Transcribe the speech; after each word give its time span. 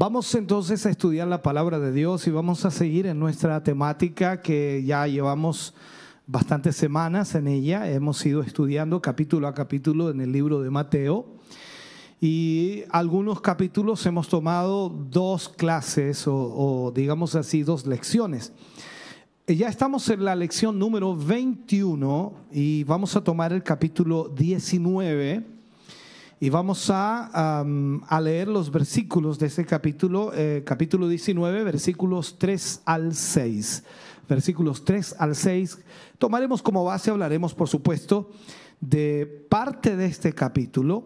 Vamos 0.00 0.32
entonces 0.36 0.86
a 0.86 0.90
estudiar 0.90 1.26
la 1.26 1.42
palabra 1.42 1.80
de 1.80 1.90
Dios 1.90 2.24
y 2.28 2.30
vamos 2.30 2.64
a 2.64 2.70
seguir 2.70 3.06
en 3.06 3.18
nuestra 3.18 3.64
temática 3.64 4.40
que 4.40 4.84
ya 4.86 5.04
llevamos 5.08 5.74
bastantes 6.24 6.76
semanas 6.76 7.34
en 7.34 7.48
ella. 7.48 7.90
Hemos 7.90 8.24
ido 8.24 8.42
estudiando 8.42 9.02
capítulo 9.02 9.48
a 9.48 9.54
capítulo 9.54 10.10
en 10.10 10.20
el 10.20 10.30
libro 10.30 10.62
de 10.62 10.70
Mateo 10.70 11.26
y 12.20 12.84
algunos 12.90 13.40
capítulos 13.40 14.06
hemos 14.06 14.28
tomado 14.28 14.88
dos 14.88 15.48
clases 15.48 16.28
o, 16.28 16.36
o 16.36 16.92
digamos 16.92 17.34
así 17.34 17.64
dos 17.64 17.84
lecciones. 17.84 18.52
Ya 19.48 19.66
estamos 19.66 20.08
en 20.10 20.24
la 20.24 20.36
lección 20.36 20.78
número 20.78 21.16
21 21.16 22.34
y 22.52 22.84
vamos 22.84 23.16
a 23.16 23.24
tomar 23.24 23.52
el 23.52 23.64
capítulo 23.64 24.28
19 24.28 25.57
y 26.40 26.50
vamos 26.50 26.88
a, 26.90 27.62
a, 27.64 28.20
leer 28.20 28.46
los 28.46 28.70
versículos 28.70 29.40
de 29.40 29.46
ese 29.46 29.64
capítulo, 29.64 30.30
eh, 30.32 30.62
capítulo 30.64 31.08
19, 31.08 31.64
versículos 31.64 32.36
3 32.38 32.82
al 32.84 33.14
6. 33.14 33.82
Versículos 34.28 34.84
3 34.84 35.16
al 35.18 35.34
6. 35.34 35.78
Tomaremos 36.18 36.62
como 36.62 36.84
base, 36.84 37.10
hablaremos 37.10 37.54
por 37.54 37.68
supuesto 37.68 38.30
de 38.80 39.46
parte 39.48 39.96
de 39.96 40.06
este 40.06 40.32
capítulo. 40.32 41.04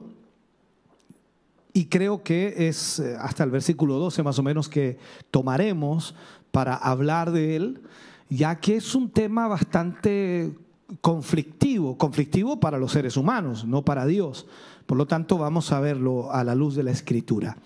Y 1.73 1.87
creo 1.87 2.23
que 2.23 2.69
es 2.69 2.99
eh, 2.99 3.17
hasta 3.19 3.43
el 3.45 3.51
versículo 3.51 3.95
12 3.95 4.23
más 4.23 4.39
o 4.39 4.43
menos 4.43 4.69
que 4.69 4.99
tomaremos 5.31 6.15
para 6.51 6.75
hablar 6.75 7.33
de 7.33 7.57
él, 7.57 7.81
ya 8.29 8.61
que 8.61 8.77
es 8.77 8.95
un 8.95 9.09
tema 9.09 9.49
bastante 9.49 10.53
conflictivo, 11.01 11.97
conflictivo 11.97 12.61
para 12.61 12.77
los 12.77 12.93
seres 12.93 13.17
humanos, 13.17 13.65
no 13.65 13.83
para 13.83 14.05
Dios. 14.05 14.47
Por 14.87 14.99
lo 14.99 15.07
tanto, 15.07 15.39
vamos 15.39 15.73
a 15.73 15.81
verlo 15.81 16.33
a 16.33 16.45
la 16.45 16.55
luz 16.55 16.75
de 16.75 16.83
la 16.83 16.91
escritura. 16.91 17.57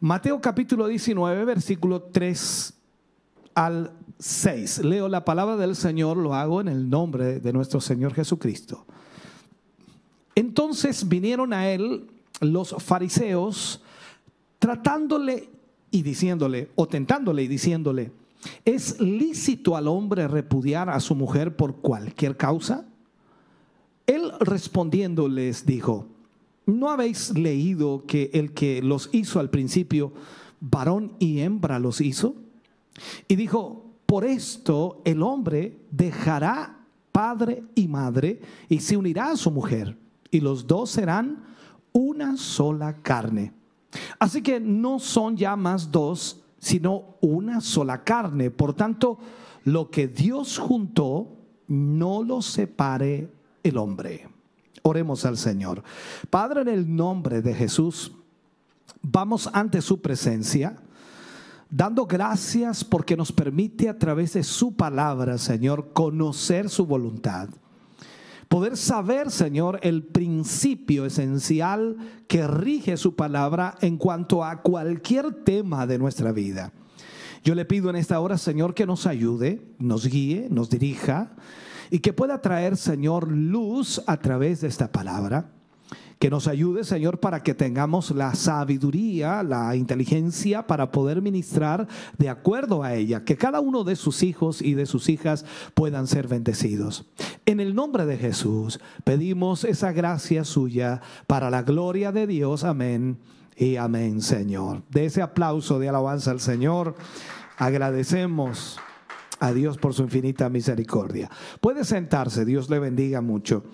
Mateo 0.00 0.40
capítulo 0.40 0.86
19, 0.86 1.44
versículo 1.44 2.02
3 2.02 2.74
al 3.54 3.92
6. 4.18 4.84
Leo 4.84 5.08
la 5.08 5.24
palabra 5.24 5.56
del 5.56 5.76
Señor, 5.76 6.16
lo 6.16 6.34
hago 6.34 6.60
en 6.60 6.68
el 6.68 6.88
nombre 6.88 7.40
de 7.40 7.52
nuestro 7.52 7.80
Señor 7.80 8.14
Jesucristo. 8.14 8.84
Entonces 10.34 11.08
vinieron 11.08 11.52
a 11.52 11.68
él 11.70 12.08
los 12.40 12.74
fariseos 12.78 13.82
tratándole 14.58 15.50
y 15.90 16.02
diciéndole, 16.02 16.70
o 16.74 16.86
tentándole 16.86 17.42
y 17.42 17.48
diciéndole, 17.48 18.12
¿es 18.64 19.00
lícito 19.00 19.76
al 19.76 19.88
hombre 19.88 20.26
repudiar 20.26 20.88
a 20.88 21.00
su 21.00 21.14
mujer 21.14 21.54
por 21.56 21.76
cualquier 21.76 22.36
causa? 22.36 22.86
Él 24.06 24.32
respondiendo 24.40 25.28
les 25.28 25.66
dijo, 25.66 26.06
¿No 26.66 26.90
habéis 26.90 27.36
leído 27.36 28.04
que 28.06 28.30
el 28.34 28.52
que 28.52 28.82
los 28.82 29.10
hizo 29.12 29.40
al 29.40 29.50
principio, 29.50 30.12
varón 30.60 31.14
y 31.18 31.40
hembra 31.40 31.78
los 31.78 32.00
hizo? 32.00 32.36
Y 33.26 33.36
dijo, 33.36 33.84
por 34.06 34.24
esto 34.24 35.00
el 35.04 35.22
hombre 35.22 35.78
dejará 35.90 36.78
padre 37.10 37.64
y 37.74 37.88
madre 37.88 38.40
y 38.68 38.80
se 38.80 38.96
unirá 38.96 39.30
a 39.30 39.36
su 39.36 39.50
mujer, 39.50 39.96
y 40.30 40.40
los 40.40 40.66
dos 40.66 40.90
serán 40.90 41.44
una 41.92 42.36
sola 42.36 43.02
carne. 43.02 43.52
Así 44.18 44.42
que 44.42 44.60
no 44.60 44.98
son 44.98 45.36
ya 45.36 45.56
más 45.56 45.90
dos, 45.90 46.42
sino 46.58 47.16
una 47.20 47.60
sola 47.60 48.04
carne. 48.04 48.50
Por 48.50 48.74
tanto, 48.74 49.18
lo 49.64 49.90
que 49.90 50.08
Dios 50.08 50.58
juntó, 50.58 51.28
no 51.66 52.22
lo 52.22 52.40
separe 52.40 53.30
el 53.62 53.76
hombre. 53.76 54.28
Oremos 54.82 55.24
al 55.24 55.36
Señor. 55.36 55.82
Padre, 56.28 56.62
en 56.62 56.68
el 56.68 56.94
nombre 56.94 57.40
de 57.40 57.54
Jesús, 57.54 58.12
vamos 59.00 59.48
ante 59.52 59.80
su 59.80 60.00
presencia, 60.00 60.76
dando 61.70 62.06
gracias 62.06 62.84
porque 62.84 63.16
nos 63.16 63.32
permite 63.32 63.88
a 63.88 63.98
través 63.98 64.32
de 64.34 64.42
su 64.42 64.74
palabra, 64.74 65.38
Señor, 65.38 65.92
conocer 65.92 66.68
su 66.68 66.84
voluntad. 66.86 67.48
Poder 68.48 68.76
saber, 68.76 69.30
Señor, 69.30 69.80
el 69.82 70.02
principio 70.02 71.06
esencial 71.06 71.96
que 72.28 72.46
rige 72.46 72.98
su 72.98 73.16
palabra 73.16 73.76
en 73.80 73.96
cuanto 73.96 74.44
a 74.44 74.60
cualquier 74.60 75.32
tema 75.44 75.86
de 75.86 75.98
nuestra 75.98 76.32
vida. 76.32 76.70
Yo 77.44 77.54
le 77.54 77.64
pido 77.64 77.88
en 77.88 77.96
esta 77.96 78.20
hora, 78.20 78.36
Señor, 78.36 78.74
que 78.74 78.84
nos 78.84 79.06
ayude, 79.06 79.62
nos 79.78 80.06
guíe, 80.06 80.48
nos 80.50 80.68
dirija 80.68 81.32
y 81.92 81.98
que 81.98 82.14
pueda 82.14 82.40
traer, 82.40 82.78
Señor, 82.78 83.30
luz 83.30 84.02
a 84.06 84.16
través 84.16 84.62
de 84.62 84.68
esta 84.68 84.90
palabra. 84.90 85.50
Que 86.18 86.30
nos 86.30 86.48
ayude, 86.48 86.84
Señor, 86.84 87.20
para 87.20 87.42
que 87.42 87.52
tengamos 87.52 88.12
la 88.12 88.34
sabiduría, 88.34 89.42
la 89.42 89.76
inteligencia 89.76 90.66
para 90.66 90.90
poder 90.90 91.20
ministrar 91.20 91.86
de 92.16 92.30
acuerdo 92.30 92.82
a 92.82 92.94
ella. 92.94 93.24
Que 93.24 93.36
cada 93.36 93.60
uno 93.60 93.84
de 93.84 93.96
sus 93.96 94.22
hijos 94.22 94.62
y 94.62 94.72
de 94.72 94.86
sus 94.86 95.10
hijas 95.10 95.44
puedan 95.74 96.06
ser 96.06 96.28
bendecidos. 96.28 97.04
En 97.44 97.60
el 97.60 97.74
nombre 97.74 98.06
de 98.06 98.16
Jesús 98.16 98.80
pedimos 99.04 99.62
esa 99.62 99.92
gracia 99.92 100.44
suya 100.44 101.02
para 101.26 101.50
la 101.50 101.60
gloria 101.62 102.10
de 102.10 102.26
Dios. 102.26 102.64
Amén 102.64 103.18
y 103.54 103.76
amén, 103.76 104.22
Señor. 104.22 104.82
De 104.88 105.04
ese 105.04 105.20
aplauso 105.20 105.78
de 105.78 105.90
alabanza 105.90 106.30
al 106.30 106.40
Señor, 106.40 106.94
agradecemos 107.58 108.80
a 109.42 109.52
Dios 109.52 109.76
por 109.76 109.92
su 109.92 110.02
infinita 110.02 110.48
misericordia. 110.48 111.28
Puede 111.60 111.84
sentarse, 111.84 112.44
Dios 112.44 112.70
le 112.70 112.78
bendiga 112.78 113.20
mucho. 113.20 113.64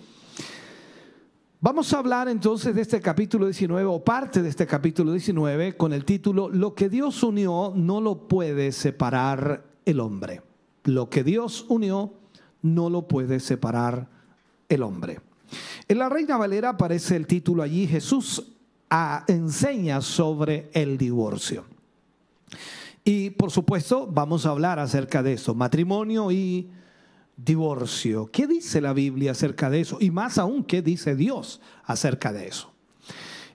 Vamos 1.61 1.93
a 1.93 1.99
hablar 1.99 2.27
entonces 2.29 2.75
de 2.75 2.81
este 2.81 3.03
capítulo 3.03 3.45
19 3.45 3.85
o 3.85 4.03
parte 4.03 4.41
de 4.43 4.49
este 4.49 4.67
capítulo 4.67 5.13
19 5.13 5.77
con 5.77 5.93
el 5.93 6.07
título 6.07 6.49
Lo 6.49 6.75
que 6.75 6.89
Dios 6.89 7.23
unió 7.23 7.75
no 7.77 8.01
lo 8.01 8.29
puede 8.29 8.73
separar 8.73 9.63
el 9.85 10.01
hombre. 10.01 10.41
Lo 10.85 11.11
que 11.11 11.23
Dios 11.23 11.67
unió 11.69 12.15
no 12.63 12.89
lo 12.89 13.07
puede 13.07 13.39
separar 13.39 14.09
el 14.71 14.83
hombre. 14.83 15.21
En 15.87 15.99
la 15.99 16.09
Reina 16.09 16.39
Valera 16.39 16.71
aparece 16.71 17.15
el 17.15 17.27
título 17.27 17.63
allí, 17.63 17.87
Jesús 17.87 18.57
ah, 18.89 19.25
enseña 19.29 20.01
sobre 20.01 20.71
el 20.73 20.97
divorcio. 20.97 21.67
Y 23.09 23.31
por 23.31 23.51
supuesto 23.51 24.07
vamos 24.07 24.45
a 24.45 24.51
hablar 24.51 24.79
acerca 24.79 25.23
de 25.23 25.33
eso, 25.33 25.55
matrimonio 25.55 26.31
y 26.31 26.69
divorcio. 27.39 28.31
¿Qué 28.31 28.47
dice 28.47 28.83
la 28.83 28.93
Biblia 28.93 29.31
acerca 29.31 29.71
de 29.71 29.81
eso? 29.81 29.97
Y 29.99 30.11
más 30.11 30.37
aún, 30.37 30.63
¿qué 30.63 30.83
dice 30.83 31.17
Dios 31.17 31.63
acerca 31.85 32.35
de 32.35 32.49
eso? 32.49 32.71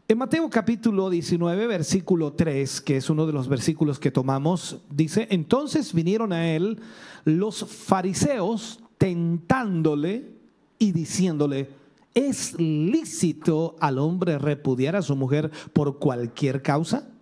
En 0.07 0.17
Mateo 0.17 0.49
capítulo 0.49 1.07
19, 1.11 1.67
versículo 1.67 2.33
3, 2.33 2.81
que 2.81 2.97
es 2.97 3.11
uno 3.11 3.27
de 3.27 3.33
los 3.33 3.47
versículos 3.47 3.99
que 3.99 4.09
tomamos, 4.09 4.79
dice, 4.89 5.27
entonces 5.29 5.93
vinieron 5.93 6.33
a 6.33 6.49
él 6.49 6.79
los 7.23 7.63
fariseos 7.63 8.79
tentándole 8.97 10.31
y 10.79 10.93
diciéndole, 10.93 11.69
¿es 12.15 12.59
lícito 12.59 13.75
al 13.79 13.99
hombre 13.99 14.39
repudiar 14.39 14.95
a 14.95 15.03
su 15.03 15.15
mujer 15.15 15.51
por 15.73 15.99
cualquier 15.99 16.63
causa? 16.63 17.12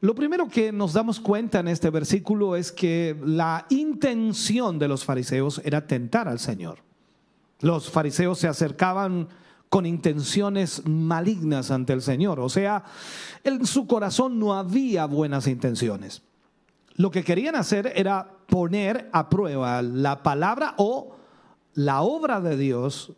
Lo 0.00 0.14
primero 0.14 0.48
que 0.48 0.72
nos 0.72 0.94
damos 0.94 1.20
cuenta 1.20 1.60
en 1.60 1.68
este 1.68 1.90
versículo 1.90 2.56
es 2.56 2.72
que 2.72 3.18
la 3.22 3.66
intención 3.68 4.78
de 4.78 4.88
los 4.88 5.04
fariseos 5.04 5.60
era 5.62 5.86
tentar 5.86 6.26
al 6.26 6.38
Señor. 6.38 6.78
Los 7.60 7.90
fariseos 7.90 8.38
se 8.38 8.48
acercaban 8.48 9.28
con 9.68 9.84
intenciones 9.84 10.86
malignas 10.86 11.70
ante 11.70 11.92
el 11.92 12.02
Señor, 12.02 12.40
o 12.40 12.48
sea, 12.48 12.82
en 13.44 13.64
su 13.66 13.86
corazón 13.86 14.38
no 14.38 14.54
había 14.54 15.04
buenas 15.04 15.46
intenciones. 15.46 16.22
Lo 16.96 17.10
que 17.10 17.22
querían 17.22 17.54
hacer 17.54 17.92
era 17.94 18.28
poner 18.48 19.08
a 19.12 19.28
prueba 19.28 19.80
la 19.80 20.22
palabra 20.22 20.74
o 20.76 21.14
la 21.74 22.00
obra 22.02 22.40
de 22.40 22.56
Dios, 22.56 23.12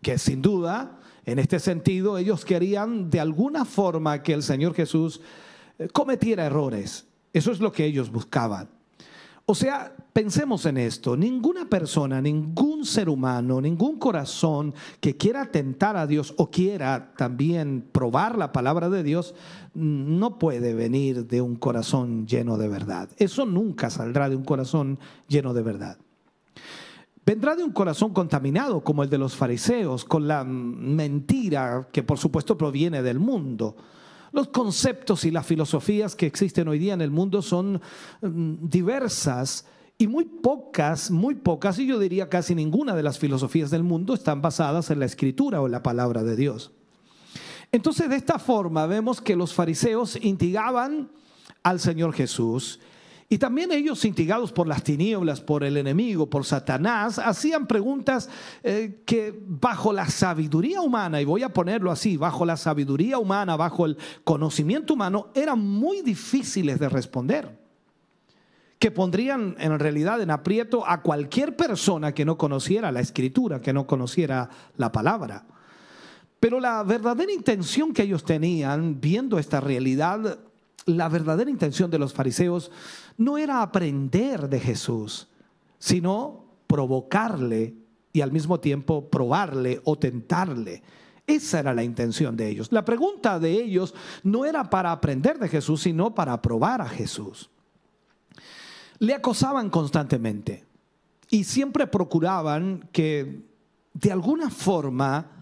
que 0.00 0.16
sin 0.16 0.42
duda 0.42 0.99
en 1.24 1.38
este 1.38 1.58
sentido, 1.58 2.18
ellos 2.18 2.44
querían 2.44 3.10
de 3.10 3.20
alguna 3.20 3.64
forma 3.64 4.22
que 4.22 4.32
el 4.32 4.42
Señor 4.42 4.74
Jesús 4.74 5.20
eh, 5.78 5.88
cometiera 5.92 6.46
errores. 6.46 7.06
Eso 7.32 7.52
es 7.52 7.60
lo 7.60 7.72
que 7.72 7.84
ellos 7.84 8.10
buscaban. 8.10 8.68
O 9.46 9.54
sea, 9.54 9.92
pensemos 10.12 10.64
en 10.66 10.76
esto, 10.76 11.16
ninguna 11.16 11.68
persona, 11.68 12.20
ningún 12.20 12.84
ser 12.84 13.08
humano, 13.08 13.60
ningún 13.60 13.98
corazón 13.98 14.74
que 15.00 15.16
quiera 15.16 15.50
tentar 15.50 15.96
a 15.96 16.06
Dios 16.06 16.34
o 16.36 16.50
quiera 16.52 17.12
también 17.16 17.84
probar 17.90 18.38
la 18.38 18.52
palabra 18.52 18.88
de 18.88 19.02
Dios, 19.02 19.34
no 19.74 20.38
puede 20.38 20.74
venir 20.74 21.26
de 21.26 21.40
un 21.40 21.56
corazón 21.56 22.28
lleno 22.28 22.58
de 22.58 22.68
verdad. 22.68 23.08
Eso 23.16 23.44
nunca 23.44 23.90
saldrá 23.90 24.28
de 24.28 24.36
un 24.36 24.44
corazón 24.44 25.00
lleno 25.26 25.52
de 25.52 25.62
verdad. 25.62 25.98
Vendrá 27.24 27.54
de 27.54 27.62
un 27.62 27.72
corazón 27.72 28.12
contaminado 28.12 28.82
como 28.82 29.02
el 29.02 29.10
de 29.10 29.18
los 29.18 29.36
fariseos, 29.36 30.04
con 30.04 30.26
la 30.26 30.42
mentira 30.44 31.88
que 31.92 32.02
por 32.02 32.18
supuesto 32.18 32.56
proviene 32.56 33.02
del 33.02 33.18
mundo. 33.18 33.76
Los 34.32 34.48
conceptos 34.48 35.24
y 35.24 35.30
las 35.30 35.46
filosofías 35.46 36.16
que 36.16 36.26
existen 36.26 36.68
hoy 36.68 36.78
día 36.78 36.94
en 36.94 37.00
el 37.00 37.10
mundo 37.10 37.42
son 37.42 37.80
mm, 38.22 38.68
diversas 38.68 39.66
y 39.98 40.06
muy 40.06 40.24
pocas, 40.24 41.10
muy 41.10 41.34
pocas, 41.34 41.78
y 41.78 41.86
yo 41.86 41.98
diría 41.98 42.28
casi 42.28 42.54
ninguna 42.54 42.96
de 42.96 43.02
las 43.02 43.18
filosofías 43.18 43.70
del 43.70 43.82
mundo 43.82 44.14
están 44.14 44.40
basadas 44.40 44.90
en 44.90 44.98
la 44.98 45.04
escritura 45.04 45.60
o 45.60 45.66
en 45.66 45.72
la 45.72 45.82
palabra 45.82 46.22
de 46.22 46.36
Dios. 46.36 46.72
Entonces, 47.70 48.08
de 48.08 48.16
esta 48.16 48.38
forma 48.38 48.86
vemos 48.86 49.20
que 49.20 49.36
los 49.36 49.52
fariseos 49.52 50.16
intigaban 50.22 51.10
al 51.62 51.80
Señor 51.80 52.14
Jesús 52.14 52.80
y 53.32 53.38
también 53.38 53.70
ellos, 53.70 54.04
instigados 54.04 54.50
por 54.50 54.66
las 54.66 54.82
tinieblas, 54.82 55.40
por 55.40 55.62
el 55.62 55.76
enemigo, 55.76 56.28
por 56.28 56.44
Satanás, 56.44 57.16
hacían 57.20 57.68
preguntas 57.68 58.28
eh, 58.64 59.02
que 59.06 59.32
bajo 59.46 59.92
la 59.92 60.08
sabiduría 60.08 60.80
humana, 60.80 61.20
y 61.20 61.24
voy 61.24 61.44
a 61.44 61.52
ponerlo 61.52 61.92
así, 61.92 62.16
bajo 62.16 62.44
la 62.44 62.56
sabiduría 62.56 63.18
humana, 63.18 63.54
bajo 63.54 63.86
el 63.86 63.96
conocimiento 64.24 64.94
humano, 64.94 65.28
eran 65.32 65.60
muy 65.60 66.02
difíciles 66.02 66.80
de 66.80 66.88
responder. 66.88 67.56
Que 68.80 68.90
pondrían 68.90 69.54
en 69.60 69.78
realidad 69.78 70.20
en 70.20 70.32
aprieto 70.32 70.84
a 70.84 71.00
cualquier 71.00 71.54
persona 71.54 72.12
que 72.12 72.24
no 72.24 72.36
conociera 72.36 72.90
la 72.90 72.98
escritura, 72.98 73.60
que 73.60 73.72
no 73.72 73.86
conociera 73.86 74.50
la 74.76 74.90
palabra. 74.90 75.46
Pero 76.40 76.58
la 76.58 76.82
verdadera 76.82 77.30
intención 77.30 77.92
que 77.92 78.02
ellos 78.02 78.24
tenían 78.24 79.00
viendo 79.00 79.38
esta 79.38 79.60
realidad 79.60 80.40
la 80.96 81.08
verdadera 81.08 81.50
intención 81.50 81.90
de 81.90 81.98
los 81.98 82.12
fariseos 82.12 82.70
no 83.16 83.38
era 83.38 83.62
aprender 83.62 84.48
de 84.48 84.60
Jesús, 84.60 85.28
sino 85.78 86.44
provocarle 86.66 87.74
y 88.12 88.20
al 88.20 88.32
mismo 88.32 88.60
tiempo 88.60 89.08
probarle 89.08 89.80
o 89.84 89.98
tentarle. 89.98 90.82
Esa 91.26 91.60
era 91.60 91.74
la 91.74 91.84
intención 91.84 92.36
de 92.36 92.48
ellos. 92.48 92.72
La 92.72 92.84
pregunta 92.84 93.38
de 93.38 93.52
ellos 93.52 93.94
no 94.22 94.44
era 94.44 94.68
para 94.68 94.90
aprender 94.90 95.38
de 95.38 95.48
Jesús, 95.48 95.82
sino 95.82 96.14
para 96.14 96.40
probar 96.42 96.80
a 96.80 96.88
Jesús. 96.88 97.50
Le 98.98 99.14
acosaban 99.14 99.70
constantemente 99.70 100.64
y 101.30 101.44
siempre 101.44 101.86
procuraban 101.86 102.88
que 102.92 103.42
de 103.94 104.12
alguna 104.12 104.50
forma 104.50 105.39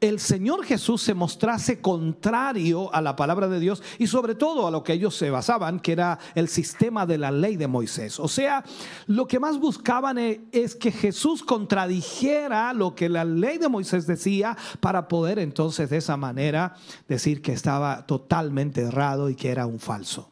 el 0.00 0.18
Señor 0.18 0.64
Jesús 0.64 1.02
se 1.02 1.12
mostrase 1.12 1.80
contrario 1.82 2.92
a 2.94 3.02
la 3.02 3.16
palabra 3.16 3.48
de 3.48 3.60
Dios 3.60 3.82
y 3.98 4.06
sobre 4.06 4.34
todo 4.34 4.66
a 4.66 4.70
lo 4.70 4.82
que 4.82 4.94
ellos 4.94 5.14
se 5.14 5.30
basaban, 5.30 5.78
que 5.78 5.92
era 5.92 6.18
el 6.34 6.48
sistema 6.48 7.04
de 7.04 7.18
la 7.18 7.30
ley 7.30 7.56
de 7.56 7.66
Moisés. 7.66 8.18
O 8.18 8.26
sea, 8.26 8.64
lo 9.06 9.28
que 9.28 9.38
más 9.38 9.58
buscaban 9.58 10.16
e, 10.16 10.40
es 10.52 10.74
que 10.74 10.90
Jesús 10.90 11.42
contradijera 11.42 12.72
lo 12.72 12.94
que 12.94 13.10
la 13.10 13.26
ley 13.26 13.58
de 13.58 13.68
Moisés 13.68 14.06
decía 14.06 14.56
para 14.80 15.06
poder 15.06 15.38
entonces 15.38 15.90
de 15.90 15.98
esa 15.98 16.16
manera 16.16 16.74
decir 17.06 17.42
que 17.42 17.52
estaba 17.52 18.06
totalmente 18.06 18.80
errado 18.80 19.28
y 19.28 19.34
que 19.34 19.50
era 19.50 19.66
un 19.66 19.78
falso. 19.78 20.30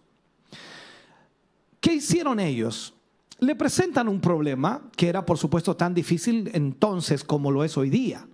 ¿Qué 1.81 1.93
hicieron 1.93 2.41
ellos? 2.41 2.95
Le 3.39 3.55
presentan 3.55 4.09
un 4.09 4.21
problema 4.21 4.91
que 4.97 5.09
era 5.09 5.27
por 5.27 5.37
supuesto 5.37 5.77
tan 5.77 5.93
difícil 5.93 6.51
entonces 6.55 7.23
como 7.23 7.51
lo 7.51 7.65
es 7.65 7.77
hoy 7.77 7.91
día. 7.91 8.27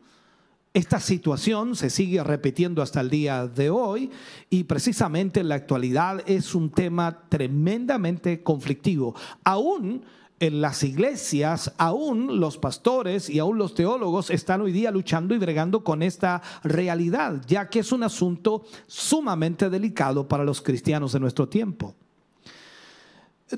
Esta 0.74 0.98
situación 0.98 1.76
se 1.76 1.88
sigue 1.88 2.24
repitiendo 2.24 2.82
hasta 2.82 3.00
el 3.00 3.08
día 3.08 3.46
de 3.46 3.70
hoy 3.70 4.10
y 4.50 4.64
precisamente 4.64 5.38
en 5.38 5.48
la 5.48 5.54
actualidad 5.54 6.28
es 6.28 6.52
un 6.52 6.68
tema 6.68 7.28
tremendamente 7.28 8.42
conflictivo. 8.42 9.14
Aún 9.44 10.04
en 10.40 10.60
las 10.60 10.82
iglesias, 10.82 11.72
aún 11.78 12.40
los 12.40 12.58
pastores 12.58 13.30
y 13.30 13.38
aún 13.38 13.56
los 13.56 13.74
teólogos 13.74 14.30
están 14.30 14.62
hoy 14.62 14.72
día 14.72 14.90
luchando 14.90 15.32
y 15.32 15.38
bregando 15.38 15.84
con 15.84 16.02
esta 16.02 16.42
realidad, 16.64 17.40
ya 17.46 17.68
que 17.68 17.78
es 17.78 17.92
un 17.92 18.02
asunto 18.02 18.64
sumamente 18.88 19.70
delicado 19.70 20.26
para 20.26 20.42
los 20.42 20.60
cristianos 20.60 21.12
de 21.12 21.20
nuestro 21.20 21.48
tiempo. 21.48 21.94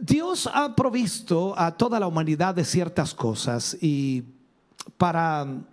Dios 0.03 0.51
ha 0.53 0.77
provisto 0.77 1.59
a 1.59 1.79
toda 1.79 1.99
la 1.99 2.09
humanidad 2.09 2.55
de 2.55 2.65
ciertas 2.67 3.15
cosas 3.15 3.75
y 3.81 4.23
para 4.99 5.65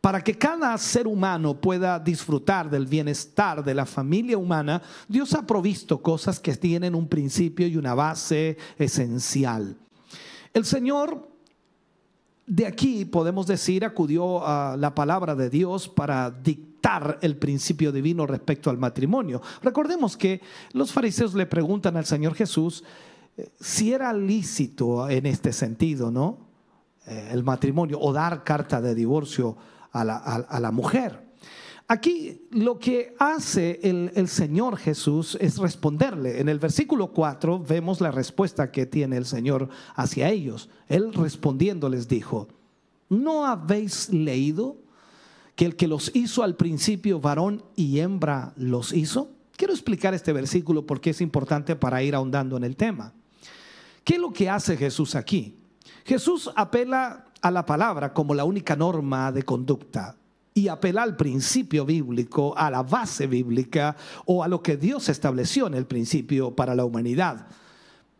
para 0.00 0.22
que 0.22 0.38
cada 0.38 0.76
ser 0.78 1.06
humano 1.06 1.60
pueda 1.60 1.98
disfrutar 1.98 2.70
del 2.70 2.86
bienestar 2.86 3.62
de 3.62 3.74
la 3.74 3.84
familia 3.84 4.38
humana, 4.38 4.80
Dios 5.08 5.34
ha 5.34 5.46
provisto 5.46 6.00
cosas 6.00 6.40
que 6.40 6.56
tienen 6.56 6.94
un 6.94 7.08
principio 7.08 7.66
y 7.66 7.76
una 7.76 7.94
base 7.94 8.56
esencial. 8.78 9.76
El 10.54 10.64
Señor 10.64 11.28
de 12.46 12.66
aquí, 12.66 13.04
podemos 13.04 13.46
decir, 13.46 13.84
acudió 13.84 14.44
a 14.44 14.76
la 14.76 14.92
palabra 14.92 15.36
de 15.36 15.48
Dios 15.48 15.88
para 15.88 16.32
dictar 16.32 17.18
el 17.22 17.36
principio 17.36 17.92
divino 17.92 18.26
respecto 18.26 18.70
al 18.70 18.78
matrimonio. 18.78 19.40
Recordemos 19.62 20.16
que 20.16 20.40
los 20.72 20.92
fariseos 20.92 21.34
le 21.34 21.46
preguntan 21.46 21.96
al 21.96 22.06
Señor 22.06 22.34
Jesús 22.34 22.82
eh, 23.36 23.50
si 23.60 23.92
era 23.92 24.12
lícito 24.12 25.08
en 25.08 25.26
este 25.26 25.52
sentido, 25.52 26.10
¿no? 26.10 26.38
Eh, 27.06 27.28
el 27.30 27.44
matrimonio 27.44 28.00
o 28.00 28.12
dar 28.12 28.42
carta 28.42 28.80
de 28.80 28.96
divorcio 28.96 29.56
a 29.92 30.60
la, 30.60 30.70
mujer. 30.70 31.28
Aquí 31.88 32.46
lo 32.50 32.78
que 32.78 33.14
hace 33.18 33.80
el, 33.82 34.28
Señor 34.28 34.76
Jesús 34.76 35.36
es 35.40 35.58
responderle. 35.58 36.40
En 36.40 36.48
el 36.48 36.58
versículo 36.58 37.08
4 37.08 37.58
vemos 37.58 38.00
la 38.00 38.10
respuesta 38.10 38.70
que 38.70 38.86
tiene 38.86 39.16
el 39.16 39.26
Señor 39.26 39.68
hacia 39.96 40.28
ellos. 40.28 40.68
Él 40.88 41.12
respondiendo 41.12 41.88
les 41.88 42.06
dijo, 42.06 42.48
¿no 43.08 43.46
habéis 43.46 44.10
leído 44.10 44.76
que 45.56 45.64
el 45.64 45.76
que 45.76 45.88
los 45.88 46.14
hizo 46.14 46.42
al 46.42 46.56
principio 46.56 47.20
varón 47.20 47.64
y 47.74 47.98
hembra 47.98 48.52
los 48.56 48.92
hizo? 48.92 49.30
Quiero 49.56 49.72
explicar 49.74 50.14
este 50.14 50.32
versículo 50.32 50.86
porque 50.86 51.10
es 51.10 51.20
importante 51.20 51.76
para 51.76 52.02
ir 52.02 52.14
ahondando 52.14 52.56
en 52.56 52.64
el 52.64 52.76
tema. 52.76 53.12
¿Qué 54.04 54.14
es 54.14 54.20
lo 54.20 54.32
que 54.32 54.48
hace 54.48 54.76
Jesús 54.76 55.14
aquí? 55.14 55.56
Jesús 56.04 56.50
apela 56.56 57.26
a 57.42 57.50
la 57.50 57.64
palabra 57.64 58.12
como 58.12 58.34
la 58.34 58.44
única 58.44 58.76
norma 58.76 59.32
de 59.32 59.42
conducta 59.42 60.16
y 60.54 60.68
apela 60.68 61.02
al 61.02 61.16
principio 61.16 61.84
bíblico, 61.84 62.56
a 62.56 62.70
la 62.70 62.82
base 62.82 63.26
bíblica 63.26 63.96
o 64.26 64.42
a 64.42 64.48
lo 64.48 64.62
que 64.62 64.76
Dios 64.76 65.08
estableció 65.08 65.66
en 65.66 65.74
el 65.74 65.86
principio 65.86 66.54
para 66.54 66.74
la 66.74 66.84
humanidad. 66.84 67.46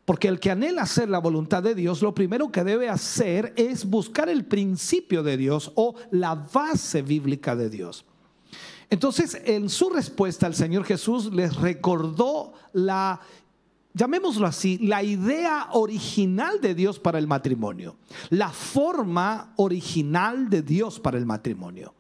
Porque 0.05 0.29
el 0.29 0.41
que 0.41 0.51
anhela 0.51 0.83
hacer 0.83 1.09
la 1.09 1.19
voluntad 1.19 1.63
de 1.63 1.75
Dios, 1.75 2.03
lo 2.03 2.15
primero 2.15 2.51
que 2.51 2.65
debe 2.65 2.89
hacer 2.89 3.53
es 3.57 3.85
buscar 3.85 4.29
el 4.29 4.45
principio 4.45 5.23
de 5.23 5.37
Dios 5.37 5.73
o 5.75 5.95
la 6.11 6.35
base 6.35 7.03
bíblica 7.03 7.55
de 7.55 7.71
Dios. 7.71 8.05
Entonces, 8.89 9.41
en 9.45 9.69
su 9.69 9.89
respuesta, 9.91 10.49
el 10.49 10.55
Señor 10.55 10.85
Jesús 10.85 11.33
les 11.33 11.55
recordó 11.55 12.55
la 12.73 13.21
llamémoslo 13.95 14.47
así, 14.47 14.79
la 14.79 15.03
idea 15.03 15.69
original 15.73 16.61
de 16.61 16.75
Dios 16.75 16.99
para 16.99 17.19
el 17.19 17.27
matrimonio, 17.27 17.97
la 18.31 18.51
forma 18.51 19.53
original 19.57 20.49
de 20.49 20.63
Dios 20.63 21.01
para 21.01 21.19
el 21.19 21.27
matrimonio. 21.27 21.95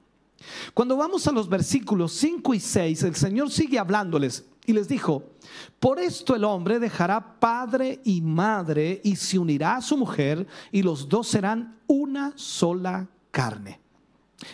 Cuando 0.75 0.97
vamos 0.97 1.27
a 1.27 1.33
los 1.33 1.49
versículos 1.49 2.13
5 2.13 2.55
y 2.55 2.61
6, 2.61 3.03
el 3.03 3.15
Señor 3.15 3.51
sigue 3.51 3.79
hablándoles 3.79 4.47
y 4.67 4.73
les 4.73 4.89
dijo, 4.89 5.25
por 5.79 5.99
esto 5.99 6.35
el 6.35 6.45
hombre 6.45 6.79
dejará 6.79 7.39
padre 7.41 8.01
y 8.05 8.21
madre 8.21 9.01
y 9.05 9.17
se 9.17 9.39
unirá 9.39 9.77
a 9.77 9.83
su 9.83 9.97
mujer 9.97 10.47
y 10.73 10.83
los 10.83 11.09
dos 11.09 11.29
serán 11.29 11.81
una 11.87 12.33
sola 12.37 13.09
carne. 13.31 13.81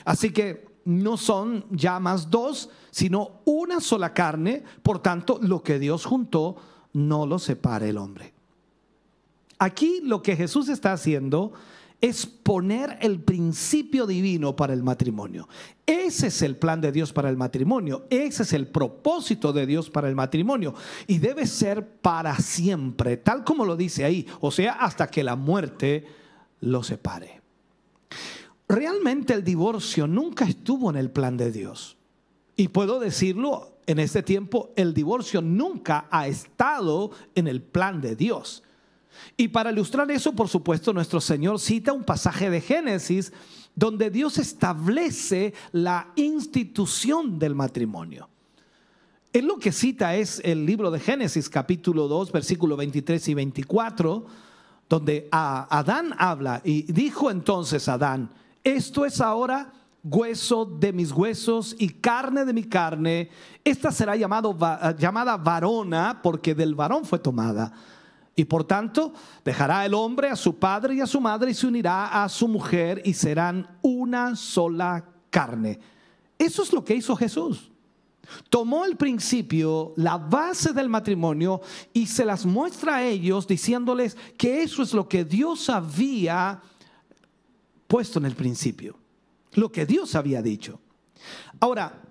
Así 0.04 0.30
que 0.30 0.66
no 0.84 1.16
son 1.16 1.66
ya 1.70 2.00
más 2.00 2.30
dos, 2.30 2.70
sino 2.90 3.40
una 3.44 3.80
sola 3.80 4.14
carne, 4.14 4.62
por 4.82 5.00
tanto 5.00 5.38
lo 5.42 5.62
que 5.62 5.78
Dios 5.78 6.04
juntó, 6.04 6.56
no 6.96 7.26
lo 7.26 7.38
separe 7.38 7.90
el 7.90 7.98
hombre. 7.98 8.32
Aquí 9.58 10.00
lo 10.02 10.22
que 10.22 10.34
Jesús 10.34 10.70
está 10.70 10.94
haciendo 10.94 11.52
es 12.00 12.24
poner 12.24 12.96
el 13.02 13.20
principio 13.20 14.06
divino 14.06 14.56
para 14.56 14.72
el 14.72 14.82
matrimonio. 14.82 15.46
Ese 15.84 16.28
es 16.28 16.40
el 16.40 16.56
plan 16.56 16.80
de 16.80 16.92
Dios 16.92 17.12
para 17.12 17.28
el 17.28 17.36
matrimonio. 17.36 18.06
Ese 18.08 18.44
es 18.44 18.52
el 18.54 18.66
propósito 18.68 19.52
de 19.52 19.66
Dios 19.66 19.90
para 19.90 20.08
el 20.08 20.14
matrimonio. 20.14 20.74
Y 21.06 21.18
debe 21.18 21.46
ser 21.46 21.86
para 21.86 22.38
siempre, 22.38 23.18
tal 23.18 23.44
como 23.44 23.66
lo 23.66 23.76
dice 23.76 24.04
ahí. 24.04 24.26
O 24.40 24.50
sea, 24.50 24.72
hasta 24.72 25.08
que 25.08 25.22
la 25.22 25.36
muerte 25.36 26.06
lo 26.60 26.82
separe. 26.82 27.42
Realmente 28.68 29.34
el 29.34 29.44
divorcio 29.44 30.06
nunca 30.06 30.46
estuvo 30.46 30.88
en 30.88 30.96
el 30.96 31.10
plan 31.10 31.36
de 31.36 31.52
Dios. 31.52 31.98
Y 32.56 32.68
puedo 32.68 33.00
decirlo 33.00 33.75
en 33.86 33.98
este 33.98 34.22
tiempo 34.22 34.72
el 34.76 34.92
divorcio 34.92 35.40
nunca 35.40 36.06
ha 36.10 36.26
estado 36.26 37.10
en 37.34 37.48
el 37.48 37.62
plan 37.62 38.00
de 38.00 38.16
Dios. 38.16 38.62
Y 39.36 39.48
para 39.48 39.70
ilustrar 39.70 40.10
eso, 40.10 40.32
por 40.32 40.48
supuesto, 40.48 40.92
nuestro 40.92 41.20
Señor 41.20 41.58
cita 41.58 41.92
un 41.92 42.04
pasaje 42.04 42.50
de 42.50 42.60
Génesis 42.60 43.32
donde 43.74 44.10
Dios 44.10 44.38
establece 44.38 45.52
la 45.72 46.12
institución 46.16 47.38
del 47.38 47.54
matrimonio. 47.54 48.28
Él 49.32 49.46
lo 49.46 49.58
que 49.58 49.70
cita 49.70 50.16
es 50.16 50.40
el 50.44 50.64
libro 50.64 50.90
de 50.90 50.98
Génesis 50.98 51.50
capítulo 51.50 52.08
2, 52.08 52.32
versículo 52.32 52.76
23 52.76 53.28
y 53.28 53.34
24, 53.34 54.26
donde 54.88 55.28
Adán 55.30 56.14
habla 56.16 56.62
y 56.64 56.90
dijo 56.90 57.30
entonces 57.30 57.86
Adán, 57.88 58.30
esto 58.64 59.04
es 59.04 59.20
ahora 59.20 59.72
hueso 60.10 60.64
de 60.64 60.92
mis 60.92 61.12
huesos 61.12 61.74
y 61.78 61.88
carne 61.88 62.44
de 62.44 62.52
mi 62.52 62.64
carne, 62.64 63.30
esta 63.64 63.90
será 63.90 64.16
llamado, 64.16 64.56
llamada 64.98 65.36
varona 65.36 66.20
porque 66.22 66.54
del 66.54 66.74
varón 66.74 67.04
fue 67.04 67.18
tomada. 67.18 67.72
Y 68.34 68.44
por 68.44 68.64
tanto, 68.64 69.14
dejará 69.44 69.84
el 69.86 69.94
hombre 69.94 70.28
a 70.28 70.36
su 70.36 70.58
padre 70.58 70.94
y 70.94 71.00
a 71.00 71.06
su 71.06 71.20
madre 71.20 71.50
y 71.50 71.54
se 71.54 71.66
unirá 71.66 72.22
a 72.22 72.28
su 72.28 72.46
mujer 72.46 73.00
y 73.04 73.14
serán 73.14 73.78
una 73.80 74.36
sola 74.36 75.06
carne. 75.30 75.80
Eso 76.38 76.62
es 76.62 76.72
lo 76.72 76.84
que 76.84 76.94
hizo 76.94 77.16
Jesús. 77.16 77.70
Tomó 78.50 78.84
el 78.84 78.96
principio, 78.96 79.94
la 79.96 80.18
base 80.18 80.72
del 80.72 80.88
matrimonio 80.88 81.60
y 81.92 82.06
se 82.06 82.24
las 82.24 82.44
muestra 82.44 82.96
a 82.96 83.04
ellos 83.04 83.46
diciéndoles 83.46 84.16
que 84.36 84.62
eso 84.62 84.82
es 84.82 84.92
lo 84.92 85.08
que 85.08 85.24
Dios 85.24 85.70
había 85.70 86.60
puesto 87.86 88.18
en 88.18 88.26
el 88.26 88.34
principio, 88.34 88.98
lo 89.56 89.72
que 89.72 89.86
Dios 89.86 90.14
había 90.14 90.42
dicho. 90.42 90.80
Ahora, 91.60 92.02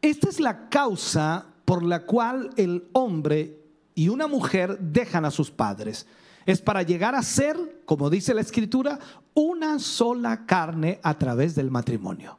esta 0.00 0.28
es 0.28 0.40
la 0.40 0.68
causa 0.68 1.46
por 1.64 1.82
la 1.82 2.04
cual 2.04 2.50
el 2.56 2.88
hombre 2.92 3.58
y 3.94 4.08
una 4.08 4.26
mujer 4.26 4.78
dejan 4.78 5.24
a 5.24 5.30
sus 5.30 5.50
padres. 5.50 6.06
Es 6.46 6.60
para 6.60 6.82
llegar 6.82 7.14
a 7.14 7.22
ser, 7.22 7.82
como 7.84 8.10
dice 8.10 8.34
la 8.34 8.40
escritura, 8.40 8.98
una 9.34 9.78
sola 9.78 10.44
carne 10.46 10.98
a 11.02 11.16
través 11.18 11.54
del 11.54 11.70
matrimonio. 11.70 12.38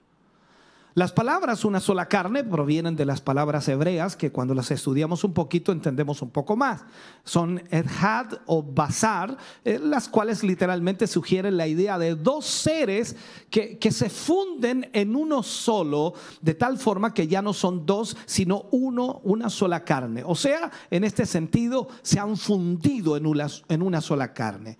Las 0.95 1.11
palabras 1.11 1.65
una 1.65 1.79
sola 1.79 2.05
carne 2.07 2.43
provienen 2.43 2.95
de 2.95 3.05
las 3.05 3.19
palabras 3.19 3.67
hebreas 3.67 4.15
que 4.15 4.31
cuando 4.31 4.53
las 4.53 4.69
estudiamos 4.69 5.23
un 5.23 5.33
poquito 5.33 5.71
entendemos 5.71 6.21
un 6.21 6.29
poco 6.29 6.55
más. 6.55 6.83
Son 7.23 7.63
edhad 7.71 8.27
o 8.45 8.61
basar, 8.61 9.35
eh, 9.65 9.79
las 9.81 10.07
cuales 10.07 10.43
literalmente 10.43 11.07
sugieren 11.07 11.57
la 11.57 11.65
idea 11.65 11.97
de 11.97 12.13
dos 12.13 12.45
seres 12.45 13.15
que, 13.49 13.79
que 13.79 13.91
se 13.91 14.07
funden 14.11 14.91
en 14.93 15.15
uno 15.15 15.41
solo, 15.41 16.13
de 16.41 16.53
tal 16.53 16.77
forma 16.77 17.11
que 17.11 17.27
ya 17.27 17.41
no 17.41 17.53
son 17.53 17.87
dos, 17.87 18.15
sino 18.27 18.65
uno, 18.69 19.19
una 19.23 19.49
sola 19.49 19.83
carne. 19.83 20.23
O 20.23 20.35
sea, 20.35 20.71
en 20.91 21.03
este 21.03 21.25
sentido, 21.25 21.87
se 22.03 22.19
han 22.19 22.37
fundido 22.37 23.17
en 23.17 23.25
una, 23.25 23.47
en 23.67 23.81
una 23.81 23.99
sola 23.99 24.31
carne. 24.31 24.77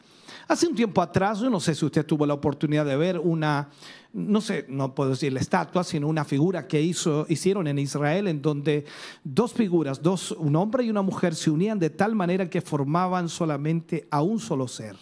Hace 0.47 0.67
un 0.67 0.75
tiempo 0.75 1.01
atrás, 1.01 1.39
yo 1.39 1.49
no 1.49 1.59
sé 1.59 1.73
si 1.73 1.85
usted 1.85 2.05
tuvo 2.05 2.25
la 2.25 2.33
oportunidad 2.33 2.85
de 2.85 2.97
ver 2.97 3.17
una 3.17 3.69
no 4.13 4.41
sé, 4.41 4.65
no 4.69 4.93
puedo 4.93 5.09
decir 5.09 5.33
la 5.33 5.39
estatua, 5.39 5.83
sino 5.83 6.07
una 6.07 6.23
figura 6.23 6.67
que 6.67 6.79
hizo, 6.79 7.25
hicieron 7.29 7.67
en 7.67 7.79
Israel 7.79 8.27
en 8.27 8.43
donde 8.43 8.85
dos 9.23 9.53
figuras, 9.53 10.01
dos, 10.03 10.31
un 10.31 10.55
hombre 10.55 10.83
y 10.83 10.91
una 10.91 11.01
mujer 11.01 11.33
se 11.33 11.49
unían 11.49 11.79
de 11.79 11.89
tal 11.89 12.13
manera 12.13 12.47
que 12.47 12.61
formaban 12.61 13.27
solamente 13.27 14.07
a 14.11 14.21
un 14.21 14.39
solo 14.39 14.67
ser. 14.67 14.95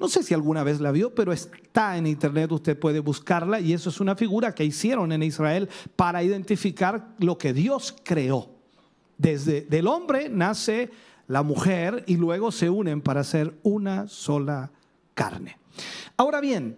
No 0.00 0.08
sé 0.08 0.22
si 0.24 0.34
alguna 0.34 0.64
vez 0.64 0.80
la 0.80 0.90
vio, 0.90 1.14
pero 1.14 1.32
está 1.32 1.96
en 1.96 2.06
internet, 2.06 2.50
usted 2.50 2.78
puede 2.78 3.00
buscarla 3.00 3.60
y 3.60 3.72
eso 3.72 3.88
es 3.88 4.00
una 4.00 4.16
figura 4.16 4.52
que 4.52 4.64
hicieron 4.64 5.12
en 5.12 5.22
Israel 5.22 5.68
para 5.94 6.22
identificar 6.22 7.14
lo 7.18 7.38
que 7.38 7.52
Dios 7.52 7.94
creó. 8.02 8.50
Desde 9.16 9.62
del 9.62 9.86
hombre 9.86 10.28
nace 10.28 10.90
la 11.28 11.42
mujer 11.42 12.04
y 12.06 12.16
luego 12.16 12.50
se 12.50 12.68
unen 12.70 13.00
para 13.00 13.22
ser 13.22 13.58
una 13.62 14.08
sola 14.08 14.72
carne. 15.14 15.58
Ahora 16.16 16.40
bien, 16.40 16.76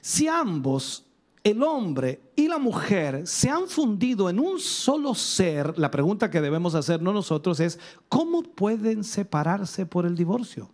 si 0.00 0.28
ambos, 0.28 1.04
el 1.42 1.62
hombre 1.62 2.20
y 2.36 2.48
la 2.48 2.58
mujer, 2.58 3.26
se 3.26 3.48
han 3.48 3.66
fundido 3.66 4.28
en 4.28 4.38
un 4.38 4.60
solo 4.60 5.14
ser, 5.14 5.78
la 5.78 5.90
pregunta 5.90 6.30
que 6.30 6.40
debemos 6.40 6.74
hacernos 6.74 7.14
nosotros 7.14 7.60
es, 7.60 7.78
¿cómo 8.08 8.42
pueden 8.42 9.04
separarse 9.04 9.86
por 9.86 10.06
el 10.06 10.16
divorcio? 10.16 10.70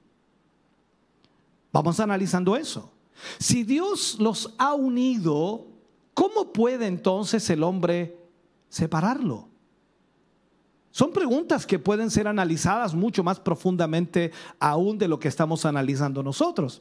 Vamos 1.73 2.01
analizando 2.01 2.57
eso. 2.57 2.91
Si 3.39 3.63
Dios 3.63 4.17
los 4.19 4.55
ha 4.59 4.75
unido, 4.75 5.67
¿cómo 6.15 6.53
puede 6.53 6.87
entonces 6.87 7.49
el 7.51 7.63
hombre 7.63 8.19
separarlo? 8.69 9.49
Son 10.91 11.13
preguntas 11.13 11.67
que 11.67 11.79
pueden 11.79 12.11
ser 12.11 12.27
analizadas 12.27 12.95
mucho 12.95 13.23
más 13.23 13.39
profundamente 13.39 14.33
aún 14.59 14.97
de 14.97 15.09
lo 15.09 15.19
que 15.19 15.29
estamos 15.29 15.67
analizando 15.67 16.23
nosotros. 16.23 16.81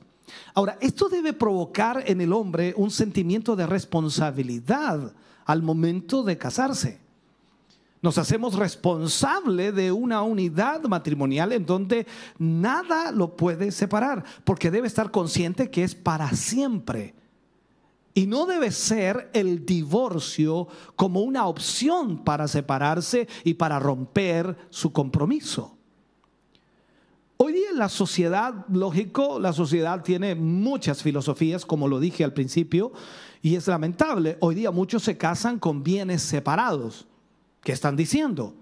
Ahora, 0.53 0.77
esto 0.81 1.09
debe 1.09 1.33
provocar 1.33 2.03
en 2.07 2.21
el 2.21 2.33
hombre 2.33 2.73
un 2.77 2.91
sentimiento 2.91 3.55
de 3.55 3.67
responsabilidad 3.67 5.13
al 5.45 5.61
momento 5.61 6.23
de 6.23 6.37
casarse. 6.37 6.99
Nos 8.01 8.17
hacemos 8.17 8.53
responsable 8.53 9.71
de 9.71 9.91
una 9.91 10.21
unidad 10.21 10.83
matrimonial 10.83 11.51
en 11.53 11.65
donde 11.65 12.05
nada 12.37 13.11
lo 13.11 13.35
puede 13.35 13.71
separar, 13.71 14.23
porque 14.43 14.69
debe 14.69 14.87
estar 14.87 15.09
consciente 15.09 15.71
que 15.71 15.83
es 15.83 15.95
para 15.95 16.29
siempre. 16.33 17.15
Y 18.13 18.27
no 18.27 18.45
debe 18.45 18.71
ser 18.71 19.29
el 19.33 19.65
divorcio 19.65 20.67
como 20.95 21.21
una 21.21 21.47
opción 21.47 22.23
para 22.23 22.47
separarse 22.47 23.27
y 23.43 23.55
para 23.55 23.79
romper 23.79 24.55
su 24.69 24.93
compromiso. 24.93 25.74
Hoy 27.37 27.51
día 27.51 27.73
la 27.73 27.89
sociedad, 27.89 28.65
lógico, 28.69 29.39
la 29.39 29.51
sociedad 29.51 30.01
tiene 30.03 30.35
muchas 30.35 31.03
filosofías, 31.03 31.65
como 31.65 31.89
lo 31.89 31.99
dije 31.99 32.23
al 32.23 32.31
principio, 32.31 32.93
y 33.41 33.55
es 33.55 33.67
lamentable. 33.67 34.37
Hoy 34.39 34.55
día 34.55 34.71
muchos 34.71 35.03
se 35.03 35.17
casan 35.17 35.59
con 35.59 35.83
bienes 35.83 36.21
separados. 36.21 37.07
¿Qué 37.61 37.73
están 37.73 37.97
diciendo? 37.97 38.55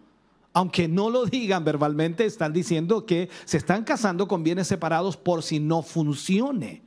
Aunque 0.53 0.87
no 0.87 1.11
lo 1.11 1.25
digan 1.25 1.63
verbalmente, 1.63 2.25
están 2.25 2.51
diciendo 2.51 3.05
que 3.05 3.29
se 3.45 3.57
están 3.57 3.83
casando 3.83 4.27
con 4.27 4.43
bienes 4.43 4.67
separados 4.67 5.17
por 5.17 5.43
si 5.43 5.59
no 5.59 5.83
funcione. 5.83 6.81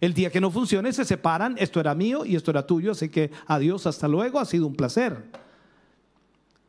El 0.00 0.14
día 0.14 0.30
que 0.30 0.40
no 0.40 0.52
funcione 0.52 0.92
se 0.92 1.04
separan, 1.04 1.56
esto 1.58 1.80
era 1.80 1.96
mío 1.96 2.24
y 2.24 2.36
esto 2.36 2.52
era 2.52 2.64
tuyo, 2.64 2.92
así 2.92 3.08
que 3.08 3.32
adiós, 3.46 3.86
hasta 3.88 4.06
luego, 4.06 4.38
ha 4.38 4.44
sido 4.44 4.68
un 4.68 4.76
placer. 4.76 5.24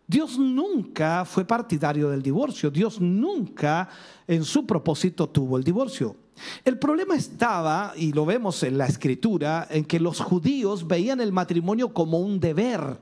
Dios 0.08 0.38
nunca 0.38 1.26
fue 1.26 1.46
partidario 1.46 2.10
del 2.10 2.22
divorcio, 2.22 2.70
Dios 2.70 3.02
nunca 3.02 3.90
en 4.28 4.44
su 4.44 4.66
propósito 4.66 5.28
tuvo 5.28 5.58
el 5.58 5.64
divorcio. 5.64 6.16
El 6.64 6.78
problema 6.78 7.16
estaba, 7.16 7.94
y 7.96 8.12
lo 8.12 8.26
vemos 8.26 8.62
en 8.64 8.78
la 8.78 8.86
escritura, 8.86 9.68
en 9.70 9.86
que 9.86 10.00
los 10.00 10.20
judíos 10.20 10.86
veían 10.86 11.22
el 11.22 11.32
matrimonio 11.32 11.94
como 11.94 12.20
un 12.20 12.40
deber. 12.40 13.00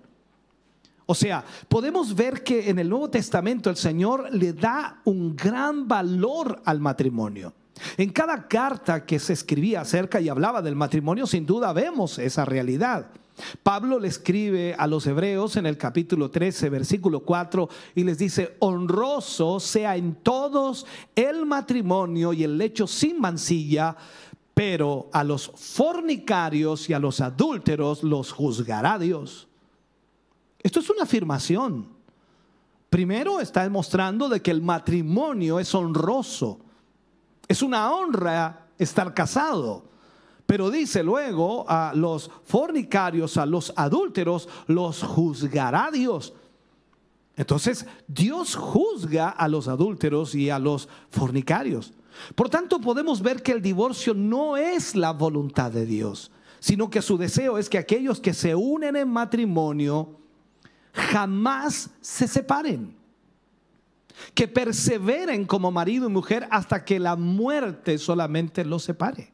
O 1.05 1.15
sea, 1.15 1.43
podemos 1.67 2.15
ver 2.15 2.43
que 2.43 2.69
en 2.69 2.79
el 2.79 2.89
Nuevo 2.89 3.09
Testamento 3.09 3.69
el 3.69 3.75
Señor 3.75 4.33
le 4.33 4.53
da 4.53 5.01
un 5.03 5.35
gran 5.35 5.87
valor 5.87 6.61
al 6.63 6.79
matrimonio. 6.79 7.53
En 7.97 8.11
cada 8.11 8.47
carta 8.47 9.05
que 9.05 9.19
se 9.19 9.33
escribía 9.33 9.81
acerca 9.81 10.21
y 10.21 10.29
hablaba 10.29 10.61
del 10.61 10.75
matrimonio, 10.75 11.27
sin 11.27 11.45
duda 11.45 11.73
vemos 11.73 12.19
esa 12.19 12.45
realidad. 12.45 13.07
Pablo 13.63 13.99
le 13.99 14.07
escribe 14.07 14.75
a 14.77 14.87
los 14.87 15.07
hebreos 15.07 15.55
en 15.55 15.65
el 15.65 15.77
capítulo 15.77 16.29
13, 16.29 16.69
versículo 16.69 17.21
4, 17.21 17.69
y 17.95 18.03
les 18.03 18.17
dice, 18.17 18.55
honroso 18.59 19.59
sea 19.59 19.95
en 19.95 20.15
todos 20.15 20.85
el 21.15 21.45
matrimonio 21.45 22.33
y 22.33 22.43
el 22.43 22.57
lecho 22.57 22.85
sin 22.87 23.19
mancilla, 23.19 23.95
pero 24.53 25.09
a 25.11 25.23
los 25.23 25.51
fornicarios 25.55 26.89
y 26.89 26.93
a 26.93 26.99
los 26.99 27.21
adúlteros 27.21 28.03
los 28.03 28.31
juzgará 28.31 28.99
Dios. 28.99 29.47
Esto 30.61 30.79
es 30.79 30.89
una 30.89 31.03
afirmación. 31.03 31.87
Primero 32.89 33.39
está 33.39 33.63
demostrando 33.63 34.29
de 34.29 34.41
que 34.41 34.51
el 34.51 34.61
matrimonio 34.61 35.59
es 35.59 35.73
honroso. 35.73 36.59
Es 37.47 37.63
una 37.63 37.91
honra 37.91 38.67
estar 38.77 39.13
casado. 39.13 39.92
Pero 40.53 40.69
dice 40.69 41.01
luego 41.01 41.65
a 41.67 41.93
los 41.95 42.29
fornicarios, 42.43 43.37
a 43.37 43.45
los 43.47 43.73
adúlteros, 43.75 44.47
los 44.67 45.01
juzgará 45.01 45.89
Dios. 45.91 46.35
Entonces 47.35 47.87
Dios 48.07 48.53
juzga 48.53 49.29
a 49.29 49.47
los 49.47 49.67
adúlteros 49.67 50.35
y 50.35 50.51
a 50.51 50.59
los 50.59 50.87
fornicarios. 51.09 51.93
Por 52.35 52.51
tanto, 52.51 52.79
podemos 52.79 53.23
ver 53.23 53.41
que 53.41 53.51
el 53.51 53.63
divorcio 53.63 54.13
no 54.13 54.55
es 54.55 54.95
la 54.95 55.11
voluntad 55.11 55.71
de 55.71 55.87
Dios, 55.87 56.29
sino 56.59 56.87
que 56.87 57.01
su 57.01 57.17
deseo 57.17 57.57
es 57.57 57.67
que 57.67 57.79
aquellos 57.79 58.19
que 58.19 58.35
se 58.35 58.53
unen 58.53 58.95
en 58.95 59.09
matrimonio 59.09 60.19
jamás 60.93 61.89
se 61.99 62.27
separen, 62.27 62.95
que 64.35 64.47
perseveren 64.47 65.45
como 65.45 65.71
marido 65.71 66.07
y 66.07 66.11
mujer 66.11 66.47
hasta 66.51 66.85
que 66.85 66.99
la 66.99 67.15
muerte 67.15 67.97
solamente 67.97 68.63
los 68.63 68.83
separe. 68.83 69.32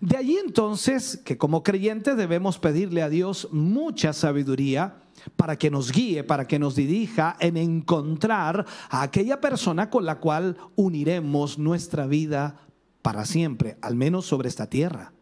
De 0.00 0.16
allí 0.16 0.36
entonces 0.36 1.20
que 1.24 1.38
como 1.38 1.62
creyentes 1.62 2.16
debemos 2.16 2.58
pedirle 2.58 3.02
a 3.02 3.08
Dios 3.08 3.48
mucha 3.52 4.12
sabiduría 4.12 4.96
para 5.36 5.56
que 5.56 5.70
nos 5.70 5.92
guíe, 5.92 6.24
para 6.24 6.46
que 6.46 6.58
nos 6.58 6.74
dirija 6.74 7.36
en 7.40 7.56
encontrar 7.56 8.66
a 8.88 9.02
aquella 9.02 9.40
persona 9.40 9.90
con 9.90 10.04
la 10.04 10.18
cual 10.18 10.56
uniremos 10.76 11.58
nuestra 11.58 12.06
vida 12.06 12.56
para 13.02 13.24
siempre, 13.24 13.76
al 13.82 13.96
menos 13.96 14.26
sobre 14.26 14.48
esta 14.48 14.68
tierra. 14.68 15.12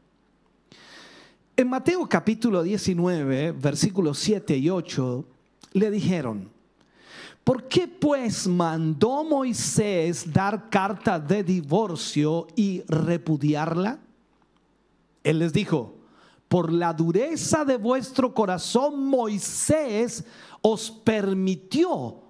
En 1.57 1.69
Mateo 1.69 2.09
capítulo 2.09 2.63
19, 2.63 3.53
versículos 3.53 4.19
7 4.19 4.57
y 4.57 4.71
8, 4.71 5.25
le 5.73 5.91
dijeron, 5.91 6.51
¿por 7.43 7.67
qué 7.67 7.89
pues 7.89 8.47
mandó 8.47 9.25
Moisés 9.25 10.33
dar 10.33 10.71
carta 10.71 11.19
de 11.19 11.43
divorcio 11.43 12.47
y 12.55 12.83
repudiarla? 12.87 13.99
Él 15.25 15.41
les 15.41 15.53
dijo, 15.53 15.99
por 16.49 16.73
la 16.73 16.93
dureza 16.93 17.65
de 17.65 17.77
vuestro 17.77 18.33
corazón, 18.33 19.07
Moisés 19.07 20.25
os 20.63 20.91
permitió 20.91 22.23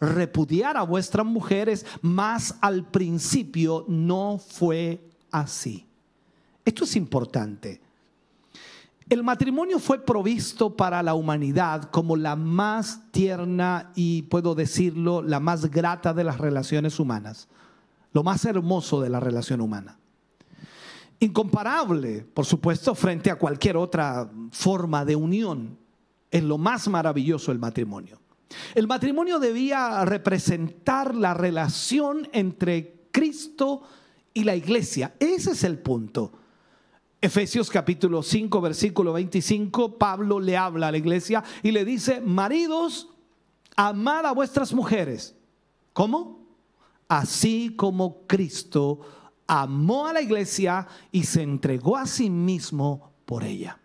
repudiar 0.00 0.76
a 0.76 0.82
vuestras 0.82 1.26
mujeres, 1.26 1.84
mas 2.00 2.56
al 2.60 2.84
principio 2.90 3.84
no 3.88 4.38
fue 4.38 5.10
así. 5.30 5.86
Esto 6.64 6.84
es 6.84 6.96
importante. 6.96 7.80
El 9.08 9.22
matrimonio 9.22 9.78
fue 9.78 10.04
provisto 10.04 10.74
para 10.76 11.02
la 11.02 11.14
humanidad 11.14 11.90
como 11.90 12.16
la 12.16 12.34
más 12.34 13.12
tierna 13.12 13.92
y, 13.94 14.22
puedo 14.22 14.54
decirlo, 14.54 15.22
la 15.22 15.38
más 15.38 15.70
grata 15.70 16.12
de 16.12 16.24
las 16.24 16.38
relaciones 16.38 16.98
humanas, 16.98 17.46
lo 18.12 18.24
más 18.24 18.44
hermoso 18.44 19.00
de 19.00 19.10
la 19.10 19.20
relación 19.20 19.60
humana 19.60 19.98
incomparable, 21.20 22.26
por 22.34 22.44
supuesto, 22.44 22.94
frente 22.94 23.30
a 23.30 23.36
cualquier 23.36 23.76
otra 23.76 24.30
forma 24.50 25.04
de 25.04 25.16
unión. 25.16 25.78
Es 26.30 26.42
lo 26.42 26.58
más 26.58 26.88
maravilloso 26.88 27.52
el 27.52 27.58
matrimonio. 27.58 28.20
El 28.74 28.86
matrimonio 28.86 29.38
debía 29.38 30.04
representar 30.04 31.14
la 31.14 31.34
relación 31.34 32.28
entre 32.32 33.08
Cristo 33.10 33.82
y 34.34 34.44
la 34.44 34.54
iglesia. 34.54 35.14
Ese 35.18 35.52
es 35.52 35.64
el 35.64 35.78
punto. 35.78 36.32
Efesios 37.20 37.70
capítulo 37.70 38.22
5, 38.22 38.60
versículo 38.60 39.12
25, 39.14 39.98
Pablo 39.98 40.38
le 40.38 40.56
habla 40.56 40.88
a 40.88 40.92
la 40.92 40.98
iglesia 40.98 41.42
y 41.62 41.72
le 41.72 41.84
dice, 41.84 42.20
maridos, 42.20 43.08
amad 43.74 44.26
a 44.26 44.32
vuestras 44.32 44.74
mujeres. 44.74 45.34
¿Cómo? 45.92 46.46
Así 47.08 47.74
como 47.74 48.26
Cristo 48.26 49.00
amó 49.46 50.06
a 50.06 50.12
la 50.12 50.22
iglesia 50.22 50.86
y 51.12 51.24
se 51.24 51.42
entregó 51.42 51.96
a 51.96 52.06
sí 52.06 52.30
mismo 52.30 53.12
por 53.24 53.44
ella. 53.44 53.78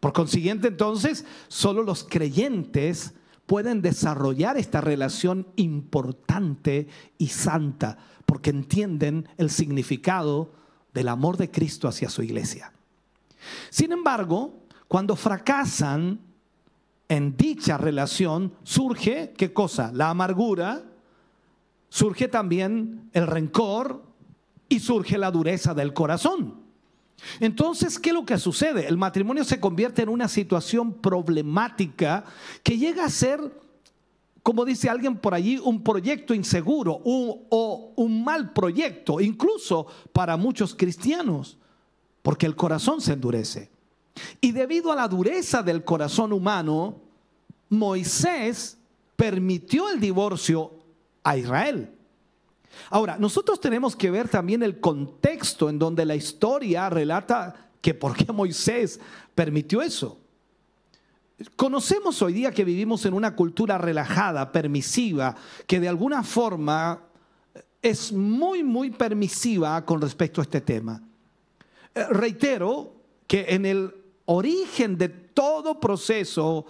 Por 0.00 0.12
consiguiente, 0.12 0.68
entonces, 0.68 1.26
solo 1.48 1.82
los 1.82 2.04
creyentes 2.04 3.12
pueden 3.46 3.82
desarrollar 3.82 4.56
esta 4.56 4.80
relación 4.80 5.46
importante 5.56 6.88
y 7.18 7.28
santa, 7.28 7.98
porque 8.24 8.50
entienden 8.50 9.28
el 9.36 9.50
significado 9.50 10.52
del 10.94 11.08
amor 11.08 11.36
de 11.36 11.50
Cristo 11.50 11.88
hacia 11.88 12.08
su 12.08 12.22
iglesia. 12.22 12.72
Sin 13.70 13.92
embargo, 13.92 14.60
cuando 14.88 15.16
fracasan 15.16 16.20
en 17.08 17.36
dicha 17.36 17.76
relación, 17.76 18.54
surge, 18.62 19.34
¿qué 19.36 19.52
cosa? 19.52 19.90
La 19.92 20.10
amargura, 20.10 20.84
surge 21.88 22.28
también 22.28 23.10
el 23.12 23.26
rencor, 23.26 24.09
y 24.70 24.80
surge 24.80 25.18
la 25.18 25.30
dureza 25.30 25.74
del 25.74 25.92
corazón. 25.92 26.54
Entonces, 27.40 27.98
¿qué 27.98 28.10
es 28.10 28.14
lo 28.14 28.24
que 28.24 28.38
sucede? 28.38 28.86
El 28.86 28.96
matrimonio 28.96 29.44
se 29.44 29.60
convierte 29.60 30.00
en 30.00 30.08
una 30.08 30.28
situación 30.28 30.94
problemática 30.94 32.24
que 32.62 32.78
llega 32.78 33.04
a 33.04 33.10
ser, 33.10 33.40
como 34.42 34.64
dice 34.64 34.88
alguien 34.88 35.18
por 35.18 35.34
allí, 35.34 35.58
un 35.58 35.82
proyecto 35.82 36.32
inseguro 36.32 37.02
o 37.04 37.92
un 37.96 38.24
mal 38.24 38.54
proyecto, 38.54 39.20
incluso 39.20 39.86
para 40.14 40.38
muchos 40.38 40.74
cristianos, 40.74 41.58
porque 42.22 42.46
el 42.46 42.56
corazón 42.56 43.02
se 43.02 43.12
endurece. 43.12 43.70
Y 44.40 44.52
debido 44.52 44.92
a 44.92 44.96
la 44.96 45.08
dureza 45.08 45.62
del 45.62 45.84
corazón 45.84 46.32
humano, 46.32 47.02
Moisés 47.68 48.78
permitió 49.16 49.90
el 49.90 50.00
divorcio 50.00 50.72
a 51.22 51.36
Israel. 51.36 51.90
Ahora, 52.90 53.16
nosotros 53.18 53.60
tenemos 53.60 53.96
que 53.96 54.10
ver 54.10 54.28
también 54.28 54.62
el 54.62 54.80
contexto 54.80 55.68
en 55.68 55.78
donde 55.78 56.04
la 56.04 56.14
historia 56.14 56.88
relata 56.88 57.70
que 57.80 57.94
por 57.94 58.16
qué 58.16 58.32
Moisés 58.32 59.00
permitió 59.34 59.82
eso. 59.82 60.18
Conocemos 61.56 62.20
hoy 62.20 62.34
día 62.34 62.50
que 62.52 62.64
vivimos 62.64 63.06
en 63.06 63.14
una 63.14 63.34
cultura 63.34 63.78
relajada, 63.78 64.52
permisiva, 64.52 65.34
que 65.66 65.80
de 65.80 65.88
alguna 65.88 66.22
forma 66.22 67.02
es 67.80 68.12
muy, 68.12 68.62
muy 68.62 68.90
permisiva 68.90 69.84
con 69.84 70.00
respecto 70.02 70.40
a 70.40 70.44
este 70.44 70.60
tema. 70.60 71.02
Eh, 71.94 72.04
reitero 72.10 72.94
que 73.26 73.46
en 73.48 73.64
el 73.64 73.94
origen 74.26 74.98
de 74.98 75.08
todo 75.08 75.80
proceso 75.80 76.66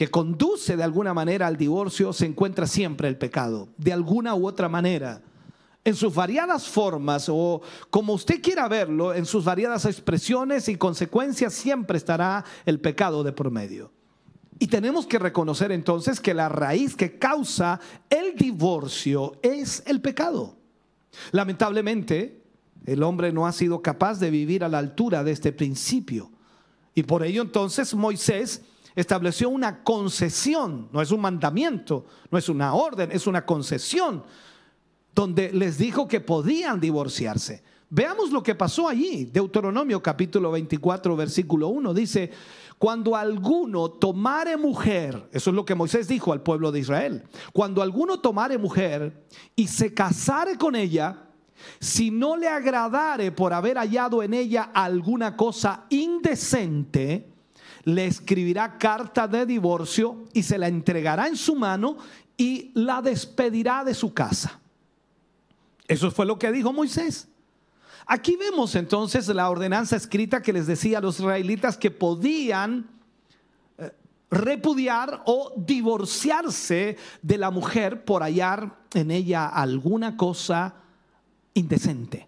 que 0.00 0.08
conduce 0.08 0.78
de 0.78 0.82
alguna 0.82 1.12
manera 1.12 1.46
al 1.46 1.58
divorcio, 1.58 2.14
se 2.14 2.24
encuentra 2.24 2.66
siempre 2.66 3.06
el 3.06 3.18
pecado, 3.18 3.68
de 3.76 3.92
alguna 3.92 4.34
u 4.34 4.48
otra 4.48 4.66
manera. 4.66 5.20
En 5.84 5.94
sus 5.94 6.14
variadas 6.14 6.66
formas 6.66 7.26
o 7.28 7.60
como 7.90 8.14
usted 8.14 8.40
quiera 8.40 8.66
verlo, 8.66 9.12
en 9.12 9.26
sus 9.26 9.44
variadas 9.44 9.84
expresiones 9.84 10.70
y 10.70 10.76
consecuencias, 10.76 11.52
siempre 11.52 11.98
estará 11.98 12.46
el 12.64 12.80
pecado 12.80 13.22
de 13.22 13.32
por 13.32 13.50
medio. 13.50 13.92
Y 14.58 14.68
tenemos 14.68 15.04
que 15.04 15.18
reconocer 15.18 15.70
entonces 15.70 16.18
que 16.18 16.32
la 16.32 16.48
raíz 16.48 16.96
que 16.96 17.18
causa 17.18 17.78
el 18.08 18.36
divorcio 18.36 19.36
es 19.42 19.82
el 19.84 20.00
pecado. 20.00 20.56
Lamentablemente, 21.30 22.40
el 22.86 23.02
hombre 23.02 23.34
no 23.34 23.46
ha 23.46 23.52
sido 23.52 23.82
capaz 23.82 24.18
de 24.18 24.30
vivir 24.30 24.64
a 24.64 24.70
la 24.70 24.78
altura 24.78 25.22
de 25.24 25.32
este 25.32 25.52
principio. 25.52 26.30
Y 26.94 27.02
por 27.02 27.22
ello 27.22 27.42
entonces 27.42 27.94
Moisés 27.94 28.62
estableció 28.94 29.48
una 29.48 29.82
concesión, 29.82 30.88
no 30.92 31.00
es 31.00 31.10
un 31.10 31.20
mandamiento, 31.20 32.06
no 32.30 32.38
es 32.38 32.48
una 32.48 32.74
orden, 32.74 33.10
es 33.12 33.26
una 33.26 33.44
concesión, 33.44 34.24
donde 35.14 35.52
les 35.52 35.78
dijo 35.78 36.08
que 36.08 36.20
podían 36.20 36.80
divorciarse. 36.80 37.62
Veamos 37.92 38.30
lo 38.30 38.42
que 38.42 38.54
pasó 38.54 38.88
allí. 38.88 39.24
Deuteronomio 39.24 40.00
capítulo 40.00 40.52
24, 40.52 41.16
versículo 41.16 41.68
1 41.68 41.92
dice, 41.92 42.30
cuando 42.78 43.16
alguno 43.16 43.90
tomare 43.90 44.56
mujer, 44.56 45.28
eso 45.32 45.50
es 45.50 45.56
lo 45.56 45.64
que 45.64 45.74
Moisés 45.74 46.06
dijo 46.06 46.32
al 46.32 46.42
pueblo 46.42 46.70
de 46.70 46.78
Israel, 46.78 47.24
cuando 47.52 47.82
alguno 47.82 48.20
tomare 48.20 48.58
mujer 48.58 49.26
y 49.56 49.66
se 49.66 49.92
casare 49.92 50.56
con 50.56 50.76
ella, 50.76 51.26
si 51.78 52.10
no 52.10 52.36
le 52.36 52.48
agradare 52.48 53.32
por 53.32 53.52
haber 53.52 53.76
hallado 53.76 54.22
en 54.22 54.34
ella 54.34 54.70
alguna 54.72 55.36
cosa 55.36 55.86
indecente, 55.90 57.29
le 57.84 58.06
escribirá 58.06 58.78
carta 58.78 59.26
de 59.26 59.46
divorcio 59.46 60.24
y 60.32 60.42
se 60.42 60.58
la 60.58 60.68
entregará 60.68 61.28
en 61.28 61.36
su 61.36 61.54
mano 61.54 61.96
y 62.36 62.70
la 62.74 63.02
despedirá 63.02 63.84
de 63.84 63.94
su 63.94 64.12
casa. 64.12 64.60
Eso 65.86 66.10
fue 66.10 66.26
lo 66.26 66.38
que 66.38 66.52
dijo 66.52 66.72
Moisés. 66.72 67.28
Aquí 68.06 68.36
vemos 68.36 68.74
entonces 68.74 69.28
la 69.28 69.50
ordenanza 69.50 69.96
escrita 69.96 70.42
que 70.42 70.52
les 70.52 70.66
decía 70.66 70.98
a 70.98 71.00
los 71.00 71.20
israelitas 71.20 71.76
que 71.76 71.90
podían 71.90 72.88
eh, 73.78 73.92
repudiar 74.30 75.22
o 75.26 75.52
divorciarse 75.56 76.96
de 77.22 77.38
la 77.38 77.50
mujer 77.50 78.04
por 78.04 78.22
hallar 78.22 78.78
en 78.94 79.10
ella 79.10 79.46
alguna 79.46 80.16
cosa 80.16 80.74
indecente. 81.54 82.26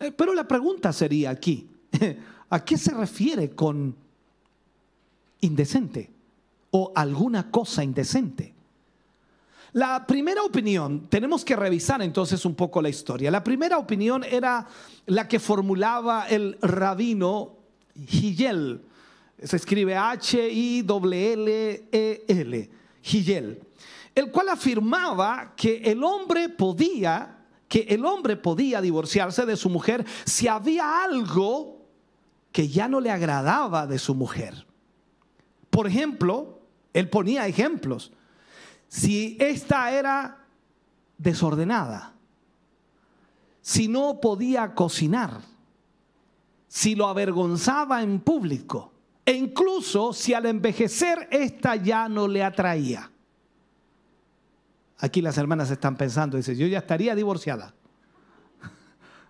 Eh, 0.00 0.12
pero 0.12 0.34
la 0.34 0.48
pregunta 0.48 0.92
sería 0.92 1.30
aquí, 1.30 1.68
¿a 2.50 2.64
qué 2.64 2.76
se 2.76 2.92
refiere 2.92 3.50
con 3.50 3.94
indecente 5.42 6.10
o 6.70 6.92
alguna 6.94 7.50
cosa 7.50 7.84
indecente. 7.84 8.54
La 9.74 10.06
primera 10.06 10.42
opinión, 10.42 11.08
tenemos 11.08 11.44
que 11.44 11.56
revisar 11.56 12.02
entonces 12.02 12.44
un 12.44 12.54
poco 12.54 12.82
la 12.82 12.90
historia. 12.90 13.30
La 13.30 13.42
primera 13.42 13.78
opinión 13.78 14.22
era 14.22 14.66
la 15.06 15.26
que 15.28 15.40
formulaba 15.40 16.26
el 16.28 16.58
rabino 16.60 17.56
Hillel. 17.94 18.82
Se 19.42 19.56
escribe 19.56 19.96
H-I-L-L-E-L, 19.96 20.90
Hillel, 23.02 23.62
el 24.14 24.30
cual 24.30 24.50
afirmaba 24.50 25.54
que 25.56 25.78
el 25.84 26.04
hombre 26.04 26.50
podía, 26.50 27.38
que 27.66 27.86
el 27.88 28.04
hombre 28.04 28.36
podía 28.36 28.82
divorciarse 28.82 29.46
de 29.46 29.56
su 29.56 29.70
mujer 29.70 30.04
si 30.26 30.48
había 30.48 31.02
algo 31.02 31.80
que 32.52 32.68
ya 32.68 32.88
no 32.88 33.00
le 33.00 33.10
agradaba 33.10 33.86
de 33.86 33.98
su 33.98 34.14
mujer. 34.14 34.66
Por 35.72 35.86
ejemplo, 35.86 36.60
él 36.92 37.08
ponía 37.08 37.46
ejemplos. 37.46 38.12
Si 38.88 39.38
esta 39.40 39.90
era 39.90 40.44
desordenada, 41.16 42.12
si 43.62 43.88
no 43.88 44.20
podía 44.20 44.74
cocinar, 44.74 45.40
si 46.68 46.94
lo 46.94 47.08
avergonzaba 47.08 48.02
en 48.02 48.20
público, 48.20 48.92
e 49.24 49.32
incluso 49.32 50.12
si 50.12 50.34
al 50.34 50.44
envejecer 50.44 51.26
esta 51.30 51.76
ya 51.76 52.06
no 52.06 52.28
le 52.28 52.44
atraía. 52.44 53.10
Aquí 54.98 55.22
las 55.22 55.38
hermanas 55.38 55.70
están 55.70 55.96
pensando, 55.96 56.36
dice, 56.36 56.54
yo 56.54 56.66
ya 56.66 56.80
estaría 56.80 57.14
divorciada. 57.14 57.72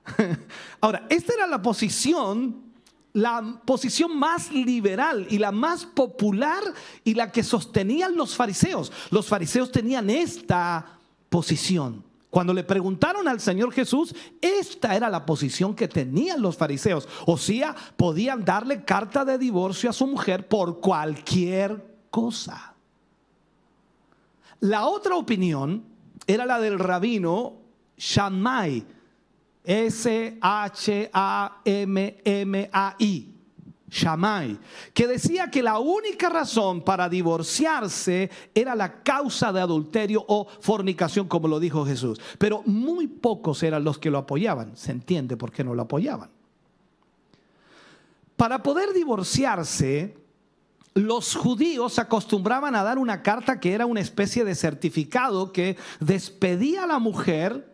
Ahora, 0.81 1.07
esta 1.09 1.35
era 1.35 1.47
la 1.47 1.63
posición, 1.63 2.72
la 3.13 3.61
posición 3.65 4.17
más 4.17 4.51
liberal 4.53 5.27
y 5.29 5.39
la 5.39 5.53
más 5.53 5.85
popular 5.85 6.63
y 7.05 7.15
la 7.15 7.31
que 7.31 7.43
sostenían 7.43 8.17
los 8.17 8.35
fariseos. 8.35 8.91
Los 9.11 9.29
fariseos 9.29 9.71
tenían 9.71 10.09
esta 10.09 10.99
posición. 11.29 12.05
Cuando 12.31 12.55
le 12.55 12.65
preguntaron 12.65 13.29
al 13.29 13.41
Señor 13.41 13.73
Jesús, 13.73 14.15
esta 14.41 14.97
era 14.97 15.11
la 15.11 15.27
posición 15.27 15.75
que 15.75 15.87
tenían 15.87 16.41
los 16.41 16.57
fariseos. 16.57 17.07
O 17.27 17.37
sea, 17.37 17.77
podían 17.97 18.43
darle 18.43 18.85
carta 18.85 19.23
de 19.25 19.37
divorcio 19.37 19.91
a 19.91 19.93
su 19.93 20.07
mujer 20.07 20.49
por 20.49 20.81
cualquier 20.81 21.85
cosa. 22.11 22.73
La 24.61 24.87
otra 24.87 25.17
opinión 25.17 25.85
era 26.27 26.47
la 26.47 26.59
del 26.59 26.79
rabino 26.79 27.57
Shammai, 27.99 28.87
S-H-A-M-M-A-I. 29.65 30.43
Shammai, 33.93 34.59
que 34.95 35.07
decía 35.07 35.51
que 35.51 35.63
la 35.63 35.79
única 35.79 36.31
razón 36.31 36.81
para 36.81 37.11
divorciarse 37.11 38.31
era 38.55 38.75
la 38.75 39.03
causa 39.03 39.53
de 39.53 39.61
adulterio 39.61 40.25
o 40.27 40.47
fornicación, 40.61 41.29
como 41.29 41.47
lo 41.47 41.61
dijo 41.61 41.85
Jesús. 41.85 42.19
Pero 42.39 42.63
muy 42.65 43.07
pocos 43.07 43.63
eran 43.63 43.85
los 43.85 43.99
que 43.99 44.11
lo 44.11 44.17
apoyaban. 44.17 44.75
Se 44.79 44.93
entiende 44.93 45.37
por 45.37 45.53
qué 45.53 45.63
no 45.63 45.75
lo 45.75 45.83
apoyaban. 45.83 46.31
Para 48.35 48.63
poder 48.63 48.95
divorciarse, 48.95 50.17
los 50.95 51.37
judíos 51.37 51.99
acostumbraban 51.99 52.75
a 52.75 52.83
dar 52.83 52.97
una 52.97 53.23
carta 53.23 53.61
que 53.61 53.75
era 53.75 53.85
una 53.85 54.01
especie 54.01 54.45
de 54.45 54.55
certificado 54.55 55.53
que 55.53 55.77
despedía 56.01 56.85
a 56.85 56.87
la 56.87 56.99
mujer 56.99 57.72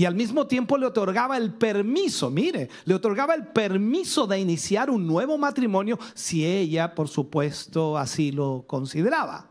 y 0.00 0.06
al 0.06 0.14
mismo 0.14 0.46
tiempo 0.46 0.78
le 0.78 0.86
otorgaba 0.86 1.36
el 1.36 1.52
permiso, 1.52 2.30
mire, 2.30 2.70
le 2.86 2.94
otorgaba 2.94 3.34
el 3.34 3.48
permiso 3.48 4.26
de 4.26 4.40
iniciar 4.40 4.88
un 4.88 5.06
nuevo 5.06 5.36
matrimonio 5.36 5.98
si 6.14 6.42
ella, 6.46 6.94
por 6.94 7.06
supuesto, 7.06 7.98
así 7.98 8.32
lo 8.32 8.64
consideraba. 8.66 9.50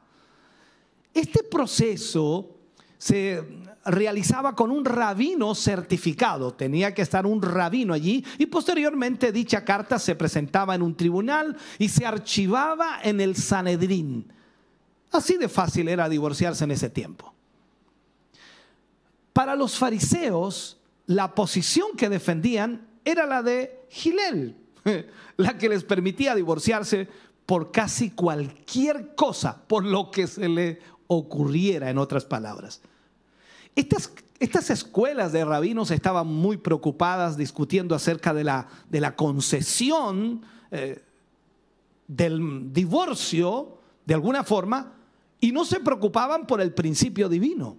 Este 1.14 1.44
proceso 1.44 2.50
se 2.98 3.44
realizaba 3.86 4.56
con 4.56 4.72
un 4.72 4.86
rabino 4.86 5.54
certificado. 5.54 6.52
Tenía 6.56 6.96
que 6.96 7.04
estar 7.04 7.28
un 7.28 7.44
rabino 7.44 7.94
allí 7.94 8.26
y 8.40 8.48
posteriormente 8.48 9.32
dicha 9.32 9.64
carta 9.64 10.00
se 10.00 10.16
presentaba 10.16 10.74
en 10.74 10.82
un 10.82 10.98
tribunal 10.98 11.58
y 11.78 11.90
se 11.90 12.08
archivaba 12.08 13.02
en 13.04 13.22
el 13.22 13.36
Sanedrín. 13.36 14.34
Así 15.12 15.38
de 15.38 15.48
fácil 15.48 15.90
era 15.90 16.10
divorciarse 16.10 16.64
en 16.64 16.72
ese 16.72 16.90
tiempo. 16.90 17.36
Para 19.40 19.56
los 19.56 19.78
fariseos, 19.78 20.76
la 21.06 21.34
posición 21.34 21.96
que 21.96 22.10
defendían 22.10 22.90
era 23.06 23.26
la 23.26 23.42
de 23.42 23.86
Gilel, 23.90 24.58
la 25.38 25.58
que 25.58 25.70
les 25.70 25.86
permitía 25.86 26.36
divorciarse 26.36 27.08
por 27.46 27.72
casi 27.72 28.10
cualquier 28.10 29.16
cosa, 29.16 29.64
por 29.66 29.86
lo 29.86 30.12
que 30.12 30.28
se 30.28 30.50
le 30.50 30.82
ocurriera, 31.08 31.90
en 31.90 32.00
otras 32.00 32.26
palabras. 32.26 32.82
Estas, 33.78 34.12
estas 34.42 34.72
escuelas 34.72 35.32
de 35.32 35.46
rabinos 35.46 35.90
estaban 35.92 36.28
muy 36.28 36.58
preocupadas 36.58 37.38
discutiendo 37.38 37.96
acerca 37.96 38.34
de 38.34 38.44
la, 38.44 38.68
de 38.90 39.00
la 39.00 39.16
concesión 39.16 40.42
eh, 40.70 41.02
del 42.10 42.74
divorcio, 42.74 43.78
de 44.06 44.16
alguna 44.16 44.44
forma, 44.44 44.96
y 45.40 45.54
no 45.54 45.64
se 45.64 45.80
preocupaban 45.80 46.46
por 46.46 46.60
el 46.60 46.74
principio 46.74 47.30
divino. 47.30 47.78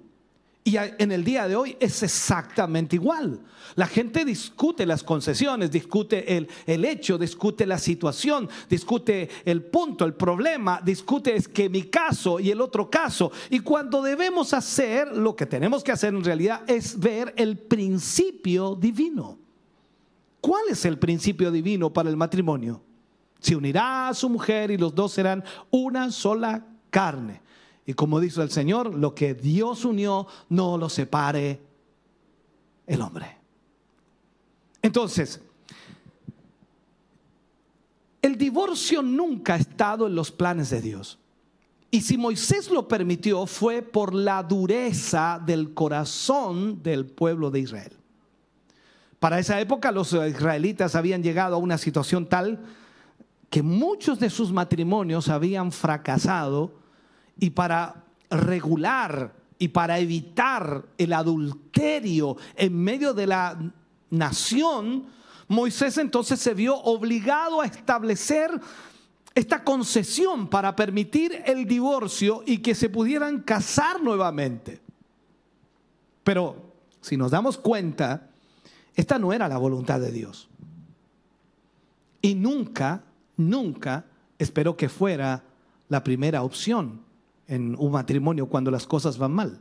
Y 0.70 0.76
en 0.76 1.10
el 1.10 1.24
día 1.24 1.48
de 1.48 1.56
hoy 1.56 1.76
es 1.80 2.00
exactamente 2.04 2.94
igual. 2.94 3.40
La 3.74 3.88
gente 3.88 4.24
discute 4.24 4.86
las 4.86 5.02
concesiones, 5.02 5.72
discute 5.72 6.36
el, 6.36 6.48
el, 6.64 6.84
hecho, 6.84 7.18
discute 7.18 7.66
la 7.66 7.76
situación, 7.76 8.48
discute 8.68 9.28
el 9.44 9.64
punto, 9.64 10.04
el 10.04 10.14
problema, 10.14 10.80
discute 10.80 11.34
es 11.34 11.48
que 11.48 11.68
mi 11.68 11.82
caso 11.84 12.38
y 12.38 12.52
el 12.52 12.60
otro 12.60 12.88
caso. 12.88 13.32
Y 13.50 13.58
cuando 13.58 14.00
debemos 14.00 14.54
hacer, 14.54 15.08
lo 15.16 15.34
que 15.34 15.44
tenemos 15.44 15.82
que 15.82 15.90
hacer 15.90 16.14
en 16.14 16.22
realidad 16.22 16.62
es 16.68 16.96
ver 16.96 17.34
el 17.36 17.58
principio 17.58 18.76
divino. 18.76 19.40
¿Cuál 20.40 20.62
es 20.70 20.84
el 20.84 21.00
principio 21.00 21.50
divino 21.50 21.92
para 21.92 22.10
el 22.10 22.16
matrimonio? 22.16 22.80
Se 23.40 23.56
unirá 23.56 24.10
a 24.10 24.14
su 24.14 24.28
mujer 24.28 24.70
y 24.70 24.78
los 24.78 24.94
dos 24.94 25.10
serán 25.10 25.42
una 25.72 26.12
sola 26.12 26.64
carne. 26.90 27.40
Y 27.90 27.94
como 27.94 28.20
dice 28.20 28.40
el 28.40 28.52
Señor, 28.52 28.94
lo 28.94 29.16
que 29.16 29.34
Dios 29.34 29.84
unió, 29.84 30.28
no 30.48 30.78
lo 30.78 30.88
separe 30.88 31.60
el 32.86 33.02
hombre. 33.02 33.36
Entonces, 34.80 35.40
el 38.22 38.38
divorcio 38.38 39.02
nunca 39.02 39.54
ha 39.54 39.56
estado 39.56 40.06
en 40.06 40.14
los 40.14 40.30
planes 40.30 40.70
de 40.70 40.80
Dios. 40.80 41.18
Y 41.90 42.02
si 42.02 42.16
Moisés 42.16 42.70
lo 42.70 42.86
permitió 42.86 43.44
fue 43.44 43.82
por 43.82 44.14
la 44.14 44.44
dureza 44.44 45.42
del 45.44 45.74
corazón 45.74 46.84
del 46.84 47.06
pueblo 47.06 47.50
de 47.50 47.58
Israel. 47.58 47.92
Para 49.18 49.40
esa 49.40 49.60
época 49.60 49.90
los 49.90 50.12
israelitas 50.12 50.94
habían 50.94 51.24
llegado 51.24 51.56
a 51.56 51.58
una 51.58 51.76
situación 51.76 52.28
tal 52.28 52.60
que 53.50 53.64
muchos 53.64 54.20
de 54.20 54.30
sus 54.30 54.52
matrimonios 54.52 55.28
habían 55.28 55.72
fracasado 55.72 56.78
y 57.40 57.50
para 57.50 58.04
regular 58.30 59.34
y 59.58 59.68
para 59.68 59.98
evitar 59.98 60.86
el 60.96 61.12
adulterio 61.12 62.36
en 62.54 62.78
medio 62.78 63.12
de 63.12 63.26
la 63.26 63.58
nación, 64.10 65.06
Moisés 65.48 65.98
entonces 65.98 66.38
se 66.38 66.54
vio 66.54 66.76
obligado 66.76 67.60
a 67.60 67.66
establecer 67.66 68.50
esta 69.34 69.64
concesión 69.64 70.48
para 70.48 70.76
permitir 70.76 71.42
el 71.46 71.66
divorcio 71.66 72.42
y 72.46 72.58
que 72.58 72.74
se 72.74 72.88
pudieran 72.88 73.40
casar 73.40 74.02
nuevamente. 74.02 74.80
Pero 76.24 76.72
si 77.00 77.16
nos 77.16 77.30
damos 77.30 77.58
cuenta, 77.58 78.30
esta 78.94 79.18
no 79.18 79.32
era 79.32 79.48
la 79.48 79.58
voluntad 79.58 80.00
de 80.00 80.12
Dios. 80.12 80.48
Y 82.22 82.34
nunca, 82.34 83.02
nunca 83.36 84.04
esperó 84.38 84.76
que 84.76 84.88
fuera 84.88 85.42
la 85.88 86.04
primera 86.04 86.42
opción 86.42 87.09
en 87.50 87.74
un 87.78 87.92
matrimonio 87.92 88.46
cuando 88.46 88.70
las 88.70 88.86
cosas 88.86 89.18
van 89.18 89.32
mal. 89.32 89.60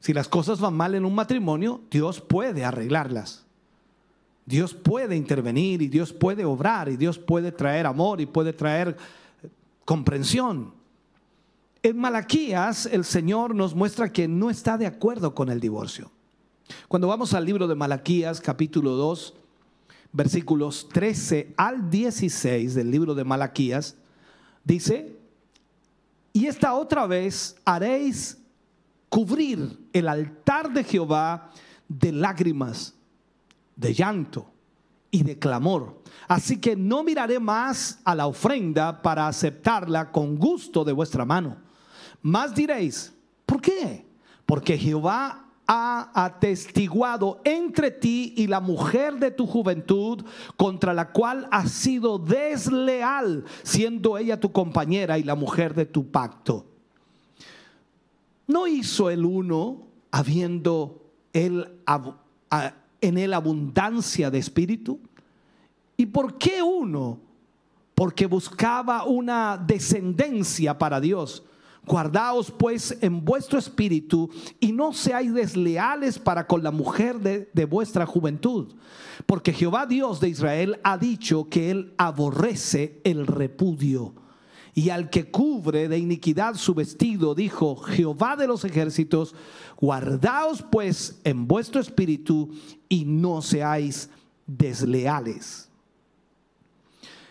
Si 0.00 0.12
las 0.12 0.28
cosas 0.28 0.60
van 0.60 0.74
mal 0.74 0.94
en 0.94 1.04
un 1.04 1.14
matrimonio, 1.14 1.80
Dios 1.90 2.20
puede 2.20 2.64
arreglarlas. 2.64 3.46
Dios 4.44 4.74
puede 4.74 5.14
intervenir 5.14 5.82
y 5.82 5.88
Dios 5.88 6.12
puede 6.12 6.44
obrar 6.44 6.88
y 6.88 6.96
Dios 6.96 7.18
puede 7.18 7.52
traer 7.52 7.86
amor 7.86 8.20
y 8.20 8.26
puede 8.26 8.52
traer 8.52 8.96
comprensión. 9.84 10.74
En 11.82 11.96
Malaquías 11.96 12.86
el 12.86 13.04
Señor 13.04 13.54
nos 13.54 13.74
muestra 13.74 14.12
que 14.12 14.26
no 14.26 14.50
está 14.50 14.76
de 14.76 14.86
acuerdo 14.86 15.34
con 15.34 15.48
el 15.48 15.60
divorcio. 15.60 16.10
Cuando 16.88 17.06
vamos 17.06 17.34
al 17.34 17.44
libro 17.44 17.68
de 17.68 17.76
Malaquías 17.76 18.40
capítulo 18.40 18.92
2, 18.92 19.34
versículos 20.12 20.88
13 20.92 21.54
al 21.56 21.88
16 21.88 22.74
del 22.74 22.90
libro 22.90 23.14
de 23.14 23.22
Malaquías, 23.22 23.96
dice, 24.64 25.19
y 26.32 26.46
esta 26.46 26.74
otra 26.74 27.06
vez 27.06 27.56
haréis 27.64 28.38
cubrir 29.08 29.88
el 29.92 30.08
altar 30.08 30.72
de 30.72 30.84
Jehová 30.84 31.50
de 31.88 32.12
lágrimas, 32.12 32.94
de 33.74 33.92
llanto 33.92 34.50
y 35.10 35.24
de 35.24 35.38
clamor. 35.38 36.02
Así 36.28 36.58
que 36.58 36.76
no 36.76 37.02
miraré 37.02 37.40
más 37.40 37.98
a 38.04 38.14
la 38.14 38.28
ofrenda 38.28 39.02
para 39.02 39.26
aceptarla 39.26 40.12
con 40.12 40.36
gusto 40.36 40.84
de 40.84 40.92
vuestra 40.92 41.24
mano. 41.24 41.56
Más 42.22 42.54
diréis, 42.54 43.12
¿por 43.44 43.60
qué? 43.60 44.06
Porque 44.46 44.78
Jehová 44.78 45.49
ha 45.72 46.10
atestiguado 46.24 47.40
entre 47.44 47.92
ti 47.92 48.34
y 48.36 48.48
la 48.48 48.58
mujer 48.58 49.20
de 49.20 49.30
tu 49.30 49.46
juventud, 49.46 50.24
contra 50.56 50.92
la 50.92 51.12
cual 51.12 51.46
has 51.52 51.70
sido 51.70 52.18
desleal, 52.18 53.44
siendo 53.62 54.18
ella 54.18 54.40
tu 54.40 54.50
compañera 54.50 55.16
y 55.16 55.22
la 55.22 55.36
mujer 55.36 55.74
de 55.74 55.86
tu 55.86 56.10
pacto. 56.10 56.66
¿No 58.48 58.66
hizo 58.66 59.10
el 59.10 59.24
uno, 59.24 59.82
habiendo 60.10 61.02
él, 61.32 61.70
en 63.00 63.18
él 63.18 63.32
abundancia 63.32 64.28
de 64.28 64.38
espíritu? 64.38 64.98
¿Y 65.96 66.06
por 66.06 66.36
qué 66.36 66.60
uno? 66.64 67.20
Porque 67.94 68.26
buscaba 68.26 69.04
una 69.04 69.56
descendencia 69.56 70.76
para 70.76 71.00
Dios 71.00 71.44
Guardaos 71.86 72.50
pues 72.50 72.96
en 73.00 73.24
vuestro 73.24 73.58
espíritu 73.58 74.30
y 74.60 74.72
no 74.72 74.92
seáis 74.92 75.32
desleales 75.32 76.18
para 76.18 76.46
con 76.46 76.62
la 76.62 76.70
mujer 76.70 77.18
de, 77.18 77.50
de, 77.52 77.64
vuestra 77.64 78.06
juventud, 78.06 78.74
porque 79.26 79.52
Jehová 79.52 79.86
Dios 79.86 80.20
de 80.20 80.28
Israel 80.28 80.78
ha 80.84 80.98
dicho 80.98 81.48
que 81.48 81.70
él 81.70 81.94
aborrece 81.96 83.00
el 83.04 83.26
repudio. 83.26 84.14
Y 84.72 84.90
al 84.90 85.10
que 85.10 85.30
cubre 85.30 85.88
de 85.88 85.98
iniquidad 85.98 86.54
su 86.54 86.74
vestido, 86.74 87.34
dijo 87.34 87.76
Jehová 87.76 88.36
de 88.36 88.46
los 88.46 88.64
ejércitos, 88.64 89.34
guardaos 89.80 90.62
pues 90.62 91.20
en 91.24 91.48
vuestro 91.48 91.80
espíritu 91.80 92.50
y 92.88 93.04
no 93.04 93.42
seáis 93.42 94.10
desleales. 94.46 95.68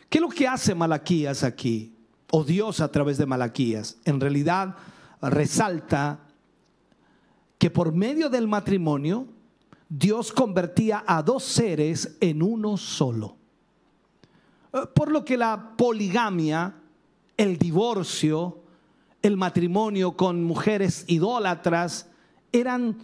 ¿Qué 0.09 0.17
es 0.17 0.21
lo 0.21 0.29
que 0.29 0.47
hace 0.47 0.75
Malaquías 0.75 1.43
aquí? 1.43 1.93
O 2.31 2.43
Dios 2.43 2.79
a 2.81 2.91
través 2.91 3.17
de 3.17 3.25
Malaquías. 3.25 3.97
En 4.05 4.19
realidad 4.19 4.75
resalta 5.21 6.19
que 7.57 7.69
por 7.69 7.93
medio 7.93 8.29
del 8.29 8.47
matrimonio 8.47 9.27
Dios 9.89 10.31
convertía 10.31 11.03
a 11.07 11.23
dos 11.23 11.43
seres 11.43 12.17
en 12.21 12.43
uno 12.43 12.77
solo. 12.77 13.35
Por 14.93 15.11
lo 15.11 15.25
que 15.25 15.35
la 15.35 15.75
poligamia, 15.75 16.75
el 17.35 17.57
divorcio, 17.57 18.59
el 19.21 19.35
matrimonio 19.35 20.15
con 20.15 20.43
mujeres 20.43 21.05
idólatras 21.07 22.07
eran 22.51 22.97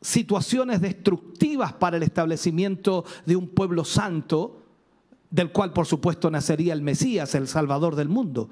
situaciones 0.00 0.80
destructivas 0.80 1.74
para 1.74 1.98
el 1.98 2.02
establecimiento 2.02 3.04
de 3.26 3.36
un 3.36 3.48
pueblo 3.48 3.84
santo 3.84 4.61
del 5.32 5.50
cual 5.50 5.72
por 5.72 5.86
supuesto 5.86 6.30
nacería 6.30 6.74
el 6.74 6.82
Mesías, 6.82 7.34
el 7.34 7.48
Salvador 7.48 7.96
del 7.96 8.08
mundo. 8.08 8.48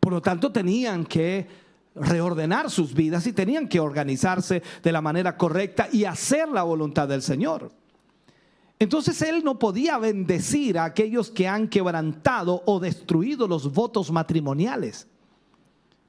Por 0.00 0.14
lo 0.14 0.22
tanto, 0.22 0.50
tenían 0.50 1.04
que 1.04 1.46
reordenar 1.94 2.70
sus 2.70 2.94
vidas 2.94 3.26
y 3.26 3.32
tenían 3.32 3.68
que 3.68 3.78
organizarse 3.78 4.62
de 4.82 4.92
la 4.92 5.02
manera 5.02 5.36
correcta 5.36 5.88
y 5.92 6.06
hacer 6.06 6.48
la 6.48 6.62
voluntad 6.62 7.06
del 7.06 7.22
Señor. 7.22 7.70
Entonces 8.78 9.20
Él 9.22 9.44
no 9.44 9.58
podía 9.58 9.98
bendecir 9.98 10.78
a 10.78 10.84
aquellos 10.84 11.30
que 11.30 11.46
han 11.46 11.68
quebrantado 11.68 12.62
o 12.66 12.80
destruido 12.80 13.46
los 13.46 13.72
votos 13.72 14.10
matrimoniales. 14.10 15.06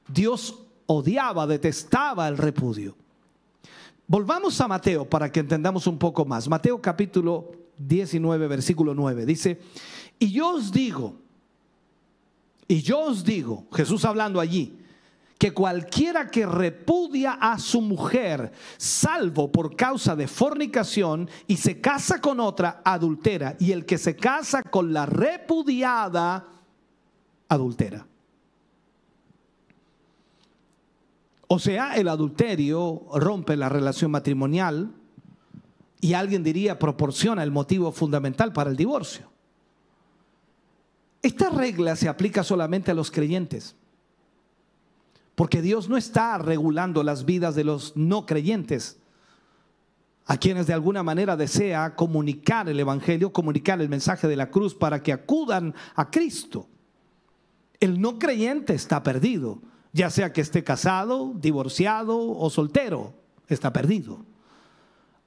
Dios 0.08 0.58
odiaba, 0.86 1.46
detestaba 1.46 2.28
el 2.28 2.38
repudio. 2.38 2.96
Volvamos 4.08 4.58
a 4.60 4.68
Mateo 4.68 5.04
para 5.04 5.30
que 5.30 5.40
entendamos 5.40 5.86
un 5.86 5.98
poco 5.98 6.24
más. 6.24 6.48
Mateo 6.48 6.80
capítulo 6.80 7.65
19, 7.78 8.48
versículo 8.48 8.94
9. 8.94 9.26
Dice, 9.26 9.60
y 10.18 10.30
yo 10.30 10.50
os 10.50 10.72
digo, 10.72 11.16
y 12.68 12.82
yo 12.82 13.00
os 13.00 13.24
digo, 13.24 13.66
Jesús 13.72 14.04
hablando 14.04 14.40
allí, 14.40 14.78
que 15.38 15.52
cualquiera 15.52 16.30
que 16.30 16.46
repudia 16.46 17.32
a 17.32 17.58
su 17.58 17.82
mujer, 17.82 18.52
salvo 18.78 19.52
por 19.52 19.76
causa 19.76 20.16
de 20.16 20.26
fornicación, 20.26 21.28
y 21.46 21.58
se 21.58 21.80
casa 21.80 22.20
con 22.20 22.40
otra, 22.40 22.80
adultera, 22.84 23.56
y 23.60 23.72
el 23.72 23.84
que 23.84 23.98
se 23.98 24.16
casa 24.16 24.62
con 24.62 24.92
la 24.92 25.04
repudiada, 25.04 26.48
adultera. 27.48 28.06
O 31.48 31.58
sea, 31.58 31.94
el 31.96 32.08
adulterio 32.08 33.06
rompe 33.14 33.56
la 33.56 33.68
relación 33.68 34.10
matrimonial, 34.10 34.92
y 36.00 36.14
alguien 36.14 36.42
diría 36.42 36.78
proporciona 36.78 37.42
el 37.42 37.50
motivo 37.50 37.92
fundamental 37.92 38.52
para 38.52 38.70
el 38.70 38.76
divorcio. 38.76 39.30
Esta 41.22 41.50
regla 41.50 41.96
se 41.96 42.08
aplica 42.08 42.44
solamente 42.44 42.90
a 42.90 42.94
los 42.94 43.10
creyentes, 43.10 43.74
porque 45.34 45.62
Dios 45.62 45.88
no 45.88 45.96
está 45.96 46.38
regulando 46.38 47.02
las 47.02 47.24
vidas 47.24 47.54
de 47.54 47.64
los 47.64 47.96
no 47.96 48.26
creyentes, 48.26 48.98
a 50.26 50.36
quienes 50.38 50.66
de 50.66 50.72
alguna 50.72 51.02
manera 51.02 51.36
desea 51.36 51.94
comunicar 51.94 52.68
el 52.68 52.80
Evangelio, 52.80 53.32
comunicar 53.32 53.80
el 53.80 53.88
mensaje 53.88 54.26
de 54.26 54.36
la 54.36 54.50
cruz 54.50 54.74
para 54.74 55.02
que 55.02 55.12
acudan 55.12 55.74
a 55.94 56.10
Cristo. 56.10 56.68
El 57.78 58.00
no 58.00 58.18
creyente 58.18 58.74
está 58.74 59.02
perdido, 59.02 59.60
ya 59.92 60.10
sea 60.10 60.32
que 60.32 60.40
esté 60.40 60.64
casado, 60.64 61.32
divorciado 61.36 62.18
o 62.18 62.50
soltero, 62.50 63.14
está 63.48 63.72
perdido. 63.72 64.24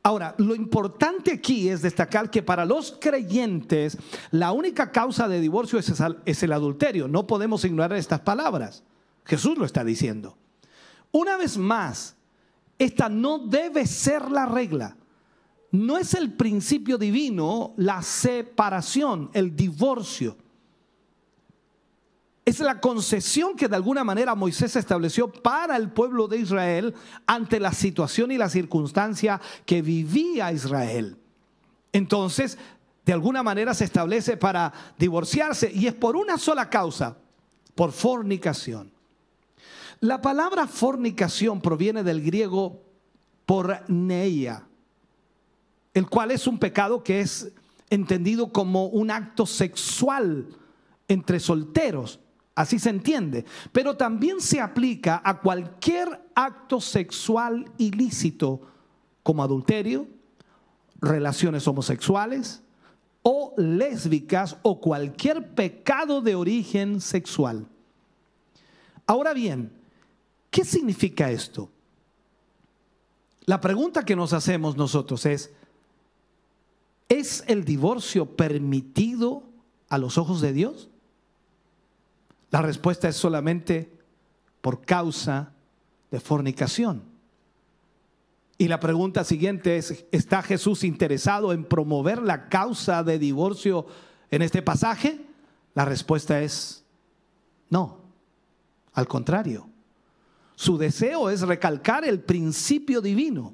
Ahora, 0.10 0.34
lo 0.40 0.56
importante 0.56 1.34
aquí 1.34 1.70
es 1.70 1.84
destacar 1.84 2.32
que 2.32 2.42
para 2.42 2.66
los 2.66 2.98
creyentes 3.00 3.96
la 4.32 4.54
única 4.54 4.92
causa 4.92 5.28
de 5.28 5.40
divorcio 5.40 5.78
es 5.78 6.42
el 6.44 6.52
adulterio. 6.52 7.08
No 7.08 7.28
podemos 7.28 7.64
ignorar 7.64 7.96
estas 7.96 8.22
palabras. 8.22 8.82
Jesús 9.24 9.56
lo 9.56 9.66
está 9.66 9.84
diciendo. 9.84 10.36
Una 11.12 11.38
vez 11.38 11.60
más, 11.60 12.16
esta 12.80 13.08
no 13.08 13.38
debe 13.38 13.86
ser 13.86 14.32
la 14.32 14.48
regla. 14.48 14.98
No 15.70 15.96
es 16.00 16.16
el 16.16 16.34
principio 16.34 16.98
divino 16.98 17.76
la 17.78 18.02
separación, 18.02 19.30
el 19.34 19.56
divorcio. 19.56 20.38
Es 22.50 22.60
la 22.60 22.82
concesión 22.82 23.56
que 23.56 23.68
de 23.68 23.76
alguna 23.76 24.04
manera 24.04 24.34
Moisés 24.34 24.76
estableció 24.76 25.32
para 25.32 25.78
el 25.78 25.92
pueblo 25.92 26.28
de 26.28 26.40
Israel 26.40 26.96
ante 27.28 27.60
la 27.60 27.72
situación 27.72 28.32
y 28.32 28.40
la 28.40 28.50
circunstancia 28.50 29.40
que 29.68 29.84
vivía 29.84 30.52
Israel. 30.52 31.16
Entonces, 31.94 32.58
de 33.06 33.14
alguna 33.14 33.44
manera 33.44 33.76
se 33.76 33.86
establece 33.86 34.36
para 34.36 34.74
divorciarse 34.98 35.72
y 35.72 35.86
es 35.86 35.94
por 35.94 36.16
una 36.16 36.40
sola 36.40 36.72
causa, 36.72 37.18
por 37.76 37.92
fornicación. 37.92 38.92
La 40.00 40.20
palabra 40.20 40.66
fornicación 40.66 41.62
proviene 41.62 42.02
del 42.02 42.20
griego 42.20 42.82
porneia, 43.46 44.68
el 45.94 46.10
cual 46.10 46.32
es 46.32 46.48
un 46.48 46.58
pecado 46.58 47.04
que 47.04 47.22
es 47.22 47.52
entendido 47.92 48.52
como 48.52 48.88
un 48.88 49.12
acto 49.12 49.46
sexual 49.46 50.48
entre 51.08 51.40
solteros. 51.40 52.20
Así 52.60 52.78
se 52.78 52.90
entiende. 52.90 53.46
Pero 53.72 53.96
también 53.96 54.42
se 54.42 54.60
aplica 54.60 55.22
a 55.24 55.40
cualquier 55.40 56.30
acto 56.36 56.82
sexual 56.82 57.72
ilícito, 57.78 58.60
como 59.24 59.44
adulterio, 59.44 60.08
relaciones 61.00 61.66
homosexuales 61.70 62.62
o 63.22 63.54
lésbicas 63.56 64.58
o 64.62 64.82
cualquier 64.82 65.56
pecado 65.56 66.20
de 66.20 66.36
origen 66.36 67.00
sexual. 67.00 67.66
Ahora 69.08 69.34
bien, 69.34 69.72
¿qué 70.52 70.66
significa 70.66 71.32
esto? 71.32 71.70
La 73.46 73.62
pregunta 73.62 74.04
que 74.04 74.18
nos 74.18 74.34
hacemos 74.34 74.76
nosotros 74.76 75.26
es, 75.26 75.54
¿es 77.08 77.42
el 77.48 77.64
divorcio 77.64 78.36
permitido 78.36 79.44
a 79.88 79.98
los 79.98 80.18
ojos 80.18 80.42
de 80.42 80.52
Dios? 80.52 80.89
La 82.52 82.62
respuesta 82.62 83.08
es 83.08 83.16
solamente 83.16 83.92
por 84.62 84.82
causa 84.82 85.54
de 86.12 86.20
fornicación. 86.20 87.04
Y 88.58 88.68
la 88.68 88.80
pregunta 88.80 89.24
siguiente 89.24 89.78
es, 89.78 90.06
¿está 90.12 90.42
Jesús 90.42 90.84
interesado 90.84 91.54
en 91.54 91.64
promover 91.64 92.22
la 92.22 92.50
causa 92.50 93.04
de 93.04 93.18
divorcio 93.18 93.86
en 94.32 94.42
este 94.42 94.62
pasaje? 94.62 95.22
La 95.76 95.86
respuesta 95.86 96.42
es 96.42 96.84
no, 97.70 98.02
al 98.94 99.08
contrario. 99.08 99.70
Su 100.56 100.78
deseo 100.78 101.30
es 101.30 101.42
recalcar 101.42 102.04
el 102.04 102.20
principio 102.20 103.00
divino 103.00 103.54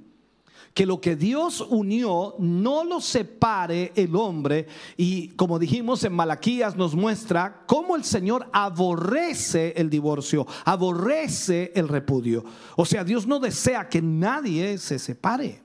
que 0.75 0.85
lo 0.85 0.99
que 0.99 1.15
Dios 1.15 1.65
unió 1.69 2.35
no 2.37 2.83
lo 2.83 2.99
separe 2.99 3.93
el 3.95 4.13
hombre. 4.13 4.67
Y 4.97 5.29
como 5.29 5.57
dijimos 5.57 6.03
en 6.03 6.13
Malaquías 6.13 6.75
nos 6.75 6.93
muestra 6.93 7.63
cómo 7.65 7.95
el 7.95 8.03
Señor 8.03 8.49
aborrece 8.51 9.73
el 9.77 9.89
divorcio, 9.89 10.45
aborrece 10.65 11.71
el 11.75 11.87
repudio. 11.87 12.43
O 12.75 12.85
sea, 12.85 13.05
Dios 13.05 13.25
no 13.25 13.39
desea 13.39 13.87
que 13.87 14.01
nadie 14.01 14.77
se 14.77 14.99
separe. 14.99 15.63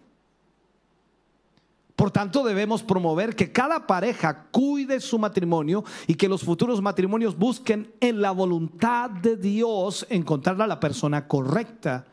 Por 1.96 2.12
tanto, 2.12 2.44
debemos 2.44 2.85
promover 2.85 3.35
que 3.35 3.51
cada 3.51 3.88
pareja 3.88 4.46
cuide 4.53 5.01
su 5.01 5.18
matrimonio 5.18 5.83
y 6.07 6.14
que 6.14 6.29
los 6.29 6.44
futuros 6.44 6.81
matrimonios 6.81 7.37
busquen 7.37 7.92
en 7.99 8.23
la 8.23 8.31
voluntad 8.31 9.11
de 9.11 9.37
Dios 9.37 10.07
encontrar 10.09 10.62
a 10.62 10.68
la 10.68 10.79
persona 10.79 11.27
correcta 11.27 12.07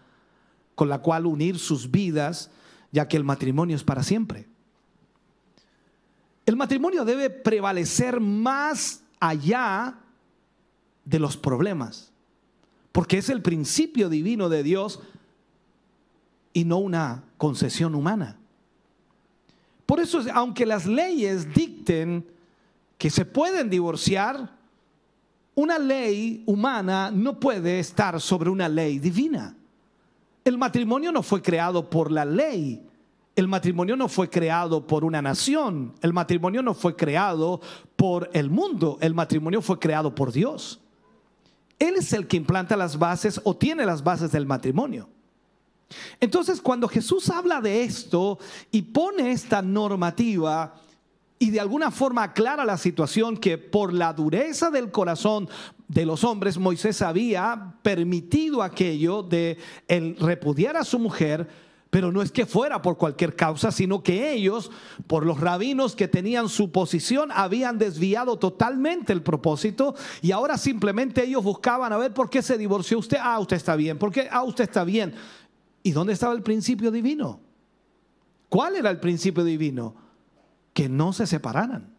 con 0.74 0.90
la 0.90 0.98
cual 0.98 1.28
unir 1.28 1.60
sus 1.60 1.92
vidas 1.92 2.50
ya 2.92 3.08
que 3.08 3.18
el 3.18 3.24
matrimonio 3.24 3.76
es 3.76 3.84
para 3.84 4.04
siempre. 4.04 4.48
El 6.46 6.56
matrimonio 6.56 7.04
debe 7.04 7.30
prevalecer 7.30 8.22
más 8.22 9.04
allá 9.20 10.00
de 11.04 11.20
los 11.20 11.36
problemas, 11.36 12.12
porque 12.92 13.18
es 13.18 13.30
el 13.30 13.42
principio 13.42 14.08
divino 14.08 14.48
de 14.48 14.64
Dios 14.64 15.02
y 16.54 16.64
no 16.64 16.78
una 16.78 17.24
concesión 17.38 17.96
humana. 17.96 18.38
Por 19.86 20.00
eso, 20.00 20.22
aunque 20.34 20.66
las 20.66 20.86
leyes 20.86 21.54
dicten 21.54 22.26
que 22.98 23.10
se 23.10 23.26
pueden 23.26 23.70
divorciar, 23.70 24.56
una 25.56 25.80
ley 25.80 26.44
humana 26.46 27.12
no 27.12 27.40
puede 27.40 27.80
estar 27.80 28.22
sobre 28.22 28.50
una 28.50 28.70
ley 28.70 29.00
divina. 29.00 29.57
El 30.48 30.58
matrimonio 30.58 31.12
no 31.12 31.24
fue 31.24 31.42
creado 31.42 31.90
por 31.90 32.10
la 32.10 32.24
ley. 32.24 32.82
El 33.36 33.50
matrimonio 33.50 33.98
no 33.98 34.08
fue 34.08 34.30
creado 34.30 34.88
por 34.88 35.04
una 35.04 35.22
nación. 35.22 35.94
El 36.02 36.14
matrimonio 36.14 36.62
no 36.64 36.74
fue 36.74 36.96
creado 36.96 37.60
por 37.98 38.30
el 38.32 38.50
mundo. 38.50 38.98
El 39.02 39.14
matrimonio 39.14 39.62
fue 39.62 39.78
creado 39.78 40.16
por 40.16 40.32
Dios. 40.32 40.80
Él 41.78 41.96
es 41.98 42.14
el 42.14 42.28
que 42.28 42.38
implanta 42.38 42.78
las 42.78 42.98
bases 42.98 43.42
o 43.44 43.58
tiene 43.58 43.86
las 43.86 44.06
bases 44.06 44.32
del 44.32 44.46
matrimonio. 44.46 45.10
Entonces, 46.22 46.62
cuando 46.62 46.88
Jesús 46.88 47.30
habla 47.30 47.60
de 47.60 47.84
esto 47.84 48.40
y 48.72 48.84
pone 48.84 49.32
esta 49.32 49.62
normativa 49.62 50.76
y 51.40 51.50
de 51.50 51.60
alguna 51.60 51.92
forma 51.92 52.24
aclara 52.24 52.64
la 52.64 52.78
situación 52.78 53.36
que 53.36 53.58
por 53.58 53.92
la 53.92 54.14
dureza 54.14 54.72
del 54.72 54.92
corazón 54.92 55.50
de 55.88 56.06
los 56.06 56.24
hombres 56.24 56.58
Moisés 56.58 57.02
había 57.02 57.76
permitido 57.82 58.62
aquello 58.62 59.24
de 59.24 59.58
el 59.88 60.18
repudiar 60.18 60.76
a 60.76 60.84
su 60.84 61.00
mujer, 61.00 61.48
pero 61.90 62.12
no 62.12 62.22
es 62.22 62.32
que 62.32 62.46
fuera 62.46 62.82
por 62.82 62.98
cualquier 62.98 63.36
causa, 63.36 63.72
sino 63.72 64.04
que 64.04 64.34
ellos, 64.34 64.70
por 65.08 65.26
los 65.26 65.40
rabinos 65.40 65.96
que 65.96 66.10
tenían 66.10 66.50
su 66.50 66.72
posición, 66.72 67.32
habían 67.32 67.78
desviado 67.78 68.38
totalmente 68.38 69.14
el 69.14 69.22
propósito 69.22 69.96
y 70.22 70.32
ahora 70.32 70.58
simplemente 70.58 71.24
ellos 71.24 71.44
buscaban 71.44 71.94
a 71.94 71.98
ver 71.98 72.14
por 72.14 72.30
qué 72.30 72.42
se 72.42 72.58
divorció 72.58 73.00
usted. 73.00 73.18
Ah, 73.22 73.40
usted 73.40 73.56
está 73.56 73.76
bien. 73.76 73.98
¿Por 73.98 74.12
qué? 74.12 74.28
Ah, 74.30 74.44
usted 74.44 74.66
está 74.66 74.84
bien. 74.84 75.14
¿Y 75.84 75.92
dónde 75.92 76.14
estaba 76.14 76.34
el 76.34 76.44
principio 76.44 76.92
divino? 76.92 77.40
¿Cuál 78.50 78.76
era 78.76 78.90
el 78.90 79.00
principio 79.00 79.46
divino? 79.46 79.96
Que 80.74 80.90
no 80.90 81.14
se 81.14 81.26
separaran. 81.26 81.97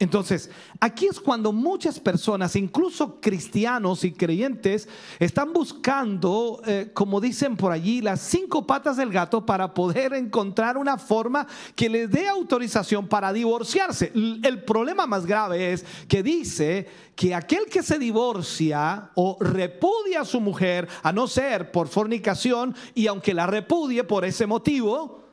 Entonces, 0.00 0.48
aquí 0.78 1.06
es 1.06 1.18
cuando 1.18 1.52
muchas 1.52 1.98
personas, 1.98 2.54
incluso 2.54 3.20
cristianos 3.20 4.04
y 4.04 4.12
creyentes, 4.12 4.88
están 5.18 5.52
buscando, 5.52 6.62
eh, 6.66 6.90
como 6.94 7.20
dicen 7.20 7.56
por 7.56 7.72
allí, 7.72 8.00
las 8.00 8.20
cinco 8.20 8.64
patas 8.64 8.96
del 8.96 9.10
gato 9.10 9.44
para 9.44 9.74
poder 9.74 10.14
encontrar 10.14 10.78
una 10.78 10.98
forma 10.98 11.48
que 11.74 11.88
les 11.88 12.08
dé 12.08 12.28
autorización 12.28 13.08
para 13.08 13.32
divorciarse. 13.32 14.12
El 14.14 14.62
problema 14.62 15.08
más 15.08 15.26
grave 15.26 15.72
es 15.72 15.84
que 16.06 16.22
dice 16.22 16.86
que 17.16 17.34
aquel 17.34 17.66
que 17.66 17.82
se 17.82 17.98
divorcia 17.98 19.10
o 19.16 19.36
repudia 19.40 20.20
a 20.20 20.24
su 20.24 20.40
mujer, 20.40 20.86
a 21.02 21.12
no 21.12 21.26
ser 21.26 21.72
por 21.72 21.88
fornicación, 21.88 22.76
y 22.94 23.08
aunque 23.08 23.34
la 23.34 23.48
repudie 23.48 24.04
por 24.04 24.24
ese 24.24 24.46
motivo, 24.46 25.24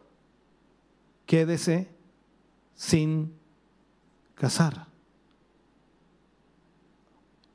quédese 1.28 1.88
sin 2.74 3.45
casar. 4.36 4.88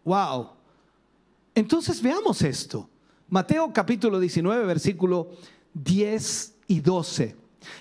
Wow. 0.04 0.50
Entonces 1.54 2.00
veamos 2.02 2.42
esto. 2.42 2.88
Mateo 3.28 3.72
capítulo 3.72 4.18
19, 4.18 4.64
versículo 4.66 5.30
10 5.74 6.56
y 6.66 6.80
12. 6.80 7.36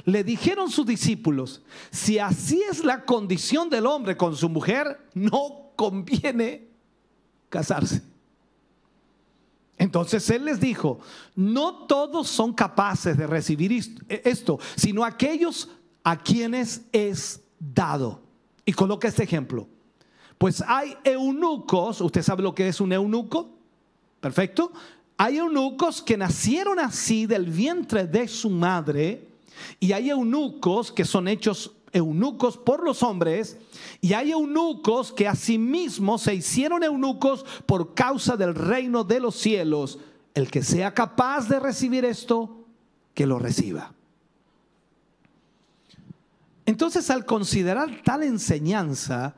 Le 0.05 0.23
dijeron 0.23 0.69
sus 0.69 0.85
discípulos, 0.85 1.63
si 1.89 2.19
así 2.19 2.62
es 2.69 2.83
la 2.83 3.05
condición 3.05 3.69
del 3.69 3.85
hombre 3.85 4.17
con 4.17 4.35
su 4.35 4.49
mujer, 4.49 4.99
no 5.13 5.71
conviene 5.75 6.67
casarse. 7.47 8.03
Entonces 9.77 10.29
él 10.29 10.43
les 10.43 10.59
dijo, 10.59 10.99
no 11.35 11.88
todos 11.88 12.27
son 12.27 12.53
capaces 12.53 13.17
de 13.17 13.25
recibir 13.25 13.71
esto, 14.09 14.59
sino 14.75 15.05
aquellos 15.05 15.69
a 16.03 16.21
quienes 16.21 16.81
es 16.91 17.41
dado. 17.57 18.28
Y 18.69 18.73
coloca 18.73 19.08
este 19.08 19.23
ejemplo. 19.23 19.67
Pues 20.38 20.63
hay 20.67 20.95
eunucos, 21.03 22.01
¿usted 22.01 22.21
sabe 22.21 22.43
lo 22.43 22.53
que 22.53 22.67
es 22.67 22.79
un 22.79 22.93
eunuco? 22.93 23.49
Perfecto. 24.21 24.71
Hay 25.17 25.38
eunucos 25.38 26.03
que 26.03 26.15
nacieron 26.15 26.77
así 26.77 27.25
del 27.25 27.47
vientre 27.47 28.05
de 28.05 28.27
su 28.27 28.51
madre 28.51 29.27
y 29.79 29.91
hay 29.91 30.12
eunucos 30.12 30.91
que 30.91 31.03
son 31.03 31.27
hechos 31.27 31.71
eunucos 31.91 32.58
por 32.58 32.84
los 32.84 33.01
hombres 33.01 33.58
y 34.01 34.13
hay 34.13 34.34
eunucos 34.34 35.13
que 35.13 35.27
asimismo 35.27 36.19
se 36.19 36.36
hicieron 36.36 36.84
eunucos 36.84 37.43
por 37.65 37.95
causa 37.95 38.38
del 38.38 38.53
reino 38.53 39.03
de 39.03 39.19
los 39.19 39.34
cielos. 39.34 39.97
El 40.36 40.51
que 40.51 40.62
sea 40.62 40.93
capaz 40.93 41.49
de 41.49 41.60
recibir 41.60 42.05
esto, 42.05 42.65
que 43.15 43.25
lo 43.25 43.39
reciba. 43.39 43.95
Entonces, 46.69 47.10
al 47.10 47.25
considerar 47.25 48.03
tal 48.03 48.21
enseñanza, 48.21 49.34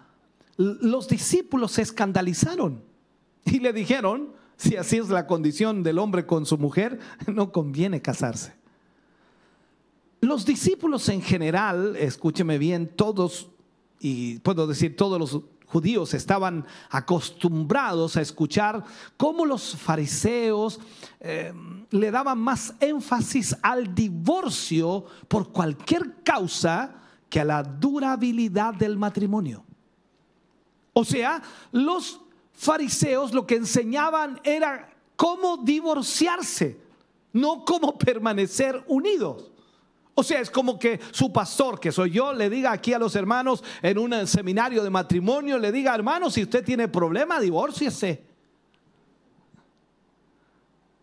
los 0.57 1.07
discípulos 1.07 1.71
se 1.71 1.81
escandalizaron 1.81 2.83
y 3.45 3.59
le 3.59 3.71
dijeron, 3.71 4.33
si 4.57 4.75
así 4.75 4.97
es 4.97 5.07
la 5.07 5.27
condición 5.27 5.81
del 5.81 5.99
hombre 5.99 6.25
con 6.25 6.45
su 6.45 6.57
mujer, 6.57 6.99
no 7.27 7.53
conviene 7.53 8.01
casarse. 8.01 8.53
Los 10.19 10.45
discípulos 10.45 11.07
en 11.07 11.21
general, 11.21 11.95
escúcheme 11.95 12.57
bien, 12.57 12.89
todos, 12.97 13.49
y 14.01 14.39
puedo 14.39 14.67
decir 14.67 14.97
todos 14.97 15.17
los 15.17 15.39
judíos 15.67 16.13
estaban 16.13 16.65
acostumbrados 16.89 18.17
a 18.17 18.21
escuchar 18.21 18.83
cómo 19.15 19.45
los 19.45 19.77
fariseos 19.77 20.81
eh, 21.21 21.53
le 21.91 22.11
daban 22.11 22.39
más 22.39 22.73
énfasis 22.81 23.55
al 23.61 23.95
divorcio 23.95 25.05
por 25.29 25.53
cualquier 25.53 26.23
causa 26.25 26.97
que 27.31 27.39
a 27.39 27.45
la 27.45 27.63
durabilidad 27.63 28.75
del 28.75 28.97
matrimonio. 28.97 29.63
O 30.91 31.05
sea, 31.05 31.41
los 31.71 32.19
fariseos 32.51 33.33
lo 33.33 33.47
que 33.47 33.55
enseñaban 33.55 34.39
era 34.43 34.93
cómo 35.15 35.55
divorciarse, 35.57 36.77
no 37.31 37.63
cómo 37.63 37.97
permanecer 37.97 38.83
unidos. 38.87 39.49
O 40.13 40.23
sea, 40.23 40.41
es 40.41 40.51
como 40.51 40.77
que 40.77 40.99
su 41.11 41.31
pastor, 41.31 41.79
que 41.79 41.93
soy 41.93 42.11
yo, 42.11 42.33
le 42.33 42.49
diga 42.49 42.73
aquí 42.73 42.91
a 42.91 42.99
los 42.99 43.15
hermanos 43.15 43.63
en 43.81 43.97
un 43.97 44.27
seminario 44.27 44.83
de 44.83 44.89
matrimonio, 44.89 45.57
le 45.57 45.71
diga, 45.71 45.95
hermano, 45.95 46.29
si 46.29 46.43
usted 46.43 46.65
tiene 46.65 46.89
problema, 46.89 47.39
divórciese. 47.39 48.30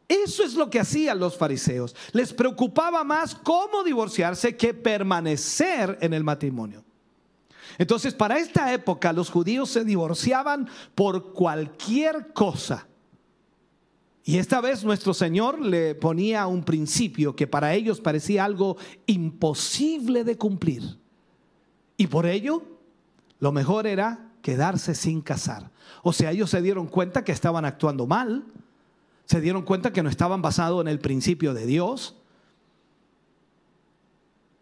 Eso 0.08 0.42
es 0.42 0.54
lo 0.54 0.70
que 0.70 0.80
hacían 0.80 1.20
los 1.20 1.36
fariseos. 1.36 1.94
Les 2.12 2.32
preocupaba 2.32 3.04
más 3.04 3.34
cómo 3.34 3.84
divorciarse 3.84 4.56
que 4.56 4.72
permanecer 4.72 5.98
en 6.00 6.14
el 6.14 6.24
matrimonio. 6.24 6.82
Entonces, 7.76 8.14
para 8.14 8.38
esta 8.38 8.72
época 8.72 9.12
los 9.12 9.30
judíos 9.30 9.68
se 9.68 9.84
divorciaban 9.84 10.68
por 10.94 11.34
cualquier 11.34 12.32
cosa. 12.32 12.88
Y 14.24 14.38
esta 14.38 14.60
vez 14.60 14.82
nuestro 14.82 15.14
Señor 15.14 15.60
le 15.60 15.94
ponía 15.94 16.46
un 16.46 16.64
principio 16.64 17.36
que 17.36 17.46
para 17.46 17.74
ellos 17.74 18.00
parecía 18.00 18.44
algo 18.44 18.76
imposible 19.06 20.24
de 20.24 20.36
cumplir. 20.36 20.98
Y 21.96 22.08
por 22.08 22.26
ello, 22.26 22.62
lo 23.38 23.52
mejor 23.52 23.86
era 23.86 24.32
quedarse 24.42 24.94
sin 24.94 25.20
casar. 25.20 25.70
O 26.02 26.12
sea, 26.12 26.32
ellos 26.32 26.50
se 26.50 26.62
dieron 26.62 26.88
cuenta 26.88 27.24
que 27.24 27.32
estaban 27.32 27.64
actuando 27.64 28.06
mal, 28.06 28.44
se 29.28 29.42
dieron 29.42 29.62
cuenta 29.62 29.92
que 29.92 30.02
no 30.02 30.08
estaban 30.08 30.40
basados 30.40 30.80
en 30.80 30.88
el 30.88 31.00
principio 31.00 31.52
de 31.52 31.66
Dios 31.66 32.16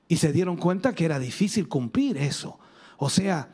y 0.09 0.16
se 0.16 0.33
dieron 0.33 0.57
cuenta 0.57 0.92
que 0.92 1.05
era 1.05 1.20
difícil 1.20 1.68
cumplir 1.68 2.16
eso. 2.16 2.59
O 2.96 3.09
sea, 3.09 3.48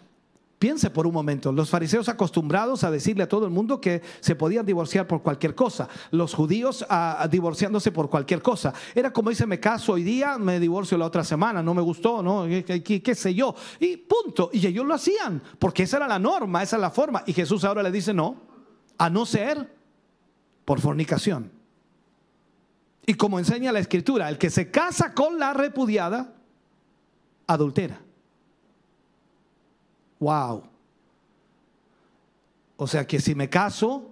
piense 0.59 0.89
por 0.89 1.07
un 1.07 1.13
momento, 1.13 1.53
los 1.53 1.69
fariseos 1.69 2.09
acostumbrados 2.09 2.83
a 2.83 2.91
decirle 2.91 3.25
a 3.25 3.29
todo 3.29 3.45
el 3.45 3.51
mundo 3.51 3.79
que 3.79 4.01
se 4.21 4.35
podían 4.37 4.65
divorciar 4.65 5.07
por 5.07 5.21
cualquier 5.21 5.55
cosa, 5.55 5.87
los 6.13 6.33
judíos 6.33 6.87
a, 6.89 7.29
divorciándose 7.31 7.93
por 7.93 8.09
cualquier 8.09 8.41
cosa. 8.41 8.73
Era 8.95 9.13
como 9.13 9.29
dice, 9.29 9.45
me 9.47 9.61
caso 9.61 9.93
hoy 9.93 10.05
día, 10.05 10.39
me 10.39 10.59
divorcio 10.59 10.97
la 10.97 11.05
otra 11.05 11.25
semana, 11.25 11.63
no 11.63 11.75
me 11.75 11.83
gustó, 11.83 12.23
¿no? 12.23 12.47
¿Qué, 12.47 13.03
qué 13.03 13.15
sé 13.15 13.35
yo? 13.35 13.55
Y 13.79 13.99
punto. 13.99 14.49
Y 14.51 14.67
ellos 14.67 14.87
lo 14.87 14.95
hacían, 14.95 15.43
porque 15.59 15.83
esa 15.83 15.99
era 15.99 16.09
la 16.09 16.19
norma, 16.19 16.63
esa 16.63 16.77
es 16.77 16.81
la 16.81 16.91
forma. 16.91 17.23
Y 17.27 17.35
Jesús 17.35 17.65
ahora 17.65 17.83
le 17.83 17.91
dice, 17.91 18.15
no, 18.15 18.37
a 18.97 19.11
no 19.11 19.27
ser 19.27 19.82
por 20.65 20.81
fornicación. 20.81 21.51
Y 23.07 23.15
como 23.15 23.39
enseña 23.39 23.73
la 23.73 23.81
escritura, 23.81 24.29
el 24.29 24.39
que 24.39 24.51
se 24.51 24.71
casa 24.71 25.13
con 25.13 25.39
la 25.39 25.53
repudiada, 25.53 26.35
adultera. 27.47 28.01
Wow. 30.21 30.63
O 32.77 32.87
sea 32.87 33.07
que 33.07 33.21
si 33.21 33.35
me 33.35 33.49
caso, 33.49 34.11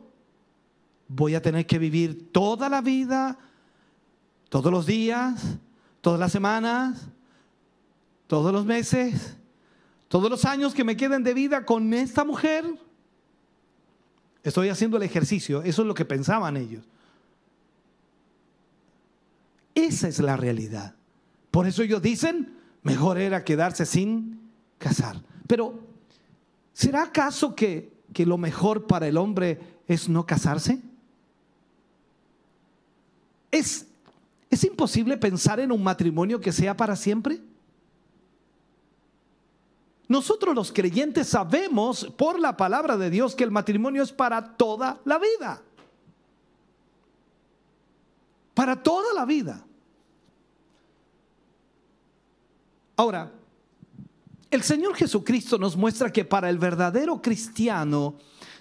voy 1.06 1.34
a 1.34 1.42
tener 1.42 1.66
que 1.66 1.78
vivir 1.78 2.32
toda 2.32 2.68
la 2.68 2.80
vida, 2.80 3.38
todos 4.48 4.72
los 4.72 4.86
días, 4.86 5.58
todas 6.00 6.18
las 6.18 6.32
semanas, 6.32 7.08
todos 8.26 8.52
los 8.52 8.64
meses, 8.64 9.36
todos 10.08 10.30
los 10.30 10.44
años 10.44 10.74
que 10.74 10.84
me 10.84 10.96
queden 10.96 11.22
de 11.22 11.34
vida 11.34 11.64
con 11.64 11.94
esta 11.94 12.24
mujer. 12.24 12.64
Estoy 14.42 14.68
haciendo 14.68 14.96
el 14.96 15.02
ejercicio, 15.02 15.62
eso 15.62 15.82
es 15.82 15.88
lo 15.88 15.94
que 15.94 16.04
pensaban 16.04 16.56
ellos. 16.56 16.84
Esa 19.74 20.08
es 20.08 20.18
la 20.20 20.36
realidad. 20.36 20.94
Por 21.50 21.66
eso 21.66 21.82
ellos 21.82 22.02
dicen, 22.02 22.56
mejor 22.82 23.18
era 23.18 23.44
quedarse 23.44 23.86
sin 23.86 24.50
casar. 24.78 25.22
Pero, 25.46 25.80
¿será 26.72 27.02
acaso 27.02 27.54
que 27.54 28.00
que 28.12 28.26
lo 28.26 28.38
mejor 28.38 28.86
para 28.86 29.06
el 29.06 29.16
hombre 29.16 29.60
es 29.86 30.08
no 30.08 30.26
casarse? 30.26 30.80
¿Es, 33.50 33.86
¿Es 34.48 34.64
imposible 34.64 35.16
pensar 35.16 35.60
en 35.60 35.72
un 35.72 35.82
matrimonio 35.82 36.40
que 36.40 36.52
sea 36.52 36.76
para 36.76 36.96
siempre? 36.96 37.40
Nosotros 40.10 40.56
los 40.56 40.72
creyentes 40.72 41.28
sabemos 41.28 42.04
por 42.16 42.40
la 42.40 42.56
palabra 42.56 42.96
de 42.96 43.10
Dios 43.10 43.36
que 43.36 43.44
el 43.44 43.52
matrimonio 43.52 44.02
es 44.02 44.10
para 44.10 44.56
toda 44.56 45.00
la 45.04 45.20
vida. 45.20 45.62
Para 48.52 48.82
toda 48.82 49.14
la 49.14 49.24
vida. 49.24 49.64
Ahora, 52.96 53.30
el 54.50 54.64
Señor 54.64 54.96
Jesucristo 54.96 55.58
nos 55.58 55.76
muestra 55.76 56.12
que 56.12 56.24
para 56.24 56.50
el 56.50 56.58
verdadero 56.58 57.22
cristiano 57.22 58.16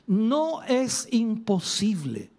no 0.05 0.61
es 0.61 1.07
imposible. 1.09 2.29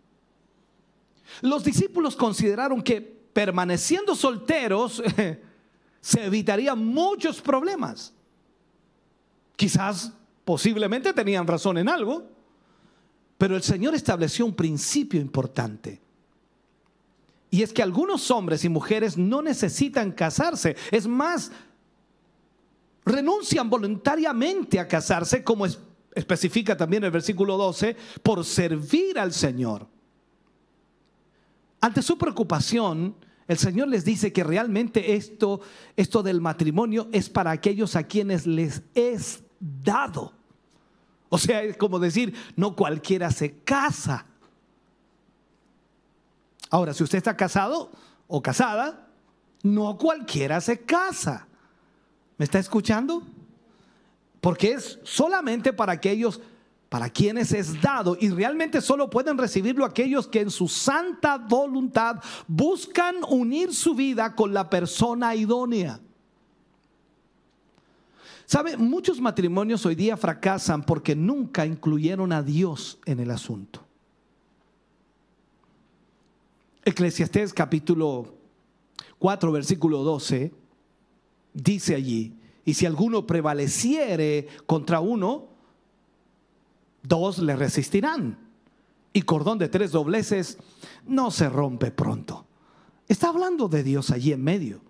Los 1.41 1.65
discípulos 1.65 2.15
consideraron 2.15 2.81
que 2.81 3.01
permaneciendo 3.01 4.15
solteros 4.15 5.03
se 6.01 6.25
evitarían 6.25 6.79
muchos 6.87 7.41
problemas. 7.41 8.15
Quizás 9.61 10.11
posiblemente 10.47 11.13
tenían 11.13 11.47
razón 11.47 11.77
en 11.77 11.91
algo, 11.91 12.27
pero 13.37 13.55
el 13.55 13.63
Señor 13.63 13.95
estableció 13.95 14.47
un 14.47 14.55
principio 14.55 15.21
importante. 15.21 16.01
Y 17.51 17.63
es 17.63 17.71
que 17.71 17.83
algunos 17.83 18.31
hombres 18.31 18.65
y 18.65 18.71
mujeres 18.71 19.19
no 19.19 19.43
necesitan 19.43 20.13
casarse. 20.13 20.77
Es 20.91 21.07
más, 21.07 21.53
renuncian 23.05 23.69
voluntariamente 23.69 24.81
a 24.81 24.89
casarse, 24.89 25.45
como 25.45 25.67
especifica 26.15 26.75
también 26.75 27.05
el 27.05 27.11
versículo 27.11 27.59
12, 27.59 27.99
por 28.23 28.47
servir 28.47 29.19
al 29.19 29.35
Señor. 29.35 29.87
Ante 31.83 32.01
su 32.01 32.17
preocupación, 32.17 33.15
el 33.47 33.59
Señor 33.59 33.89
les 33.89 34.07
dice 34.07 34.33
que 34.33 34.43
realmente 34.43 35.17
esto, 35.17 35.61
esto 35.97 36.23
del 36.23 36.41
matrimonio 36.41 37.11
es 37.13 37.29
para 37.29 37.51
aquellos 37.51 37.95
a 37.95 38.05
quienes 38.05 38.47
les 38.47 38.81
es 38.95 39.45
dado. 39.61 40.33
O 41.29 41.39
sea, 41.39 41.63
es 41.63 41.77
como 41.77 41.99
decir, 41.99 42.35
no 42.57 42.75
cualquiera 42.75 43.31
se 43.31 43.53
casa. 43.61 44.27
Ahora, 46.71 46.93
si 46.95 47.05
usted 47.05 47.19
está 47.19 47.37
casado 47.37 47.93
o 48.27 48.43
casada, 48.43 49.09
no 49.63 49.97
cualquiera 49.97 50.61
se 50.61 50.81
casa. 50.81 51.47
¿Me 52.39 52.45
está 52.45 52.59
escuchando? 52.59 53.23
Porque 54.41 54.73
es 54.73 54.99
solamente 55.05 55.73
para 55.73 55.93
aquellos 55.93 56.41
para 56.91 57.09
quienes 57.09 57.53
es 57.53 57.81
dado 57.81 58.17
y 58.21 58.31
realmente 58.31 58.81
solo 58.81 59.09
pueden 59.09 59.39
recibirlo 59.39 59.85
aquellos 59.85 60.27
que 60.27 60.41
en 60.41 60.51
su 60.51 60.67
santa 60.67 61.39
voluntad 61.39 62.17
buscan 62.49 63.15
unir 63.29 63.73
su 63.73 63.95
vida 63.95 64.35
con 64.35 64.53
la 64.53 64.69
persona 64.69 65.37
idónea. 65.37 66.01
¿Sabe? 68.51 68.77
Muchos 68.77 69.21
matrimonios 69.21 69.87
hoy 69.87 69.95
día 69.95 70.17
fracasan 70.17 70.83
porque 70.83 71.15
nunca 71.15 71.65
incluyeron 71.65 72.33
a 72.33 72.43
Dios 72.43 72.99
en 73.05 73.21
el 73.21 73.31
asunto. 73.31 73.87
Eclesiastés 76.85 77.55
capítulo 77.55 78.35
4, 79.21 79.53
versículo 79.53 80.03
12, 80.03 80.53
dice 81.55 81.95
allí, 81.95 82.35
y 82.65 82.75
si 82.75 82.87
alguno 82.87 83.25
prevaleciere 83.25 84.49
contra 84.67 84.99
uno, 84.99 85.47
dos 87.05 87.39
le 87.39 87.55
resistirán. 87.55 88.37
Y 89.13 89.23
cordón 89.23 89.59
de 89.59 89.69
tres 89.69 89.93
dobleces 89.93 90.59
no 91.07 91.31
se 91.31 91.49
rompe 91.49 91.93
pronto. 91.93 92.47
Está 93.07 93.29
hablando 93.29 93.69
de 93.69 93.85
Dios 93.85 94.11
allí 94.11 94.33
en 94.33 94.43
medio. 94.43 94.90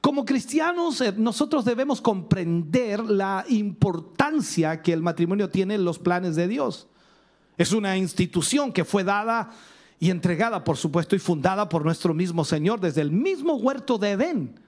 Como 0.00 0.24
cristianos, 0.24 1.00
eh, 1.00 1.14
nosotros 1.16 1.64
debemos 1.64 2.00
comprender 2.00 3.00
la 3.00 3.44
importancia 3.48 4.82
que 4.82 4.92
el 4.92 5.02
matrimonio 5.02 5.48
tiene 5.48 5.74
en 5.74 5.84
los 5.84 5.98
planes 5.98 6.36
de 6.36 6.48
Dios. 6.48 6.88
Es 7.58 7.72
una 7.72 7.96
institución 7.96 8.72
que 8.72 8.84
fue 8.84 9.04
dada 9.04 9.50
y 10.00 10.10
entregada, 10.10 10.64
por 10.64 10.76
supuesto, 10.76 11.14
y 11.14 11.20
fundada 11.20 11.68
por 11.68 11.84
nuestro 11.84 12.14
mismo 12.14 12.44
Señor 12.44 12.80
desde 12.80 13.02
el 13.02 13.12
mismo 13.12 13.54
huerto 13.54 13.98
de 13.98 14.10
Edén. 14.12 14.60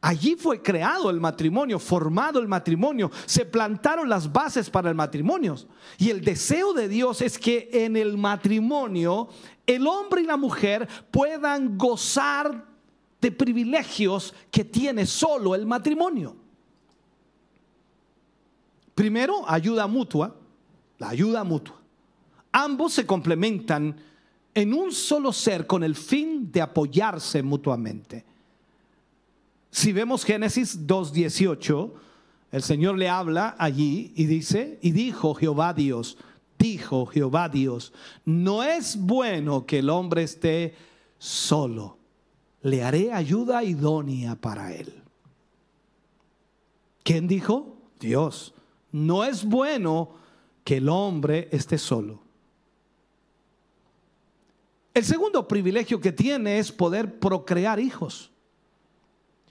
Allí 0.00 0.36
fue 0.36 0.60
creado 0.60 1.08
el 1.08 1.18
matrimonio, 1.18 1.78
formado 1.78 2.38
el 2.38 2.46
matrimonio, 2.46 3.10
se 3.24 3.46
plantaron 3.46 4.06
las 4.06 4.30
bases 4.30 4.68
para 4.68 4.90
el 4.90 4.94
matrimonio. 4.94 5.56
Y 5.96 6.10
el 6.10 6.20
deseo 6.20 6.74
de 6.74 6.88
Dios 6.88 7.22
es 7.22 7.38
que 7.38 7.70
en 7.72 7.96
el 7.96 8.18
matrimonio 8.18 9.30
el 9.66 9.86
hombre 9.86 10.20
y 10.20 10.26
la 10.26 10.36
mujer 10.36 10.86
puedan 11.10 11.78
gozar 11.78 12.73
de 13.24 13.32
privilegios 13.32 14.34
que 14.50 14.66
tiene 14.66 15.06
solo 15.06 15.54
el 15.54 15.64
matrimonio. 15.64 16.36
Primero, 18.94 19.48
ayuda 19.48 19.86
mutua, 19.86 20.36
la 20.98 21.08
ayuda 21.08 21.42
mutua. 21.42 21.80
Ambos 22.52 22.92
se 22.92 23.06
complementan 23.06 23.96
en 24.52 24.74
un 24.74 24.92
solo 24.92 25.32
ser 25.32 25.66
con 25.66 25.82
el 25.82 25.94
fin 25.94 26.52
de 26.52 26.60
apoyarse 26.60 27.42
mutuamente. 27.42 28.26
Si 29.70 29.90
vemos 29.90 30.22
Génesis 30.22 30.86
2.18, 30.86 31.92
el 32.52 32.62
Señor 32.62 32.98
le 32.98 33.08
habla 33.08 33.56
allí 33.58 34.12
y 34.16 34.26
dice, 34.26 34.78
y 34.82 34.90
dijo 34.90 35.34
Jehová 35.34 35.72
Dios, 35.72 36.18
dijo 36.58 37.06
Jehová 37.06 37.48
Dios, 37.48 37.94
no 38.26 38.62
es 38.62 38.98
bueno 38.98 39.64
que 39.64 39.78
el 39.78 39.88
hombre 39.88 40.24
esté 40.24 40.74
solo, 41.16 41.96
le 42.64 42.82
haré 42.82 43.12
ayuda 43.12 43.62
idónea 43.62 44.34
para 44.36 44.72
él. 44.72 44.92
¿Quién 47.02 47.28
dijo? 47.28 47.76
Dios. 48.00 48.54
No 48.90 49.22
es 49.22 49.44
bueno 49.44 50.14
que 50.64 50.78
el 50.78 50.88
hombre 50.88 51.48
esté 51.52 51.76
solo. 51.76 52.20
El 54.94 55.04
segundo 55.04 55.46
privilegio 55.46 56.00
que 56.00 56.12
tiene 56.12 56.58
es 56.58 56.72
poder 56.72 57.18
procrear 57.18 57.78
hijos. 57.78 58.30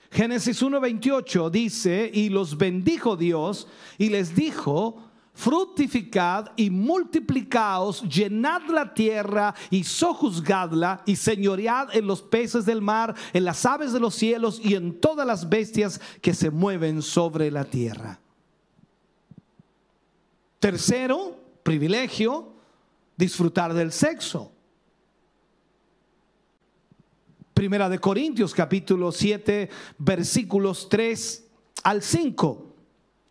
Génesis 0.09 0.63
1.28 0.63 1.51
dice, 1.51 2.09
y 2.11 2.29
los 2.29 2.57
bendijo 2.57 3.15
Dios 3.15 3.67
y 3.99 4.09
les 4.09 4.35
dijo, 4.35 5.11
fructificad 5.33 6.51
y 6.55 6.69
multiplicaos, 6.69 8.03
llenad 8.03 8.61
la 8.69 8.93
tierra 8.93 9.53
y 9.69 9.83
sojuzgadla 9.83 11.01
y 11.05 11.15
señoread 11.15 11.95
en 11.95 12.05
los 12.05 12.21
peces 12.21 12.65
del 12.65 12.81
mar, 12.81 13.15
en 13.33 13.43
las 13.43 13.65
aves 13.65 13.93
de 13.93 13.99
los 13.99 14.13
cielos 14.15 14.61
y 14.63 14.75
en 14.75 14.99
todas 14.99 15.25
las 15.25 15.49
bestias 15.49 15.99
que 16.21 16.33
se 16.33 16.51
mueven 16.51 17.01
sobre 17.01 17.49
la 17.49 17.65
tierra. 17.65 18.19
Tercero, 20.59 21.37
privilegio, 21.63 22.53
disfrutar 23.17 23.73
del 23.73 23.91
sexo. 23.91 24.51
Primera 27.53 27.89
de 27.89 27.99
Corintios 27.99 28.53
capítulo 28.53 29.11
7 29.11 29.69
versículos 29.97 30.87
3 30.89 31.43
al 31.83 32.01
5. 32.01 32.75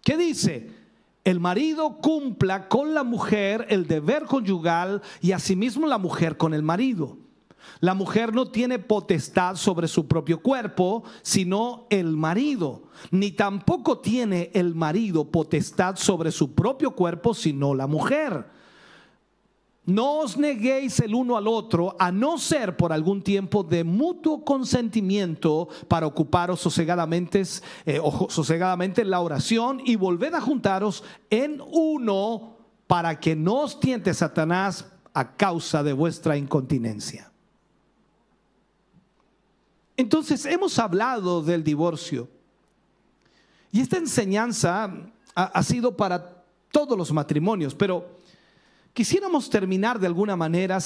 ¿Qué 0.03 0.17
dice? 0.17 0.82
El 1.25 1.39
marido 1.39 1.99
cumpla 1.99 2.69
con 2.69 2.95
la 2.95 3.05
mujer 3.05 3.67
el 3.69 3.87
deber 3.87 4.25
conyugal 4.25 5.03
y 5.21 5.33
asimismo 5.33 5.87
la 5.87 5.99
mujer 5.99 6.37
con 6.37 6.53
el 6.53 6.63
marido. 6.63 7.17
La 7.79 7.95
mujer 7.95 8.35
no 8.35 8.51
tiene 8.51 8.81
potestad 8.81 9.55
sobre 9.55 9.87
su 9.87 10.09
propio 10.09 10.41
cuerpo, 10.43 11.05
sino 11.23 11.87
el 11.91 12.17
marido. 12.17 12.85
Ni 13.13 13.31
tampoco 13.31 13.99
tiene 13.99 14.51
el 14.55 14.75
marido 14.75 15.31
potestad 15.31 15.97
sobre 15.97 16.33
su 16.33 16.55
propio 16.55 16.91
cuerpo, 16.93 17.35
sino 17.35 17.75
la 17.75 17.87
mujer 17.87 18.47
no 19.85 20.21
os 20.21 20.37
neguéis 20.37 21.01
el 21.01 21.15
uno 21.15 21.37
al 21.37 21.49
otro, 21.49 21.97
a 21.99 22.13
no 22.13 22.39
ser 22.39 22.77
por 22.77 22.93
algún 22.93 23.21
tiempo 23.21 23.65
de 23.65 23.83
mutuo 23.83 24.45
consentimiento 24.45 25.69
para 25.89 26.07
ocuparos 26.07 26.61
sosegadamente, 26.61 27.43
eh, 27.85 28.01
sosegadamente 28.29 29.03
en 29.03 29.11
la 29.11 29.21
oración 29.21 29.81
y 29.85 29.97
volved 29.97 30.35
a 30.35 30.41
juntaros 30.41 31.03
en 31.31 31.61
uno 31.61 32.59
para 32.87 33.19
que 33.19 33.35
no 33.35 33.63
os 33.63 33.81
tiente 33.81 34.15
Satanás 34.15 34.87
a 35.15 35.35
causa 35.37 35.83
de 35.83 35.93
vuestra 35.93 36.37
incontinencia. 36.37 37.33
Entonces 39.97 40.47
hemos 40.47 40.79
hablado 40.79 41.43
del 41.43 41.65
divorcio 41.65 42.29
y 43.73 43.81
esta 43.81 43.97
enseñanza 43.97 44.93
ha, 45.35 45.43
ha 45.43 45.63
sido 45.65 45.97
para 45.97 46.45
todos 46.71 46.97
los 46.97 47.13
matrimonios, 47.13 47.75
pero 47.75 48.22
Quisiéramos 48.93 49.49
terminar 49.49 49.99
de 49.99 50.07
alguna 50.07 50.37
manera 50.37 50.79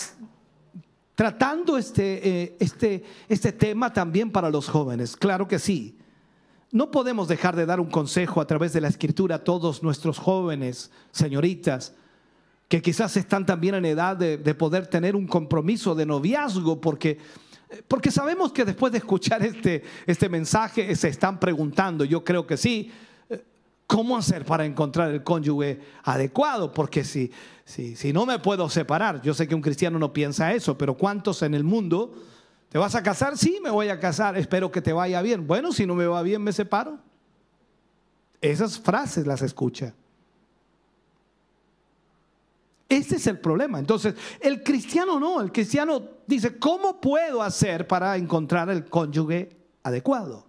tratando 1.17 1.77
este, 1.77 2.29
eh, 2.29 2.57
este, 2.61 3.03
este 3.29 3.51
tema 3.53 3.93
también 3.93 4.31
para 4.31 4.51
los 4.51 4.69
jóvenes. 4.69 5.17
Claro 5.17 5.49
que 5.49 5.59
sí. 5.59 5.99
no 6.71 6.91
podemos 6.91 7.27
dejar 7.27 7.57
de 7.57 7.67
dar 7.67 7.81
un 7.81 7.91
consejo 7.91 8.41
a 8.41 8.47
través 8.47 8.73
de 8.73 8.81
la 8.81 8.89
escritura 8.89 9.37
a 9.37 9.45
todos 9.45 9.83
nuestros 9.83 10.19
jóvenes, 10.19 10.91
señoritas, 11.11 11.95
que 12.69 12.83
quizás 12.83 13.17
están 13.17 13.47
también 13.47 13.75
en 13.77 13.87
edad 13.87 14.17
de, 14.17 14.37
de 14.37 14.55
poder 14.55 14.87
tener 14.87 15.17
un 15.17 15.27
compromiso 15.27 15.95
de 15.95 16.05
noviazgo, 16.05 16.81
porque, 16.81 17.19
porque 17.89 18.11
sabemos 18.11 18.53
que 18.53 18.65
después 18.65 18.93
de 18.93 18.99
escuchar 18.99 19.43
este, 19.43 19.85
este 20.07 20.29
mensaje 20.29 20.95
se 20.97 21.09
están 21.09 21.41
preguntando, 21.41 22.05
yo 22.05 22.23
creo 22.25 22.47
que 22.47 22.57
sí, 22.57 22.93
¿cómo 23.87 24.17
hacer 24.17 24.45
para 24.45 24.65
encontrar 24.65 25.11
el 25.11 25.23
cónyuge 25.23 25.81
adecuado? 26.03 26.73
Porque 26.73 27.05
si, 27.05 27.31
si, 27.65 27.97
si 27.97 28.13
no 28.13 28.27
me 28.27 28.39
puedo 28.39 28.69
separar, 28.69 29.23
yo 29.23 29.35
sé 29.35 29.47
que 29.47 29.55
un 29.55 29.63
cristiano 29.63 29.99
no 29.99 30.13
piensa 30.13 30.53
eso, 30.53 30.77
pero 30.77 30.95
¿cuántos 30.95 31.43
en 31.43 31.55
el 31.55 31.65
mundo 31.65 32.15
¿Te 32.69 32.79
vas 32.79 32.95
a 32.95 33.03
casar? 33.03 33.39
Sí, 33.39 33.59
me 33.63 33.71
voy 33.71 33.89
a 33.89 34.01
casar. 34.01 34.37
Espero 34.37 34.71
que 34.71 34.83
te 34.83 34.93
vaya 34.93 35.23
bien. 35.23 35.47
Bueno, 35.47 35.73
si 35.73 35.87
no 35.87 35.95
me 35.95 36.07
va 36.07 36.23
bien, 36.23 36.43
me 36.43 36.53
separo. 36.53 36.99
Esas 38.41 38.79
frases 38.79 39.27
las 39.27 39.43
escucha. 39.43 39.95
Este 42.89 43.17
es 43.17 43.27
el 43.27 43.39
problema. 43.41 43.79
Entonces, 43.79 44.15
el 44.41 44.63
cristiano 44.63 45.19
no, 45.19 45.41
el 45.41 45.51
cristiano 45.51 46.03
dice, 46.27 46.59
¿cómo 46.59 47.01
puedo 47.01 47.43
hacer 47.43 47.87
para 47.87 48.17
encontrar 48.17 48.69
el 48.71 48.85
cónyuge 48.85 49.57
adecuado? 49.83 50.46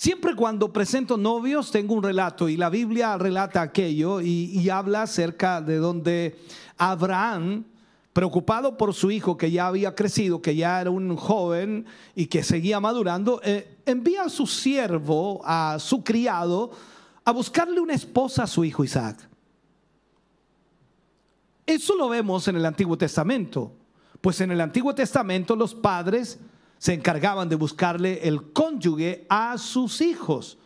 Siempre 0.00 0.34
cuando 0.34 0.72
presento 0.72 1.18
novios 1.18 1.70
tengo 1.70 1.92
un 1.92 2.02
relato 2.02 2.48
y 2.48 2.56
la 2.56 2.70
Biblia 2.70 3.18
relata 3.18 3.60
aquello 3.60 4.22
y, 4.22 4.70
habla 4.70 5.02
acerca 5.02 5.60
de 5.60 5.76
donde 5.76 6.38
Abraham 6.78 7.66
preocupado 8.14 8.78
por 8.78 8.94
su 8.94 9.10
hijo 9.10 9.36
que 9.36 9.50
ya 9.50 9.66
había 9.66 9.94
crecido, 9.94 10.40
que 10.40 10.56
ya 10.56 10.80
era 10.80 10.88
un 10.90 11.16
joven 11.16 11.84
y 12.14 12.28
que 12.28 12.42
seguía 12.42 12.80
madurando, 12.80 13.42
eh, 13.44 13.76
envía 13.84 14.22
a 14.22 14.30
su 14.30 14.46
siervo, 14.46 15.42
a 15.44 15.76
su 15.78 16.02
criado, 16.02 16.70
a 17.22 17.32
buscarle 17.32 17.78
una 17.78 17.92
esposa 17.92 18.44
a 18.44 18.46
su 18.46 18.64
hijo 18.64 18.82
Isaac. 18.82 19.28
Eso 21.66 21.94
lo 21.94 22.08
vemos 22.08 22.48
en 22.48 22.56
el 22.56 22.64
Antiguo 22.64 22.96
Testamento, 22.96 23.70
pues 24.22 24.40
en 24.40 24.50
el 24.50 24.62
Antiguo 24.62 24.94
Testamento 24.94 25.54
los 25.54 25.74
padres 25.74 26.38
se 26.80 26.94
encargaban 26.94 27.50
de 27.50 27.56
buscarle 27.56 28.26
el 28.26 28.52
cónyuge 28.52 29.26
a 29.28 29.58
sus 29.58 30.00
hijos. 30.00 30.56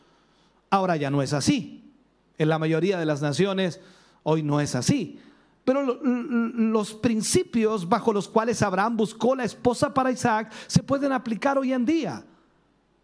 Ahora 0.71 0.97
ya 0.97 1.11
no 1.11 1.23
es 1.23 1.33
así. 1.33 1.91
En 2.39 2.49
la 2.49 2.61
mayoría 2.61 3.01
de 3.01 3.05
las 3.05 3.21
naciones 3.21 3.81
hoy 4.23 4.45
no 4.45 4.61
es 4.61 4.77
así. 4.77 5.19
Pero 5.65 5.83
los 5.83 6.95
principios 6.95 7.89
bajo 7.89 8.13
los 8.13 8.29
cuales 8.29 8.63
Abraham 8.63 8.97
buscó 8.97 9.35
la 9.35 9.43
esposa 9.43 9.93
para 9.93 10.13
Isaac 10.13 10.53
se 10.69 10.85
pueden 10.85 11.11
aplicar 11.11 11.59
hoy 11.59 11.73
en 11.73 11.85
día. 11.85 12.25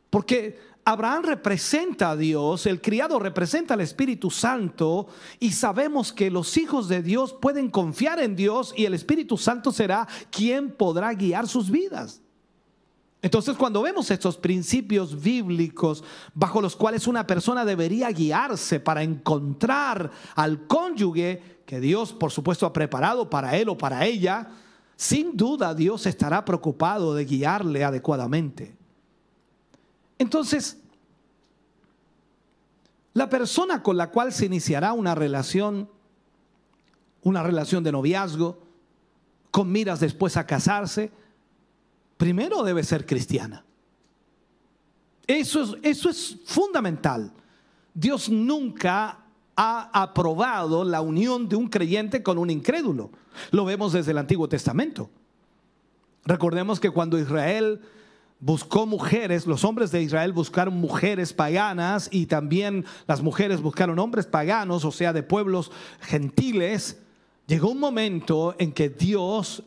Porque 0.09 0.61
Abraham 0.85 1.25
representa 1.25 2.11
a 2.11 2.17
Dios, 2.17 2.65
el 2.67 2.81
criado 2.81 3.19
representa 3.19 3.75
al 3.75 3.81
Espíritu 3.81 4.31
Santo 4.31 5.09
y 5.41 5.51
sabemos 5.51 6.13
que 6.13 6.31
los 6.31 6.57
hijos 6.57 6.87
de 6.87 7.03
Dios 7.03 7.33
pueden 7.33 7.71
confiar 7.71 8.21
en 8.21 8.37
Dios 8.37 8.73
y 8.77 8.85
el 8.85 8.95
Espíritu 8.95 9.37
Santo 9.37 9.73
será 9.73 10.07
quien 10.31 10.71
podrá 10.71 11.13
guiar 11.13 11.49
sus 11.49 11.73
vidas. 11.73 12.23
Entonces 13.23 13.57
cuando 13.57 13.83
vemos 13.83 14.11
estos 14.11 14.39
principios 14.39 15.21
bíblicos 15.21 16.03
bajo 16.33 16.63
los 16.63 16.75
cuales 16.75 17.07
una 17.07 17.27
persona 17.27 17.65
debería 17.65 18.09
guiarse 18.11 18.81
para 18.81 19.03
encontrar 19.03 20.11
al 20.35 20.67
cónyuge 20.67 21.61
que 21.67 21.81
Dios 21.81 22.13
por 22.13 22.33
supuesto 22.33 22.65
ha 22.65 22.73
preparado 22.73 23.29
para 23.29 23.57
él 23.57 23.69
o 23.69 23.77
para 23.77 24.07
ella, 24.07 24.49
sin 24.97 25.37
duda 25.37 25.75
Dios 25.75 26.07
estará 26.07 26.45
preocupado 26.45 27.15
de 27.15 27.27
guiarle 27.27 27.85
adecuadamente. 27.85 28.75
Entonces, 30.19 30.79
la 33.13 33.29
persona 33.29 33.83
con 33.83 33.97
la 33.97 34.11
cual 34.11 34.33
se 34.33 34.47
iniciará 34.47 34.93
una 34.93 35.15
relación, 35.15 35.91
una 37.23 37.43
relación 37.43 37.85
de 37.85 37.93
noviazgo, 37.93 38.59
con 39.51 39.71
miras 39.71 40.01
después 40.01 40.37
a 40.37 40.47
casarse, 40.47 41.11
primero 42.21 42.63
debe 42.63 42.85
ser 42.85 43.07
cristiana. 43.07 43.65
Eso 45.27 45.63
es, 45.63 45.77
eso 45.83 46.11
es 46.11 46.37
fundamental. 46.45 47.33
Dios 47.95 48.29
nunca 48.29 49.21
ha 49.57 50.03
aprobado 50.03 50.85
la 50.85 51.01
unión 51.01 51.49
de 51.49 51.57
un 51.57 51.69
creyente 51.69 52.23
con 52.23 52.37
un 52.37 52.51
incrédulo. 52.51 53.11
Lo 53.53 53.65
vemos 53.65 53.95
desde 53.95 54.11
el 54.11 54.19
Antiguo 54.19 54.51
Testamento. 54.51 55.09
Recordemos 56.27 56.79
que 56.79 56.91
cuando 56.91 57.19
Israel 57.19 57.81
buscó 58.39 58.85
mujeres, 58.85 59.47
los 59.47 59.65
hombres 59.65 59.91
de 59.91 60.03
Israel 60.03 60.35
buscaron 60.35 60.75
mujeres 60.75 61.33
paganas 61.33 62.11
y 62.13 62.27
también 62.27 62.85
las 63.07 63.23
mujeres 63.23 63.63
buscaron 63.63 63.99
hombres 63.99 64.27
paganos, 64.27 64.85
o 64.85 64.93
sea, 64.93 65.15
de 65.15 65.23
pueblos 65.23 65.73
gentiles, 66.01 67.01
llegó 67.47 67.71
un 67.71 67.81
momento 67.81 68.55
en 68.59 68.73
que 68.73 68.91
Dios 68.91 69.65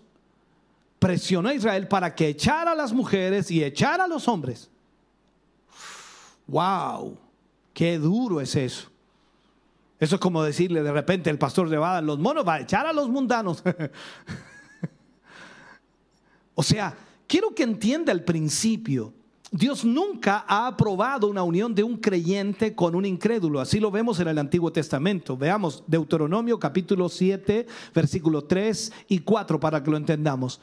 presionó 1.03 1.49
a 1.49 1.53
Israel 1.53 1.89
para 1.89 2.15
que 2.15 2.29
echara 2.29 2.71
a 2.71 2.75
las 2.75 2.93
mujeres 2.93 3.51
y 3.51 3.61
echara 3.61 4.05
a 4.05 4.07
los 4.07 4.25
hombres. 4.29 4.69
¡Wow! 6.47 7.17
¡Qué 7.73 7.97
duro 7.97 8.39
es 8.39 8.55
eso! 8.55 8.89
Eso 9.99 10.15
es 10.15 10.21
como 10.21 10.41
decirle 10.43 10.81
de 10.81 10.93
repente 10.93 11.29
el 11.29 11.37
pastor 11.37 11.67
de 11.67 11.77
Bada, 11.77 12.01
los 12.01 12.19
monos 12.19 12.47
va 12.47 12.53
a 12.53 12.61
echar 12.61 12.85
a 12.85 12.93
los 12.93 13.09
mundanos. 13.09 13.61
o 16.55 16.63
sea, 16.63 16.95
quiero 17.27 17.53
que 17.53 17.63
entienda 17.63 18.13
el 18.13 18.23
principio. 18.23 19.13
Dios 19.55 19.85
nunca 19.85 20.43
ha 20.47 20.65
aprobado 20.65 21.27
una 21.27 21.43
unión 21.43 21.75
de 21.75 21.83
un 21.83 21.97
creyente 21.97 22.73
con 22.73 22.95
un 22.95 23.05
incrédulo. 23.05 23.59
Así 23.59 23.79
lo 23.79 23.91
vemos 23.91 24.19
en 24.19 24.27
el 24.27 24.39
Antiguo 24.39 24.73
Testamento. 24.73 25.37
Veamos 25.37 25.83
Deuteronomio 25.85 26.57
capítulo 26.57 27.07
7, 27.07 27.67
versículo 27.93 28.45
3 28.45 28.91
y 29.09 29.19
4 29.19 29.59
para 29.59 29.83
que 29.83 29.91
lo 29.91 29.97
entendamos. 29.97 30.59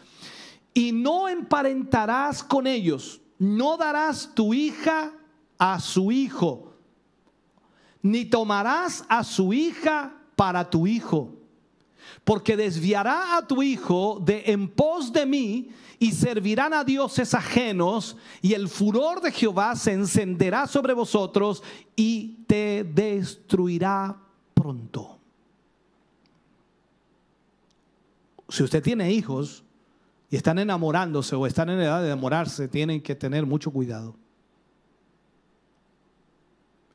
Y 0.74 0.90
no 0.90 1.28
emparentarás 1.28 2.42
con 2.42 2.66
ellos, 2.66 3.20
no 3.38 3.76
darás 3.76 4.34
tu 4.34 4.52
hija 4.52 5.12
a 5.56 5.78
su 5.78 6.10
hijo, 6.10 6.74
ni 8.02 8.24
tomarás 8.24 9.04
a 9.08 9.22
su 9.22 9.52
hija 9.52 10.16
para 10.34 10.68
tu 10.68 10.88
hijo, 10.88 11.30
porque 12.24 12.56
desviará 12.56 13.36
a 13.36 13.46
tu 13.46 13.62
hijo 13.62 14.20
de 14.24 14.44
en 14.46 14.68
pos 14.68 15.12
de 15.12 15.26
mí 15.26 15.70
y 15.98 16.12
servirán 16.12 16.72
a 16.72 16.82
dioses 16.82 17.34
ajenos, 17.34 18.16
y 18.40 18.54
el 18.54 18.68
furor 18.68 19.20
de 19.20 19.32
Jehová 19.32 19.76
se 19.76 19.92
encenderá 19.92 20.66
sobre 20.66 20.94
vosotros 20.94 21.62
y 21.94 22.44
te 22.46 22.84
destruirá 22.84 24.16
pronto. 24.54 25.18
Si 28.48 28.62
usted 28.62 28.82
tiene 28.82 29.12
hijos 29.12 29.62
y 30.30 30.36
están 30.36 30.58
enamorándose 30.58 31.36
o 31.36 31.46
están 31.46 31.68
en 31.68 31.80
edad 31.80 32.00
de 32.00 32.06
enamorarse, 32.06 32.66
tienen 32.66 33.02
que 33.02 33.14
tener 33.14 33.44
mucho 33.44 33.70
cuidado. 33.70 34.16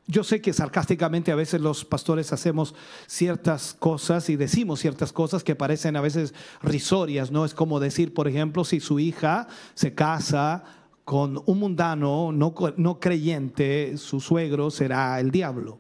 Yo 0.07 0.23
sé 0.23 0.39
que 0.39 0.53
sarcásticamente 0.53 1.31
a 1.31 1.35
veces 1.35 1.61
los 1.61 1.83
pastores 1.83 2.31
hacemos 2.31 2.75
ciertas 3.07 3.73
cosas 3.73 4.29
y 4.29 4.35
decimos 4.35 4.79
ciertas 4.79 5.11
cosas 5.11 5.43
que 5.43 5.55
parecen 5.55 5.95
a 5.95 6.01
veces 6.01 6.35
risorias, 6.61 7.31
¿no? 7.31 7.43
Es 7.43 7.55
como 7.55 7.79
decir, 7.79 8.13
por 8.13 8.27
ejemplo, 8.27 8.63
si 8.63 8.79
su 8.79 8.99
hija 8.99 9.47
se 9.73 9.95
casa 9.95 10.63
con 11.05 11.41
un 11.47 11.59
mundano 11.59 12.31
no, 12.31 12.53
no 12.77 12.99
creyente, 12.99 13.97
su 13.97 14.19
suegro 14.19 14.69
será 14.69 15.19
el 15.19 15.31
diablo. 15.31 15.79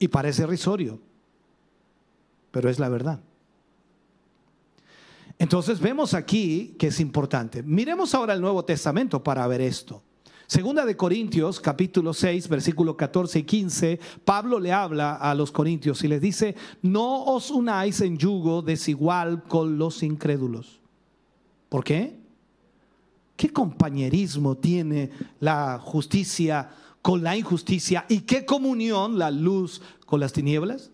Y 0.00 0.08
parece 0.08 0.44
risorio, 0.46 0.98
pero 2.50 2.68
es 2.68 2.80
la 2.80 2.88
verdad. 2.88 3.20
Entonces 5.38 5.78
vemos 5.78 6.14
aquí 6.14 6.74
que 6.80 6.88
es 6.88 6.98
importante. 6.98 7.62
Miremos 7.62 8.12
ahora 8.12 8.34
el 8.34 8.40
Nuevo 8.40 8.64
Testamento 8.64 9.22
para 9.22 9.46
ver 9.46 9.60
esto. 9.60 10.02
Segunda 10.48 10.86
de 10.86 10.96
Corintios, 10.96 11.60
capítulo 11.60 12.14
6, 12.14 12.48
versículo 12.48 12.96
14 12.96 13.40
y 13.40 13.42
15, 13.42 14.00
Pablo 14.24 14.58
le 14.58 14.72
habla 14.72 15.14
a 15.14 15.34
los 15.34 15.52
corintios 15.52 16.02
y 16.04 16.08
les 16.08 16.22
dice, 16.22 16.56
no 16.80 17.24
os 17.24 17.50
unáis 17.50 18.00
en 18.00 18.16
yugo 18.16 18.62
desigual 18.62 19.42
con 19.42 19.76
los 19.76 20.02
incrédulos. 20.02 20.80
¿Por 21.68 21.84
qué? 21.84 22.16
¿Qué 23.36 23.52
compañerismo 23.52 24.56
tiene 24.56 25.10
la 25.38 25.78
justicia 25.80 26.70
con 27.02 27.22
la 27.22 27.36
injusticia? 27.36 28.06
¿Y 28.08 28.20
qué 28.20 28.46
comunión 28.46 29.18
la 29.18 29.30
luz 29.30 29.82
con 30.06 30.18
las 30.18 30.32
tinieblas? 30.32 30.90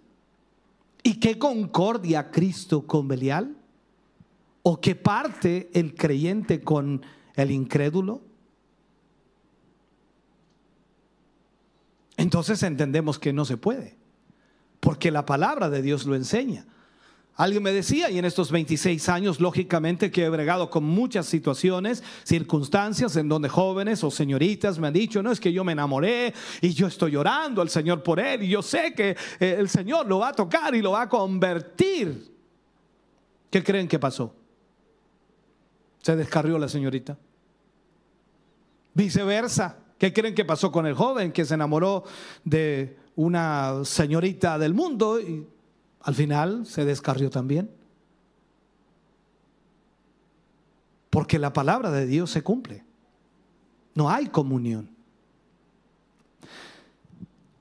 ¿Y 1.04 1.20
qué 1.20 1.38
concordia 1.38 2.32
Cristo 2.32 2.88
con 2.88 3.06
Belial? 3.06 3.56
¿O 4.64 4.80
qué 4.80 4.96
parte 4.96 5.70
el 5.74 5.94
creyente 5.94 6.60
con 6.60 7.02
el 7.36 7.52
incrédulo? 7.52 8.33
Entonces 12.16 12.62
entendemos 12.62 13.18
que 13.18 13.32
no 13.32 13.44
se 13.44 13.56
puede, 13.56 13.96
porque 14.80 15.10
la 15.10 15.26
palabra 15.26 15.70
de 15.70 15.82
Dios 15.82 16.06
lo 16.06 16.14
enseña. 16.14 16.66
Alguien 17.36 17.64
me 17.64 17.72
decía, 17.72 18.10
y 18.10 18.18
en 18.18 18.24
estos 18.24 18.52
26 18.52 19.08
años, 19.08 19.40
lógicamente 19.40 20.12
que 20.12 20.24
he 20.24 20.28
bregado 20.28 20.70
con 20.70 20.84
muchas 20.84 21.26
situaciones, 21.26 22.04
circunstancias 22.22 23.16
en 23.16 23.28
donde 23.28 23.48
jóvenes 23.48 24.04
o 24.04 24.10
señoritas 24.12 24.78
me 24.78 24.86
han 24.86 24.92
dicho, 24.92 25.20
no 25.20 25.32
es 25.32 25.40
que 25.40 25.52
yo 25.52 25.64
me 25.64 25.72
enamoré 25.72 26.32
y 26.60 26.72
yo 26.72 26.86
estoy 26.86 27.10
llorando 27.12 27.60
al 27.60 27.70
Señor 27.70 28.04
por 28.04 28.20
él 28.20 28.44
y 28.44 28.48
yo 28.48 28.62
sé 28.62 28.94
que 28.94 29.16
eh, 29.40 29.56
el 29.58 29.68
Señor 29.68 30.06
lo 30.06 30.20
va 30.20 30.28
a 30.28 30.32
tocar 30.32 30.76
y 30.76 30.82
lo 30.82 30.92
va 30.92 31.02
a 31.02 31.08
convertir. 31.08 32.32
¿Qué 33.50 33.64
creen 33.64 33.88
que 33.88 33.98
pasó? 33.98 34.32
Se 36.02 36.14
descarrió 36.14 36.56
la 36.56 36.68
señorita. 36.68 37.18
Viceversa, 38.92 39.76
¿qué 39.98 40.12
creen 40.12 40.34
que 40.34 40.44
pasó 40.44 40.70
con 40.70 40.86
el 40.86 40.94
joven 40.94 41.32
que 41.32 41.44
se 41.44 41.54
enamoró 41.54 42.04
de 42.44 42.96
una 43.16 43.84
señorita 43.84 44.58
del 44.58 44.74
mundo 44.74 45.20
y 45.20 45.46
al 46.04 46.14
final 46.14 46.66
se 46.66 46.84
descarrió 46.84 47.30
también. 47.30 47.70
Porque 51.10 51.38
la 51.38 51.52
palabra 51.52 51.90
de 51.90 52.06
Dios 52.06 52.30
se 52.30 52.42
cumple. 52.42 52.84
No 53.94 54.10
hay 54.10 54.26
comunión. 54.26 54.90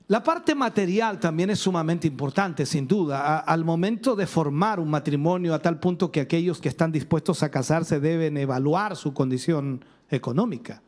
La 0.07 0.21
parte 0.21 0.53
material 0.53 1.19
también 1.19 1.51
es 1.51 1.59
sumamente 1.59 2.07
importante, 2.07 2.65
sin 2.65 2.87
duda, 2.87 3.39
al 3.39 3.63
momento 3.63 4.15
de 4.15 4.27
formar 4.27 4.79
un 4.79 4.89
matrimonio 4.89 5.53
a 5.53 5.59
tal 5.59 5.79
punto 5.79 6.11
que 6.11 6.19
aquellos 6.19 6.59
que 6.59 6.67
están 6.67 6.91
dispuestos 6.91 7.41
a 7.41 7.49
casarse 7.49 7.99
deben 7.99 8.37
evaluar 8.37 8.97
su 8.97 9.13
condición 9.13 9.85
económica. 10.09 10.81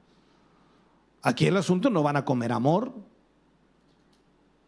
Aquí 1.26 1.48
el 1.48 1.58
asunto 1.58 1.90
no 1.90 2.04
van 2.04 2.18
a 2.18 2.24
comer 2.24 2.52
amor, 2.52 2.94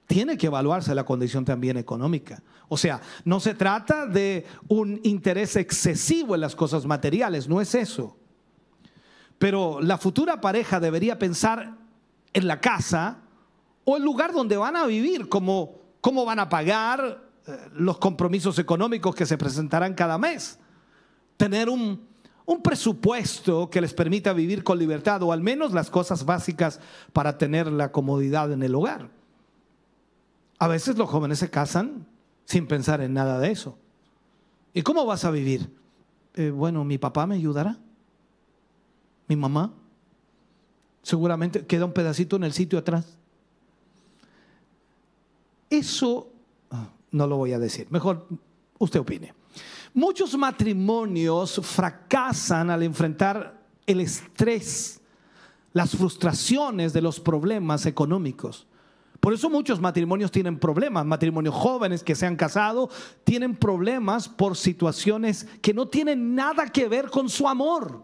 tiene 0.08 0.40
que 0.40 0.48
evaluarse 0.48 0.96
la 0.96 1.06
condición 1.06 1.46
también 1.46 1.78
económica. 1.78 2.42
O 2.68 2.78
sea, 2.78 3.00
no 3.26 3.40
se 3.40 3.54
trata 3.54 4.08
de 4.08 4.44
un 4.68 5.00
interés 5.04 5.56
excesivo 5.56 6.34
en 6.34 6.42
las 6.42 6.56
cosas 6.56 6.88
materiales, 6.88 7.48
no 7.48 7.62
es 7.62 7.76
eso. 7.76 8.18
Pero 9.38 9.80
la 9.82 10.00
futura 10.00 10.42
pareja 10.42 10.80
debería 10.80 11.20
pensar 11.20 11.78
en 12.34 12.48
la 12.48 12.60
casa 12.60 13.20
o 13.84 13.98
el 13.98 14.02
lugar 14.02 14.34
donde 14.34 14.58
van 14.58 14.78
a 14.78 14.88
vivir, 14.88 15.30
como 15.30 15.76
cómo 16.02 16.26
van 16.26 16.40
a 16.40 16.50
pagar 16.50 17.24
eh, 17.46 17.56
los 17.76 18.00
compromisos 18.00 18.58
económicos 18.58 19.14
que 19.14 19.28
se 19.28 19.38
presentarán 19.38 19.94
cada 19.94 20.18
mes. 20.18 20.58
Tener 21.38 21.70
un, 21.70 22.07
un 22.48 22.62
presupuesto 22.62 23.70
que 23.70 23.82
les 23.82 23.94
permita 23.94 24.32
vivir 24.32 24.64
con 24.64 24.80
libertad 24.80 25.22
o 25.22 25.34
al 25.34 25.42
menos 25.42 25.74
las 25.74 25.90
cosas 25.90 26.24
básicas 26.26 26.80
para 27.12 27.38
tener 27.38 27.70
la 27.70 27.92
comodidad 27.92 28.54
en 28.54 28.64
el 28.64 28.74
hogar. 28.74 29.10
A 30.58 30.70
veces 30.70 30.98
los 30.98 31.10
jóvenes 31.10 31.40
se 31.40 31.50
casan 31.50 32.08
sin 32.46 32.66
pensar 32.66 33.02
en 33.02 33.14
nada 33.14 33.38
de 33.40 33.52
eso. 33.52 33.78
¿Y 34.74 34.82
cómo 34.82 35.06
vas 35.06 35.26
a 35.26 35.32
vivir? 35.32 35.70
Eh, 36.36 36.50
bueno, 36.50 36.86
mi 36.86 36.98
papá 36.98 37.28
me 37.28 37.36
ayudará. 37.36 37.78
Mi 39.28 39.36
mamá. 39.36 39.74
Seguramente 41.04 41.66
queda 41.66 41.84
un 41.84 41.94
pedacito 41.94 42.38
en 42.38 42.46
el 42.46 42.54
sitio 42.54 42.80
atrás. 42.80 43.18
Eso 45.70 46.32
ah, 46.72 46.92
no 47.12 47.28
lo 47.28 47.36
voy 47.36 47.52
a 47.52 47.60
decir. 47.60 47.88
Mejor 47.90 48.26
usted 48.80 49.02
opine. 49.02 49.37
Muchos 49.98 50.38
matrimonios 50.38 51.60
fracasan 51.64 52.70
al 52.70 52.84
enfrentar 52.84 53.60
el 53.88 54.00
estrés, 54.00 55.02
las 55.74 55.96
frustraciones 55.96 56.94
de 56.94 57.02
los 57.02 57.20
problemas 57.20 57.88
económicos. 57.88 58.68
Por 59.20 59.34
eso 59.34 59.50
muchos 59.50 59.82
matrimonios 59.82 60.30
tienen 60.30 60.60
problemas. 60.60 61.04
Matrimonios 61.04 61.56
jóvenes 61.56 62.04
que 62.04 62.14
se 62.14 62.28
han 62.28 62.36
casado 62.36 62.92
tienen 63.24 63.56
problemas 63.56 64.30
por 64.30 64.56
situaciones 64.56 65.48
que 65.64 65.74
no 65.74 65.88
tienen 65.88 66.36
nada 66.36 66.68
que 66.68 66.88
ver 66.88 67.10
con 67.10 67.28
su 67.28 67.48
amor, 67.48 68.04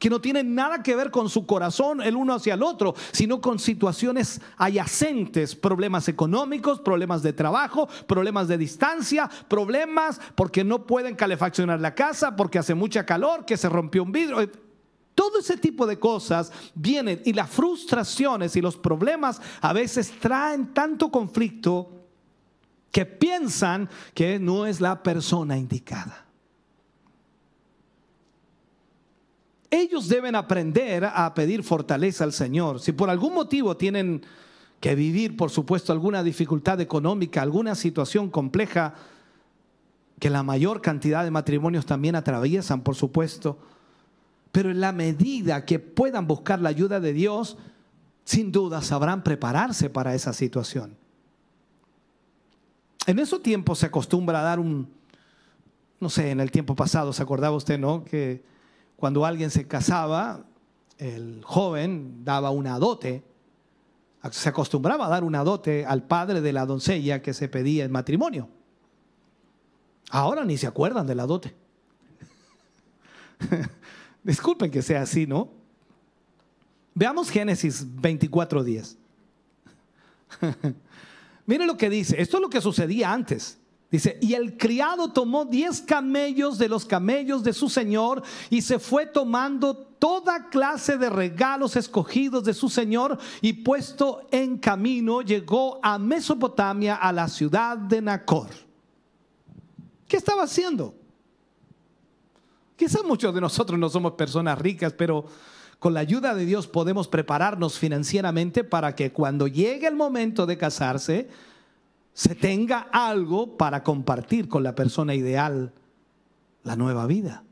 que 0.00 0.10
no 0.10 0.20
tienen 0.20 0.54
nada 0.54 0.82
que 0.82 0.96
ver 0.96 1.10
con 1.10 1.28
su 1.28 1.46
corazón 1.46 2.00
el 2.00 2.16
uno 2.16 2.34
hacia 2.34 2.54
el 2.54 2.62
otro, 2.62 2.94
sino 3.12 3.40
con 3.40 3.58
situaciones 3.58 4.40
adyacentes, 4.56 5.54
problemas 5.54 6.08
económicos, 6.08 6.80
problemas 6.80 7.22
de 7.22 7.34
trabajo, 7.34 7.86
problemas 8.08 8.48
de 8.48 8.56
distancia, 8.56 9.30
problemas 9.46 10.18
porque 10.34 10.64
no 10.64 10.86
pueden 10.86 11.14
calefaccionar 11.14 11.80
la 11.80 11.94
casa, 11.94 12.34
porque 12.34 12.58
hace 12.58 12.74
mucha 12.74 13.04
calor, 13.04 13.44
que 13.44 13.58
se 13.58 13.68
rompió 13.68 14.02
un 14.02 14.10
vidrio 14.10 14.50
todo 15.14 15.38
ese 15.38 15.58
tipo 15.58 15.86
de 15.86 15.98
cosas 15.98 16.50
vienen 16.74 17.20
y 17.26 17.34
las 17.34 17.50
frustraciones 17.50 18.56
y 18.56 18.62
los 18.62 18.78
problemas 18.78 19.42
a 19.60 19.74
veces 19.74 20.14
traen 20.18 20.72
tanto 20.72 21.10
conflicto 21.10 21.90
que 22.90 23.04
piensan 23.04 23.90
que 24.14 24.38
no 24.38 24.64
es 24.64 24.80
la 24.80 25.02
persona 25.02 25.58
indicada. 25.58 26.29
Ellos 29.70 30.08
deben 30.08 30.34
aprender 30.34 31.04
a 31.04 31.32
pedir 31.32 31.62
fortaleza 31.62 32.24
al 32.24 32.32
Señor. 32.32 32.80
Si 32.80 32.92
por 32.92 33.08
algún 33.08 33.34
motivo 33.34 33.76
tienen 33.76 34.22
que 34.80 34.94
vivir, 34.94 35.36
por 35.36 35.50
supuesto, 35.50 35.92
alguna 35.92 36.22
dificultad 36.22 36.80
económica, 36.80 37.42
alguna 37.42 37.74
situación 37.74 38.30
compleja, 38.30 38.94
que 40.18 40.30
la 40.30 40.42
mayor 40.42 40.82
cantidad 40.82 41.22
de 41.22 41.30
matrimonios 41.30 41.86
también 41.86 42.16
atraviesan, 42.16 42.82
por 42.82 42.94
supuesto, 42.94 43.58
pero 44.52 44.70
en 44.70 44.80
la 44.80 44.92
medida 44.92 45.64
que 45.64 45.78
puedan 45.78 46.26
buscar 46.26 46.60
la 46.60 46.68
ayuda 46.68 46.98
de 46.98 47.12
Dios, 47.12 47.56
sin 48.24 48.52
duda 48.52 48.82
sabrán 48.82 49.22
prepararse 49.22 49.88
para 49.88 50.14
esa 50.14 50.32
situación. 50.32 50.96
En 53.06 53.18
esos 53.18 53.42
tiempos 53.42 53.78
se 53.78 53.86
acostumbra 53.86 54.40
a 54.40 54.44
dar 54.44 54.60
un, 54.60 54.88
no 56.00 56.10
sé, 56.10 56.30
en 56.30 56.40
el 56.40 56.50
tiempo 56.50 56.74
pasado, 56.74 57.12
¿se 57.12 57.22
acordaba 57.22 57.56
usted, 57.56 57.78
no? 57.78 58.04
Que 58.04 58.42
cuando 59.00 59.24
alguien 59.24 59.50
se 59.50 59.66
casaba, 59.66 60.44
el 60.98 61.40
joven 61.42 62.22
daba 62.22 62.50
una 62.50 62.78
dote, 62.78 63.24
se 64.30 64.48
acostumbraba 64.50 65.06
a 65.06 65.08
dar 65.08 65.24
una 65.24 65.42
dote 65.42 65.86
al 65.86 66.02
padre 66.02 66.42
de 66.42 66.52
la 66.52 66.66
doncella 66.66 67.22
que 67.22 67.32
se 67.32 67.48
pedía 67.48 67.86
en 67.86 67.92
matrimonio. 67.92 68.50
Ahora 70.10 70.44
ni 70.44 70.58
se 70.58 70.66
acuerdan 70.66 71.06
de 71.06 71.14
la 71.14 71.24
dote. 71.24 71.54
Disculpen 74.22 74.70
que 74.70 74.82
sea 74.82 75.00
así, 75.00 75.26
¿no? 75.26 75.48
Veamos 76.94 77.30
Génesis 77.30 77.86
24:10. 77.86 78.96
Miren 81.46 81.66
lo 81.66 81.78
que 81.78 81.88
dice. 81.88 82.20
Esto 82.20 82.36
es 82.36 82.42
lo 82.42 82.50
que 82.50 82.60
sucedía 82.60 83.14
antes. 83.14 83.59
Dice, 83.90 84.18
y 84.20 84.34
el 84.34 84.56
criado 84.56 85.12
tomó 85.12 85.44
diez 85.44 85.80
camellos 85.80 86.58
de 86.58 86.68
los 86.68 86.84
camellos 86.84 87.42
de 87.42 87.52
su 87.52 87.68
señor 87.68 88.22
y 88.48 88.62
se 88.62 88.78
fue 88.78 89.06
tomando 89.06 89.76
toda 89.76 90.48
clase 90.48 90.96
de 90.96 91.10
regalos 91.10 91.74
escogidos 91.74 92.44
de 92.44 92.54
su 92.54 92.68
señor 92.68 93.18
y 93.40 93.52
puesto 93.52 94.28
en 94.30 94.58
camino 94.58 95.22
llegó 95.22 95.80
a 95.82 95.98
Mesopotamia, 95.98 96.94
a 96.94 97.12
la 97.12 97.26
ciudad 97.26 97.76
de 97.76 98.00
Nacor. 98.00 98.48
¿Qué 100.06 100.16
estaba 100.16 100.44
haciendo? 100.44 100.94
Quizás 102.76 103.04
muchos 103.04 103.34
de 103.34 103.40
nosotros 103.40 103.78
no 103.78 103.90
somos 103.90 104.12
personas 104.12 104.58
ricas, 104.58 104.92
pero 104.92 105.26
con 105.80 105.94
la 105.94 106.00
ayuda 106.00 106.34
de 106.34 106.46
Dios 106.46 106.68
podemos 106.68 107.08
prepararnos 107.08 107.78
financieramente 107.78 108.62
para 108.62 108.94
que 108.94 109.12
cuando 109.12 109.48
llegue 109.48 109.88
el 109.88 109.96
momento 109.96 110.46
de 110.46 110.56
casarse, 110.56 111.28
se 112.12 112.34
tenga 112.34 112.88
algo 112.92 113.56
para 113.56 113.82
compartir 113.82 114.48
con 114.48 114.62
la 114.62 114.74
persona 114.74 115.14
ideal 115.14 115.72
la 116.62 116.76
nueva 116.76 117.06
vida. 117.06 117.44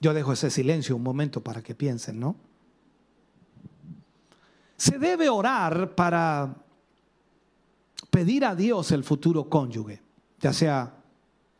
Yo 0.00 0.14
dejo 0.14 0.32
ese 0.32 0.50
silencio 0.50 0.96
un 0.96 1.02
momento 1.02 1.42
para 1.42 1.62
que 1.62 1.74
piensen, 1.74 2.20
¿no? 2.20 2.36
Se 4.76 4.98
debe 4.98 5.28
orar 5.28 5.96
para 5.96 6.54
pedir 8.10 8.44
a 8.44 8.54
Dios 8.54 8.92
el 8.92 9.02
futuro 9.02 9.48
cónyuge, 9.48 10.00
ya 10.40 10.52
sea 10.52 10.94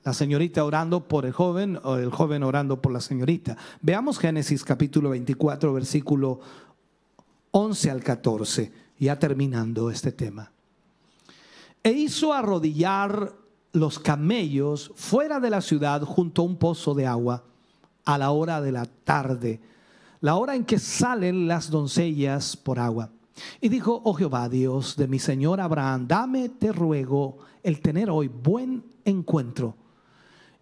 la 0.04 0.14
señorita 0.14 0.64
orando 0.64 1.08
por 1.08 1.26
el 1.26 1.32
joven 1.32 1.78
o 1.82 1.96
el 1.96 2.10
joven 2.10 2.44
orando 2.44 2.80
por 2.80 2.92
la 2.92 3.00
señorita. 3.00 3.56
Veamos 3.82 4.18
Génesis 4.18 4.62
capítulo 4.62 5.10
24, 5.10 5.72
versículo 5.72 6.40
11 7.50 7.90
al 7.90 8.02
14, 8.02 8.72
ya 8.98 9.18
terminando 9.18 9.90
este 9.90 10.12
tema. 10.12 10.52
E 11.82 11.90
hizo 11.90 12.32
arrodillar 12.32 13.34
los 13.72 13.98
camellos 13.98 14.92
fuera 14.94 15.40
de 15.40 15.50
la 15.50 15.60
ciudad 15.60 16.02
junto 16.02 16.42
a 16.42 16.44
un 16.44 16.56
pozo 16.56 16.94
de 16.94 17.06
agua 17.06 17.44
a 18.04 18.18
la 18.18 18.30
hora 18.30 18.60
de 18.60 18.72
la 18.72 18.86
tarde, 18.86 19.60
la 20.20 20.36
hora 20.36 20.56
en 20.56 20.64
que 20.64 20.78
salen 20.78 21.46
las 21.46 21.70
doncellas 21.70 22.56
por 22.56 22.78
agua. 22.78 23.10
Y 23.60 23.68
dijo, 23.68 24.00
oh 24.04 24.14
Jehová 24.14 24.48
Dios 24.48 24.96
de 24.96 25.06
mi 25.06 25.18
Señor 25.18 25.60
Abraham, 25.60 26.08
dame, 26.08 26.48
te 26.48 26.72
ruego, 26.72 27.38
el 27.62 27.80
tener 27.80 28.10
hoy 28.10 28.28
buen 28.28 28.84
encuentro 29.04 29.76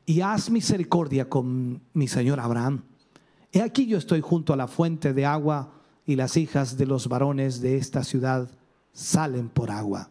y 0.07 0.21
haz 0.21 0.51
misericordia 0.51 1.29
con 1.29 1.81
mi 1.93 2.07
señor 2.07 2.39
Abraham. 2.39 2.83
He 3.53 3.61
aquí 3.61 3.87
yo 3.87 3.99
estoy 3.99 4.21
junto 4.21 4.53
a 4.53 4.57
la 4.57 4.69
fuente 4.69 5.13
de 5.13 5.27
agua 5.27 5.73
y 6.07 6.17
las 6.17 6.37
hijas 6.37 6.79
de 6.79 6.87
los 6.87 7.09
varones 7.09 7.61
de 7.61 7.77
esta 7.77 8.05
ciudad 8.05 8.49
salen 8.93 9.49
por 9.49 9.71
agua. 9.71 10.11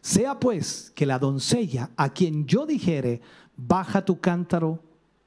Sea 0.00 0.40
pues 0.40 0.92
que 0.94 1.06
la 1.06 1.20
doncella 1.20 1.90
a 1.96 2.12
quien 2.12 2.46
yo 2.46 2.66
dijere, 2.66 3.20
baja 3.56 4.04
tu 4.04 4.20
cántaro, 4.20 4.80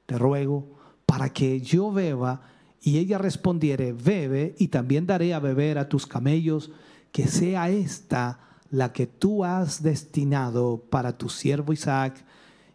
te 0.04 0.18
ruego, 0.18 0.76
para 1.06 1.32
que 1.32 1.60
yo 1.60 1.90
beba, 1.90 2.42
y 2.82 2.98
ella 2.98 3.16
respondiere, 3.18 3.92
bebe, 3.92 4.54
y 4.58 4.68
también 4.68 5.06
daré 5.06 5.32
a 5.32 5.40
beber 5.40 5.78
a 5.78 5.88
tus 5.88 6.06
camellos, 6.06 6.70
que 7.10 7.26
sea 7.26 7.70
esta 7.70 8.40
la 8.70 8.92
que 8.92 9.06
tú 9.06 9.44
has 9.44 9.82
destinado 9.82 10.84
para 10.90 11.16
tu 11.16 11.30
siervo 11.30 11.72
Isaac, 11.72 12.24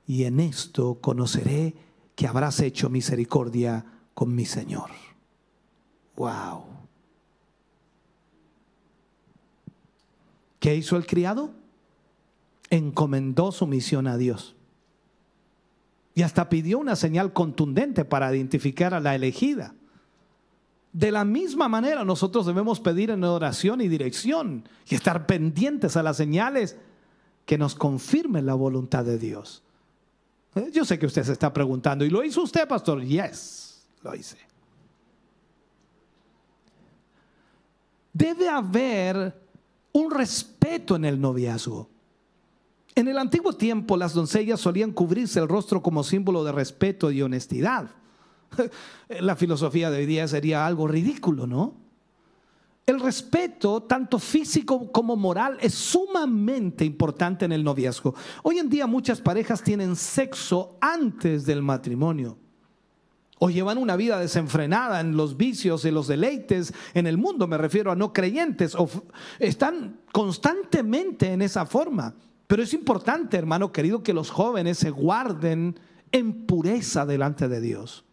y 0.08 0.24
en 0.24 0.40
esto 0.40 0.98
conoceré 1.00 1.76
que 2.16 2.28
habrás 2.28 2.60
hecho 2.60 2.90
misericordia 2.90 3.86
con 4.14 4.34
mi 4.34 4.46
Señor. 4.46 4.90
Wow. 6.22 6.66
¿Qué 10.60 10.76
hizo 10.76 10.96
el 10.96 11.08
criado? 11.08 11.50
Encomendó 12.70 13.52
su 13.52 13.66
misión 13.66 14.06
a 14.06 14.18
Dios. 14.18 14.56
Y 16.14 16.22
hasta 16.22 16.48
pidió 16.48 16.78
una 16.78 16.96
señal 16.96 17.34
contundente 17.34 18.06
para 18.06 18.32
identificar 18.36 18.94
a 18.94 19.00
la 19.00 19.16
elegida. 19.16 19.74
De 20.94 21.10
la 21.10 21.26
misma 21.26 21.68
manera 21.68 22.06
nosotros 22.06 22.46
debemos 22.46 22.80
pedir 22.80 23.10
en 23.10 23.24
oración 23.24 23.82
y 23.82 23.88
dirección 23.88 24.70
y 24.88 24.94
estar 24.94 25.26
pendientes 25.26 25.98
a 25.98 26.04
las 26.04 26.18
señales 26.18 26.78
que 27.48 27.58
nos 27.58 27.74
confirmen 27.74 28.46
la 28.46 28.54
voluntad 28.54 29.06
de 29.06 29.18
Dios. 29.18 29.64
Eh, 30.54 30.70
yo 30.72 30.86
sé 30.86 31.00
que 31.00 31.08
usted 31.08 31.24
se 31.24 31.32
está 31.32 31.52
preguntando, 31.52 32.06
¿y 32.06 32.12
lo 32.12 32.24
hizo 32.24 32.44
usted, 32.44 32.68
pastor? 32.68 33.04
Yes, 33.04 33.88
lo 34.04 34.14
hice. 34.14 34.51
Debe 38.14 38.50
haber 38.50 39.42
un 39.94 40.12
respeto 40.12 40.96
en 40.96 41.06
el 41.06 41.20
noviazgo. 41.20 41.90
En 42.94 43.08
el 43.08 43.18
antiguo 43.18 43.54
tiempo 43.54 43.96
las 43.96 44.14
doncellas 44.14 44.60
solían 44.60 44.92
cubrirse 44.92 45.40
el 45.40 45.48
rostro 45.48 45.82
como 45.82 46.04
símbolo 46.04 46.44
de 46.44 46.52
respeto 46.52 47.10
y 47.12 47.22
honestidad. 47.22 47.90
La 49.22 49.36
filosofía 49.36 49.90
de 49.90 50.00
hoy 50.00 50.06
día 50.06 50.28
sería 50.28 50.66
algo 50.66 50.88
ridículo, 50.88 51.48
¿no? 51.48 51.76
El 52.86 53.00
respeto, 53.00 53.84
tanto 53.84 54.20
físico 54.20 54.92
como 54.92 55.16
moral, 55.16 55.58
es 55.62 55.74
sumamente 55.74 56.84
importante 56.84 57.46
en 57.46 57.52
el 57.54 57.64
noviazgo. 57.64 58.16
Hoy 58.44 58.58
en 58.58 58.70
día 58.70 58.88
muchas 58.88 59.22
parejas 59.22 59.62
tienen 59.62 59.96
sexo 59.96 60.78
antes 60.82 61.46
del 61.46 61.62
matrimonio. 61.62 62.38
O 63.44 63.50
llevan 63.50 63.80
una 63.80 63.96
vida 63.96 64.20
desenfrenada 64.20 65.00
en 65.00 65.18
los 65.18 65.36
vicios 65.36 65.84
y 65.86 65.90
los 65.90 66.06
deleites 66.06 66.76
en 66.94 67.08
el 67.08 67.18
mundo, 67.18 67.48
me 67.48 67.58
refiero 67.58 67.92
a 67.92 67.96
no 67.96 68.14
creyentes, 68.14 68.76
o 68.76 68.88
están 69.40 70.02
constantemente 70.12 71.34
en 71.34 71.42
esa 71.42 71.66
forma. 71.66 72.14
Pero 72.46 72.62
es 72.62 72.72
importante, 72.76 73.38
hermano 73.38 73.72
querido, 73.72 74.04
que 74.04 74.14
los 74.14 74.30
jóvenes 74.30 74.78
se 74.78 74.92
guarden 74.92 75.80
en 76.12 76.46
pureza 76.46 77.08
delante 77.08 77.48
de 77.48 77.62
Dios. 77.62 78.06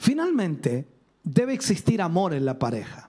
Finalmente, 0.00 0.88
debe 1.22 1.54
existir 1.54 2.02
amor 2.02 2.34
en 2.34 2.44
la 2.44 2.58
pareja. 2.58 3.08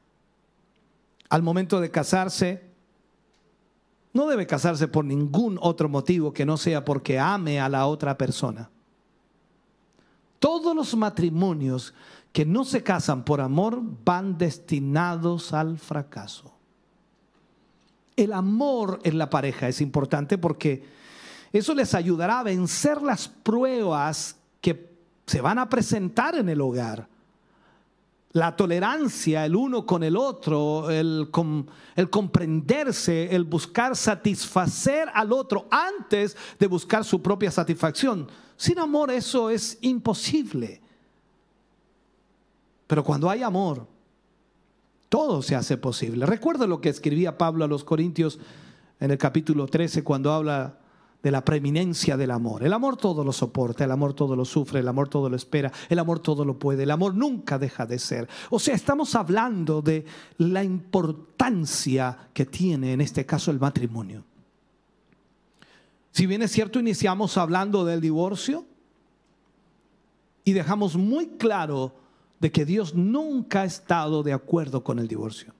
Al 1.30 1.41
momento 1.41 1.82
de 1.82 1.89
casarse, 1.89 2.69
no 4.13 4.27
debe 4.27 4.45
casarse 4.45 4.88
por 4.88 5.05
ningún 5.05 5.57
otro 5.59 5.89
motivo 5.89 6.32
que 6.34 6.45
no 6.45 6.55
sea 6.55 6.86
porque 6.86 7.17
ame 7.17 7.59
a 7.59 7.67
la 7.67 7.88
otra 7.88 8.15
persona. 8.15 8.69
Todos 10.39 10.75
los 10.75 10.95
matrimonios 10.95 11.93
que 12.31 12.45
no 12.45 12.63
se 12.63 12.83
casan 12.83 13.23
por 13.23 13.41
amor 13.41 13.81
van 14.03 14.37
destinados 14.37 15.53
al 15.53 15.77
fracaso 15.77 16.59
el 18.23 18.33
amor 18.33 18.99
en 19.03 19.17
la 19.17 19.29
pareja 19.29 19.67
es 19.67 19.81
importante 19.81 20.37
porque 20.37 20.83
eso 21.53 21.73
les 21.73 21.93
ayudará 21.95 22.39
a 22.39 22.43
vencer 22.43 23.01
las 23.01 23.27
pruebas 23.27 24.35
que 24.61 24.91
se 25.25 25.41
van 25.41 25.57
a 25.57 25.69
presentar 25.69 26.35
en 26.35 26.49
el 26.49 26.61
hogar. 26.61 27.07
La 28.32 28.55
tolerancia 28.55 29.45
el 29.45 29.55
uno 29.55 29.86
con 29.86 30.03
el 30.03 30.15
otro, 30.15 30.91
el, 30.91 31.30
el, 31.95 32.09
comprenderse, 32.09 33.36
el 33.36 33.43
buscar 33.43 33.95
satisfacer 33.95 35.09
al 35.13 35.34
otro 35.34 35.67
antes 35.71 36.38
de 36.59 36.67
buscar 36.67 37.03
su 37.03 37.21
propia 37.21 37.49
satisfacción. 37.49 38.27
Sin 38.55 38.77
amor 38.77 39.09
eso 39.09 39.49
es 39.49 39.80
imposible. 39.82 40.82
Pero 42.86 43.03
cuando 43.03 43.30
hay 43.30 43.41
amor, 43.41 43.88
todo 45.09 45.41
se 45.41 45.55
hace 45.55 45.77
posible. 45.77 46.25
Recuerda 46.25 46.67
lo 46.67 46.82
que 46.82 46.89
escribía 46.89 47.38
Pablo 47.38 47.65
a 47.65 47.67
los 47.67 47.84
Corintios 47.84 48.39
en 48.99 49.11
el 49.11 49.17
capítulo 49.17 49.65
13 49.65 50.03
cuando 50.03 50.32
habla 50.32 50.77
de 51.22 51.32
la 51.32 51.43
preeminencia 51.43 52.15
del 52.15 52.32
amor. 52.32 52.63
El 52.63 52.74
amor 52.74 52.95
todo 52.95 53.24
lo 53.24 53.34
soporta, 53.34 53.84
el 53.84 53.91
amor 53.91 54.13
todo 54.13 54.36
lo 54.36 54.45
sufre, 54.45 54.80
el 54.80 54.88
amor 54.88 55.09
todo 55.09 55.30
lo 55.30 55.36
espera, 55.36 55.72
el 55.89 55.99
amor 55.99 56.20
todo 56.20 56.45
lo 56.45 56.57
puede, 56.57 56.84
el 56.84 56.91
amor 56.91 57.13
nunca 57.13 57.59
deja 57.59 57.86
de 57.86 57.99
ser. 57.99 58.30
O 58.49 58.59
sea, 58.59 58.74
estamos 58.74 59.15
hablando 59.15 59.82
de 59.82 60.05
la 60.38 60.63
importancia 60.63 62.30
que 62.34 62.45
tiene 62.45 62.93
en 62.93 63.01
este 63.01 63.26
caso 63.26 63.51
el 63.51 63.59
matrimonio. 63.59 64.24
Si 66.11 66.26
bien 66.26 66.41
es 66.41 66.51
cierto, 66.51 66.80
iniciamos 66.80 67.38
hablando 67.38 67.86
del 67.86 68.01
divorcio 68.01 68.65
y 70.43 70.53
dejamos 70.53 70.95
muy 70.95 71.28
claro 71.38 71.93
de 72.39 72.51
que 72.51 72.65
Dios 72.65 72.95
nunca 72.95 73.61
ha 73.61 73.65
estado 73.65 74.24
de 74.24 74.34
acuerdo 74.34 74.84
con 74.84 74.99
el 74.99 75.07
divorcio. 75.07 75.53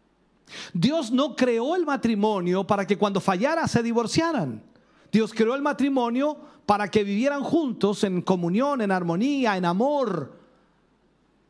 Dios 0.74 1.12
no 1.12 1.36
creó 1.36 1.76
el 1.76 1.86
matrimonio 1.86 2.66
para 2.66 2.88
que 2.88 2.98
cuando 2.98 3.20
fallara 3.20 3.68
se 3.68 3.84
divorciaran. 3.84 4.69
Dios 5.12 5.34
creó 5.34 5.56
el 5.56 5.62
matrimonio 5.62 6.38
para 6.66 6.90
que 6.90 7.04
vivieran 7.04 7.44
juntos 7.44 8.04
en 8.04 8.22
comunión, 8.22 8.82
en 8.82 8.92
armonía, 8.92 9.58
en 9.58 9.66
amor. 9.66 10.38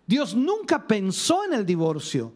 Dios 0.08 0.36
nunca 0.36 0.88
pensó 0.88 1.44
en 1.46 1.54
el 1.54 1.66
divorcio. 1.66 2.32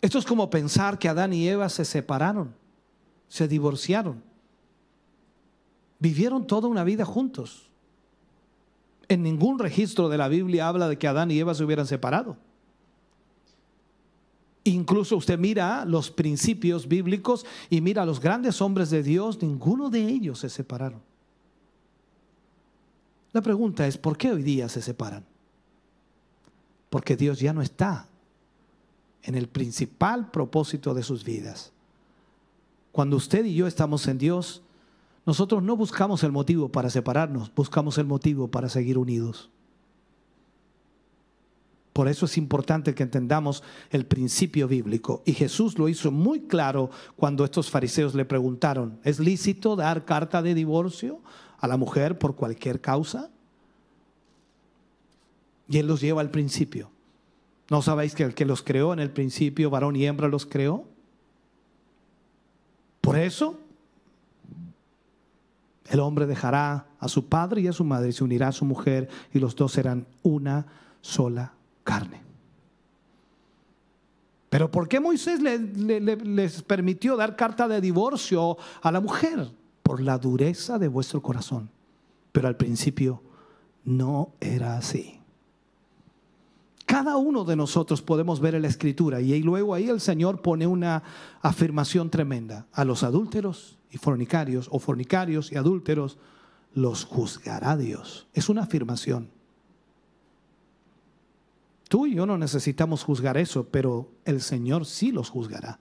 Esto 0.00 0.18
es 0.18 0.24
como 0.24 0.48
pensar 0.48 0.98
que 0.98 1.08
Adán 1.08 1.32
y 1.32 1.46
Eva 1.48 1.68
se 1.68 1.84
separaron, 1.84 2.54
se 3.28 3.48
divorciaron. 3.48 4.22
Vivieron 5.98 6.46
toda 6.46 6.68
una 6.68 6.84
vida 6.84 7.04
juntos. 7.04 7.68
En 9.08 9.22
ningún 9.22 9.58
registro 9.58 10.08
de 10.08 10.16
la 10.16 10.28
Biblia 10.28 10.68
habla 10.68 10.88
de 10.88 10.96
que 10.96 11.08
Adán 11.08 11.30
y 11.30 11.38
Eva 11.38 11.54
se 11.54 11.64
hubieran 11.64 11.86
separado. 11.86 12.36
Incluso 14.64 15.16
usted 15.16 15.38
mira 15.38 15.84
los 15.84 16.10
principios 16.10 16.86
bíblicos 16.86 17.46
y 17.70 17.80
mira 17.80 18.02
a 18.02 18.06
los 18.06 18.20
grandes 18.20 18.60
hombres 18.60 18.90
de 18.90 19.02
Dios, 19.02 19.40
ninguno 19.42 19.88
de 19.88 20.02
ellos 20.02 20.40
se 20.40 20.50
separaron. 20.50 21.00
La 23.32 23.40
pregunta 23.40 23.86
es, 23.86 23.96
¿por 23.96 24.18
qué 24.18 24.32
hoy 24.32 24.42
día 24.42 24.68
se 24.68 24.82
separan? 24.82 25.24
Porque 26.90 27.16
Dios 27.16 27.38
ya 27.38 27.52
no 27.52 27.62
está 27.62 28.06
en 29.22 29.34
el 29.34 29.48
principal 29.48 30.30
propósito 30.30 30.94
de 30.94 31.02
sus 31.02 31.24
vidas. 31.24 31.72
Cuando 32.92 33.16
usted 33.16 33.44
y 33.44 33.54
yo 33.54 33.66
estamos 33.66 34.06
en 34.08 34.18
Dios, 34.18 34.62
nosotros 35.24 35.62
no 35.62 35.76
buscamos 35.76 36.24
el 36.24 36.32
motivo 36.32 36.70
para 36.70 36.90
separarnos, 36.90 37.54
buscamos 37.54 37.98
el 37.98 38.06
motivo 38.06 38.48
para 38.48 38.68
seguir 38.68 38.98
unidos. 38.98 39.48
Por 42.00 42.08
eso 42.08 42.24
es 42.24 42.38
importante 42.38 42.94
que 42.94 43.02
entendamos 43.02 43.62
el 43.90 44.06
principio 44.06 44.66
bíblico. 44.66 45.22
Y 45.26 45.34
Jesús 45.34 45.78
lo 45.78 45.86
hizo 45.86 46.10
muy 46.10 46.40
claro 46.40 46.88
cuando 47.14 47.44
estos 47.44 47.70
fariseos 47.70 48.14
le 48.14 48.24
preguntaron, 48.24 48.98
¿es 49.04 49.20
lícito 49.20 49.76
dar 49.76 50.06
carta 50.06 50.40
de 50.40 50.54
divorcio 50.54 51.20
a 51.58 51.68
la 51.68 51.76
mujer 51.76 52.18
por 52.18 52.36
cualquier 52.36 52.80
causa? 52.80 53.30
Y 55.68 55.76
Él 55.76 55.88
los 55.88 56.00
lleva 56.00 56.22
al 56.22 56.30
principio. 56.30 56.90
¿No 57.68 57.82
sabéis 57.82 58.14
que 58.14 58.22
el 58.22 58.32
que 58.32 58.46
los 58.46 58.62
creó 58.62 58.94
en 58.94 59.00
el 59.00 59.10
principio, 59.10 59.68
varón 59.68 59.94
y 59.94 60.06
hembra, 60.06 60.26
los 60.26 60.46
creó? 60.46 60.88
Por 63.02 63.18
eso 63.18 63.60
el 65.90 66.00
hombre 66.00 66.24
dejará 66.24 66.86
a 66.98 67.08
su 67.08 67.28
padre 67.28 67.60
y 67.60 67.68
a 67.68 67.74
su 67.74 67.84
madre 67.84 68.08
y 68.08 68.12
se 68.12 68.24
unirá 68.24 68.48
a 68.48 68.52
su 68.52 68.64
mujer 68.64 69.10
y 69.34 69.38
los 69.38 69.54
dos 69.54 69.72
serán 69.72 70.06
una 70.22 70.64
sola 71.02 71.59
carne. 71.84 72.22
Pero 74.48 74.70
¿por 74.70 74.88
qué 74.88 74.98
Moisés 74.98 75.40
les 75.40 76.62
permitió 76.62 77.16
dar 77.16 77.36
carta 77.36 77.68
de 77.68 77.80
divorcio 77.80 78.56
a 78.82 78.90
la 78.90 79.00
mujer? 79.00 79.52
Por 79.82 80.00
la 80.00 80.18
dureza 80.18 80.78
de 80.78 80.88
vuestro 80.88 81.22
corazón. 81.22 81.70
Pero 82.32 82.48
al 82.48 82.56
principio 82.56 83.22
no 83.84 84.32
era 84.40 84.76
así. 84.76 85.20
Cada 86.84 87.16
uno 87.16 87.44
de 87.44 87.54
nosotros 87.54 88.02
podemos 88.02 88.40
ver 88.40 88.56
en 88.56 88.62
la 88.62 88.68
escritura 88.68 89.20
y 89.20 89.40
luego 89.42 89.74
ahí 89.74 89.88
el 89.88 90.00
Señor 90.00 90.42
pone 90.42 90.66
una 90.66 91.04
afirmación 91.40 92.10
tremenda. 92.10 92.66
A 92.72 92.84
los 92.84 93.04
adúlteros 93.04 93.78
y 93.92 93.98
fornicarios 93.98 94.68
o 94.72 94.80
fornicarios 94.80 95.52
y 95.52 95.56
adúlteros 95.56 96.18
los 96.74 97.04
juzgará 97.04 97.76
Dios. 97.76 98.26
Es 98.34 98.48
una 98.48 98.62
afirmación. 98.62 99.30
Tú 101.90 102.06
y 102.06 102.14
yo 102.14 102.24
no 102.24 102.38
necesitamos 102.38 103.02
juzgar 103.02 103.36
eso, 103.36 103.66
pero 103.66 104.12
el 104.24 104.42
Señor 104.42 104.86
sí 104.86 105.10
los 105.10 105.28
juzgará. 105.28 105.80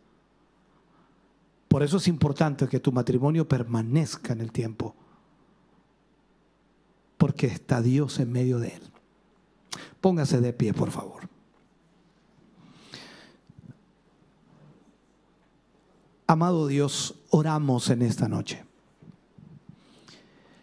Por 1.67 1.83
eso 1.83 1.97
es 1.97 2.07
importante 2.07 2.67
que 2.67 2.79
tu 2.79 2.91
matrimonio 2.91 3.47
permanezca 3.47 4.33
en 4.33 4.41
el 4.41 4.51
tiempo. 4.51 4.95
Porque 7.15 7.45
está 7.45 7.83
Dios 7.83 8.19
en 8.19 8.31
medio 8.31 8.57
de 8.57 8.69
él. 8.69 8.81
Póngase 10.01 10.41
de 10.41 10.51
pie, 10.51 10.73
por 10.73 10.89
favor. 10.89 11.29
Amado 16.25 16.65
Dios, 16.65 17.13
oramos 17.29 17.87
en 17.91 18.01
esta 18.01 18.27
noche. 18.27 18.65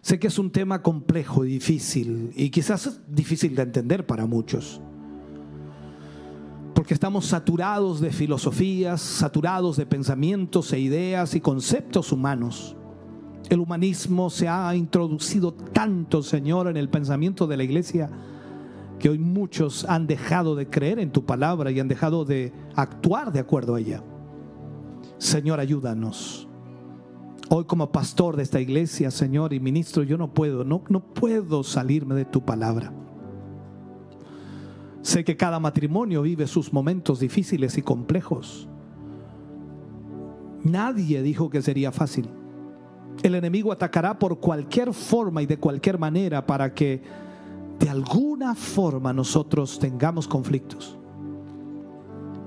Sé 0.03 0.19
que 0.19 0.27
es 0.27 0.41
un 0.41 0.51
tema 0.51 0.83
complejo 0.83 1.45
difícil, 1.45 2.33
y 2.35 2.51
quizás 2.51 2.99
difícil 3.07 3.55
de 3.55 3.63
entender 3.63 4.07
para 4.07 4.27
muchos, 4.27 4.81
porque 6.77 6.93
estamos 6.93 7.25
saturados 7.25 8.03
de 8.03 8.13
filosofías, 8.13 9.01
saturados 9.01 9.79
de 9.79 9.87
pensamientos 9.87 10.75
e 10.75 10.79
ideas 10.79 11.35
y 11.35 11.41
conceptos 11.41 12.13
humanos. 12.13 12.77
El 13.49 13.61
humanismo 13.61 14.29
se 14.29 14.47
ha 14.47 14.77
introducido 14.77 15.55
tanto, 15.55 16.23
Señor, 16.23 16.69
en 16.69 16.77
el 16.77 16.91
pensamiento 16.91 17.47
de 17.47 17.57
la 17.57 17.65
iglesia, 17.65 18.11
que 18.99 19.09
hoy 19.09 19.19
muchos 19.19 19.87
han 19.87 20.07
dejado 20.07 20.55
de 20.55 20.69
creer 20.69 20.99
en 20.99 21.13
tu 21.13 21.25
palabra 21.25 21.71
y 21.71 21.81
han 21.81 21.89
dejado 21.89 22.27
de 22.27 22.53
actuar 22.75 23.33
de 23.33 23.41
acuerdo 23.41 23.77
a 23.77 23.81
ella. 23.81 24.05
Señor, 25.17 25.61
ayúdanos. 25.61 26.47
Hoy 27.49 27.65
como 27.65 27.91
pastor 27.91 28.37
de 28.37 28.43
esta 28.43 28.61
iglesia, 28.61 29.11
Señor, 29.11 29.55
y 29.55 29.61
ministro, 29.61 30.03
yo 30.03 30.19
no 30.19 30.35
puedo, 30.35 30.63
no, 30.63 30.83
no 30.91 31.01
puedo 31.01 31.65
salirme 31.65 32.15
de 32.17 32.27
tu 32.27 32.45
palabra. 32.45 32.93
Sé 35.07 35.23
que 35.23 35.37
cada 35.37 35.61
matrimonio 35.61 36.23
vive 36.23 36.49
sus 36.49 36.73
momentos 36.73 37.21
difíciles 37.21 37.79
y 37.79 37.83
complejos. 37.83 38.69
Nadie 40.65 41.23
dijo 41.23 41.49
que 41.49 41.63
sería 41.63 41.93
fácil. 41.93 42.29
El 43.23 43.37
enemigo 43.37 43.71
atacará 43.71 44.19
por 44.19 44.41
cualquier 44.41 44.93
forma 44.93 45.43
y 45.43 45.47
de 45.47 45.59
cualquier 45.59 45.97
manera 45.97 46.45
para 46.45 46.75
que 46.75 47.03
de 47.79 47.89
alguna 47.89 48.57
forma 48.57 49.13
nosotros 49.13 49.79
tengamos 49.79 50.27
conflictos. 50.27 50.99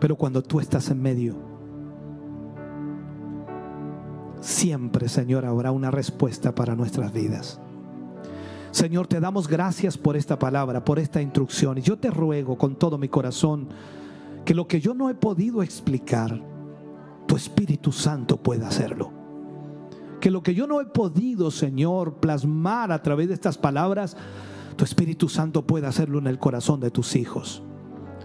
Pero 0.02 0.18
cuando 0.18 0.44
tú 0.44 0.60
estás 0.60 0.90
en 0.90 1.02
medio, 1.02 1.38
siempre, 4.42 5.08
Señor, 5.08 5.46
habrá 5.46 5.72
una 5.72 5.92
respuesta 5.92 6.54
para 6.54 6.76
nuestras 6.76 7.14
vidas. 7.14 7.62
Señor, 8.72 9.08
te 9.08 9.20
damos 9.20 9.48
gracias 9.48 9.98
por 9.98 10.16
esta 10.16 10.38
palabra, 10.38 10.84
por 10.84 11.00
esta 11.00 11.22
instrucción. 11.22 11.78
Y 11.78 11.82
yo 11.82 11.98
te 11.98 12.12
ruego 12.12 12.58
con 12.58 12.76
todo 12.76 12.98
mi 12.98 13.08
corazón 13.08 13.70
que 14.46 14.54
lo 14.54 14.68
que 14.68 14.80
yo 14.80 14.94
no 14.94 15.10
he 15.10 15.16
podido 15.16 15.64
explicar, 15.64 16.40
tu 17.28 17.36
Espíritu 17.36 17.92
Santo 17.92 18.38
pueda 18.38 18.68
hacerlo. 18.68 19.12
Que 20.20 20.32
lo 20.32 20.44
que 20.44 20.54
yo 20.54 20.68
no 20.68 20.82
he 20.82 20.86
podido, 20.86 21.50
Señor, 21.52 22.16
plasmar 22.16 22.92
a 22.92 23.02
través 23.02 23.28
de 23.28 23.34
estas 23.34 23.58
palabras, 23.58 24.18
tu 24.76 24.84
Espíritu 24.84 25.30
Santo 25.30 25.66
pueda 25.66 25.88
hacerlo 25.88 26.20
en 26.20 26.28
el 26.28 26.40
corazón 26.40 26.80
de 26.80 26.92
tus 26.92 27.16
hijos. 27.16 27.64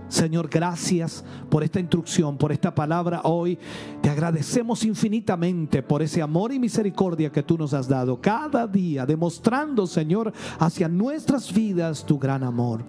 Señor, 0.08 0.48
gracias 0.48 1.24
por 1.50 1.64
esta 1.64 1.80
instrucción, 1.80 2.36
por 2.36 2.52
esta 2.52 2.74
palabra 2.74 3.22
hoy. 3.24 3.58
Te 4.00 4.10
agradecemos 4.10 4.84
infinitamente 4.84 5.82
por 5.82 6.02
ese 6.02 6.22
amor 6.22 6.52
y 6.52 6.58
misericordia 6.58 7.32
que 7.32 7.42
tú 7.42 7.56
nos 7.58 7.74
has 7.74 7.88
dado 7.88 8.20
cada 8.20 8.66
día, 8.66 9.06
demostrando, 9.06 9.86
Señor, 9.86 10.32
hacia 10.58 10.88
nuestras 10.88 11.52
vidas 11.52 12.04
tu 12.04 12.18
gran 12.18 12.44
amor. 12.44 12.84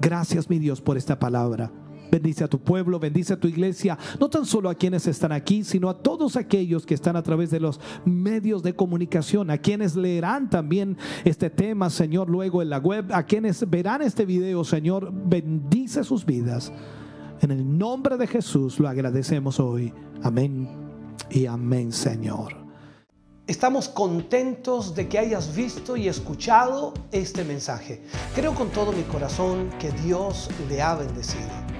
Gracias, 0.00 0.48
mi 0.48 0.58
Dios, 0.58 0.80
por 0.80 0.96
esta 0.96 1.18
palabra. 1.18 1.70
Bendice 2.10 2.44
a 2.44 2.48
tu 2.48 2.58
pueblo, 2.58 2.98
bendice 2.98 3.34
a 3.34 3.40
tu 3.40 3.46
iglesia, 3.48 3.96
no 4.18 4.28
tan 4.28 4.44
solo 4.44 4.68
a 4.68 4.74
quienes 4.74 5.06
están 5.06 5.32
aquí, 5.32 5.64
sino 5.64 5.88
a 5.88 5.98
todos 5.98 6.36
aquellos 6.36 6.84
que 6.84 6.94
están 6.94 7.16
a 7.16 7.22
través 7.22 7.50
de 7.50 7.60
los 7.60 7.80
medios 8.04 8.62
de 8.62 8.74
comunicación, 8.74 9.50
a 9.50 9.58
quienes 9.58 9.94
leerán 9.96 10.50
también 10.50 10.96
este 11.24 11.50
tema, 11.50 11.90
Señor, 11.90 12.28
luego 12.28 12.62
en 12.62 12.70
la 12.70 12.78
web, 12.78 13.12
a 13.12 13.22
quienes 13.24 13.68
verán 13.68 14.02
este 14.02 14.24
video, 14.24 14.64
Señor, 14.64 15.12
bendice 15.12 16.04
sus 16.04 16.26
vidas. 16.26 16.72
En 17.40 17.50
el 17.50 17.78
nombre 17.78 18.16
de 18.16 18.26
Jesús 18.26 18.78
lo 18.78 18.88
agradecemos 18.88 19.60
hoy. 19.60 19.92
Amén 20.22 20.68
y 21.30 21.46
amén, 21.46 21.92
Señor. 21.92 22.54
Estamos 23.46 23.88
contentos 23.88 24.94
de 24.94 25.08
que 25.08 25.18
hayas 25.18 25.56
visto 25.56 25.96
y 25.96 26.06
escuchado 26.06 26.94
este 27.10 27.44
mensaje. 27.44 28.02
Creo 28.34 28.54
con 28.54 28.68
todo 28.68 28.92
mi 28.92 29.02
corazón 29.02 29.70
que 29.80 29.90
Dios 29.90 30.48
le 30.68 30.80
ha 30.82 30.94
bendecido. 30.94 31.79